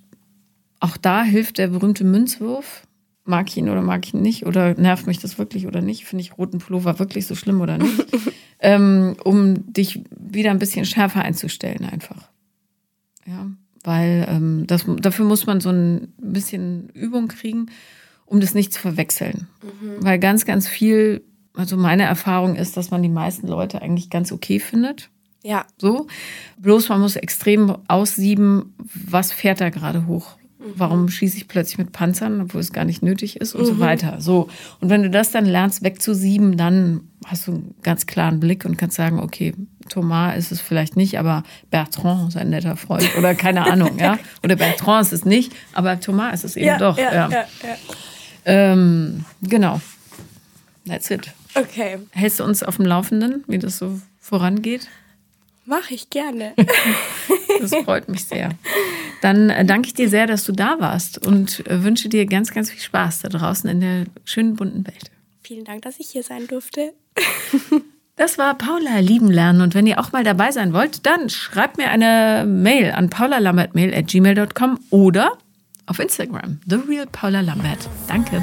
auch 0.80 0.98
da 0.98 1.22
hilft 1.22 1.56
der 1.56 1.68
berühmte 1.68 2.04
Münzwurf. 2.04 2.86
Mag 3.24 3.48
ich 3.48 3.56
ihn 3.56 3.70
oder 3.70 3.82
mag 3.82 4.06
ich 4.06 4.14
ihn 4.14 4.22
nicht? 4.22 4.46
Oder 4.46 4.74
nervt 4.74 5.06
mich 5.06 5.18
das 5.18 5.38
wirklich 5.38 5.66
oder 5.66 5.80
nicht? 5.80 6.04
Finde 6.04 6.22
ich 6.22 6.36
roten 6.36 6.58
Pullover 6.58 6.98
wirklich 6.98 7.26
so 7.26 7.34
schlimm 7.34 7.60
oder 7.60 7.78
nicht? 7.78 8.04
ähm, 8.60 9.16
um 9.24 9.72
dich 9.72 10.02
wieder 10.10 10.50
ein 10.50 10.58
bisschen 10.58 10.84
schärfer 10.84 11.22
einzustellen, 11.22 11.84
einfach. 11.84 12.28
Ja, 13.26 13.50
weil 13.82 14.26
ähm, 14.28 14.64
das, 14.66 14.84
dafür 14.86 15.24
muss 15.24 15.46
man 15.46 15.60
so 15.60 15.70
ein 15.70 16.12
bisschen 16.18 16.90
Übung 16.90 17.28
kriegen 17.28 17.70
um 18.26 18.40
das 18.40 18.54
nicht 18.54 18.72
zu 18.72 18.80
verwechseln. 18.80 19.48
Mhm. 19.62 20.04
Weil 20.04 20.18
ganz, 20.18 20.44
ganz 20.44 20.68
viel, 20.68 21.22
also 21.54 21.76
meine 21.76 22.04
Erfahrung 22.04 22.56
ist, 22.56 22.76
dass 22.76 22.90
man 22.90 23.02
die 23.02 23.08
meisten 23.08 23.46
Leute 23.46 23.82
eigentlich 23.82 24.10
ganz 24.10 24.32
okay 24.32 24.58
findet. 24.58 25.10
Ja. 25.42 25.66
So. 25.78 26.06
Bloß 26.58 26.88
man 26.88 27.00
muss 27.00 27.16
extrem 27.16 27.76
aussieben, 27.88 28.74
was 28.78 29.32
fährt 29.32 29.60
da 29.60 29.70
gerade 29.70 30.06
hoch. 30.06 30.36
Mhm. 30.64 30.72
Warum 30.76 31.08
schieße 31.08 31.36
ich 31.36 31.48
plötzlich 31.48 31.78
mit 31.78 31.92
Panzern, 31.92 32.40
obwohl 32.40 32.60
es 32.60 32.72
gar 32.72 32.84
nicht 32.84 33.02
nötig 33.02 33.36
ist 33.40 33.54
und 33.54 33.62
mhm. 33.62 33.66
so 33.66 33.80
weiter. 33.80 34.20
So. 34.20 34.48
Und 34.80 34.90
wenn 34.90 35.02
du 35.02 35.10
das 35.10 35.30
dann 35.30 35.44
lernst 35.46 35.82
wegzusieben, 35.82 36.56
dann 36.56 37.02
hast 37.26 37.46
du 37.46 37.52
einen 37.52 37.74
ganz 37.82 38.06
klaren 38.06 38.40
Blick 38.40 38.64
und 38.64 38.76
kannst 38.76 38.96
sagen, 38.96 39.20
okay, 39.20 39.54
Thomas 39.88 40.36
ist 40.36 40.52
es 40.52 40.60
vielleicht 40.60 40.96
nicht, 40.96 41.18
aber 41.18 41.42
Bertrand 41.70 42.30
ist 42.30 42.36
ein 42.36 42.50
netter 42.50 42.76
Freund 42.76 43.08
oder 43.18 43.34
keine 43.34 43.64
Ahnung, 43.70 43.98
ja. 43.98 44.18
Oder 44.42 44.56
Bertrand 44.56 45.06
ist 45.06 45.12
es 45.12 45.24
nicht, 45.24 45.52
aber 45.72 46.00
Thomas 46.00 46.34
ist 46.34 46.44
es 46.44 46.56
eben 46.56 46.66
ja, 46.66 46.78
doch. 46.78 46.98
Ja, 46.98 47.12
ja. 47.12 47.28
ja, 47.30 47.44
ähm, 48.46 49.24
genau. 49.42 49.80
That's 50.86 51.10
it. 51.10 51.32
Okay. 51.54 51.98
Hältst 52.10 52.40
du 52.40 52.44
uns 52.44 52.62
auf 52.62 52.76
dem 52.76 52.86
Laufenden, 52.86 53.44
wie 53.46 53.58
das 53.58 53.78
so 53.78 54.00
vorangeht? 54.20 54.88
Mache 55.66 55.94
ich 55.94 56.10
gerne. 56.10 56.54
das 57.60 57.74
freut 57.74 58.08
mich 58.08 58.24
sehr. 58.26 58.50
Dann 59.22 59.50
äh, 59.50 59.64
danke 59.64 59.88
ich 59.88 59.94
dir 59.94 60.08
sehr, 60.08 60.26
dass 60.26 60.44
du 60.44 60.52
da 60.52 60.78
warst 60.78 61.26
und 61.26 61.66
äh, 61.66 61.82
wünsche 61.82 62.08
dir 62.08 62.26
ganz, 62.26 62.52
ganz 62.52 62.70
viel 62.70 62.80
Spaß 62.80 63.20
da 63.20 63.28
draußen 63.28 63.68
in 63.70 63.80
der 63.80 64.04
schönen 64.24 64.56
bunten 64.56 64.86
Welt. 64.86 65.10
Vielen 65.42 65.64
Dank, 65.64 65.82
dass 65.82 65.98
ich 65.98 66.08
hier 66.08 66.22
sein 66.22 66.46
durfte. 66.46 66.92
Das 68.16 68.38
war 68.38 68.56
Paula 68.56 69.00
lieben 69.00 69.28
lernen. 69.28 69.60
Und 69.60 69.74
wenn 69.74 69.88
ihr 69.88 69.98
auch 69.98 70.12
mal 70.12 70.22
dabei 70.22 70.52
sein 70.52 70.72
wollt, 70.72 71.04
dann 71.04 71.28
schreibt 71.30 71.78
mir 71.78 71.90
eine 71.90 72.44
Mail 72.46 72.92
an 72.92 73.10
paulalambertmail 73.10 73.92
at 73.92 74.06
gmail.com 74.06 74.78
oder 74.90 75.32
auf 75.86 75.98
Instagram, 75.98 76.60
The 76.66 76.76
Real 76.76 77.06
Paula 77.06 77.40
Lambert. 77.40 77.88
Danke. 78.06 78.42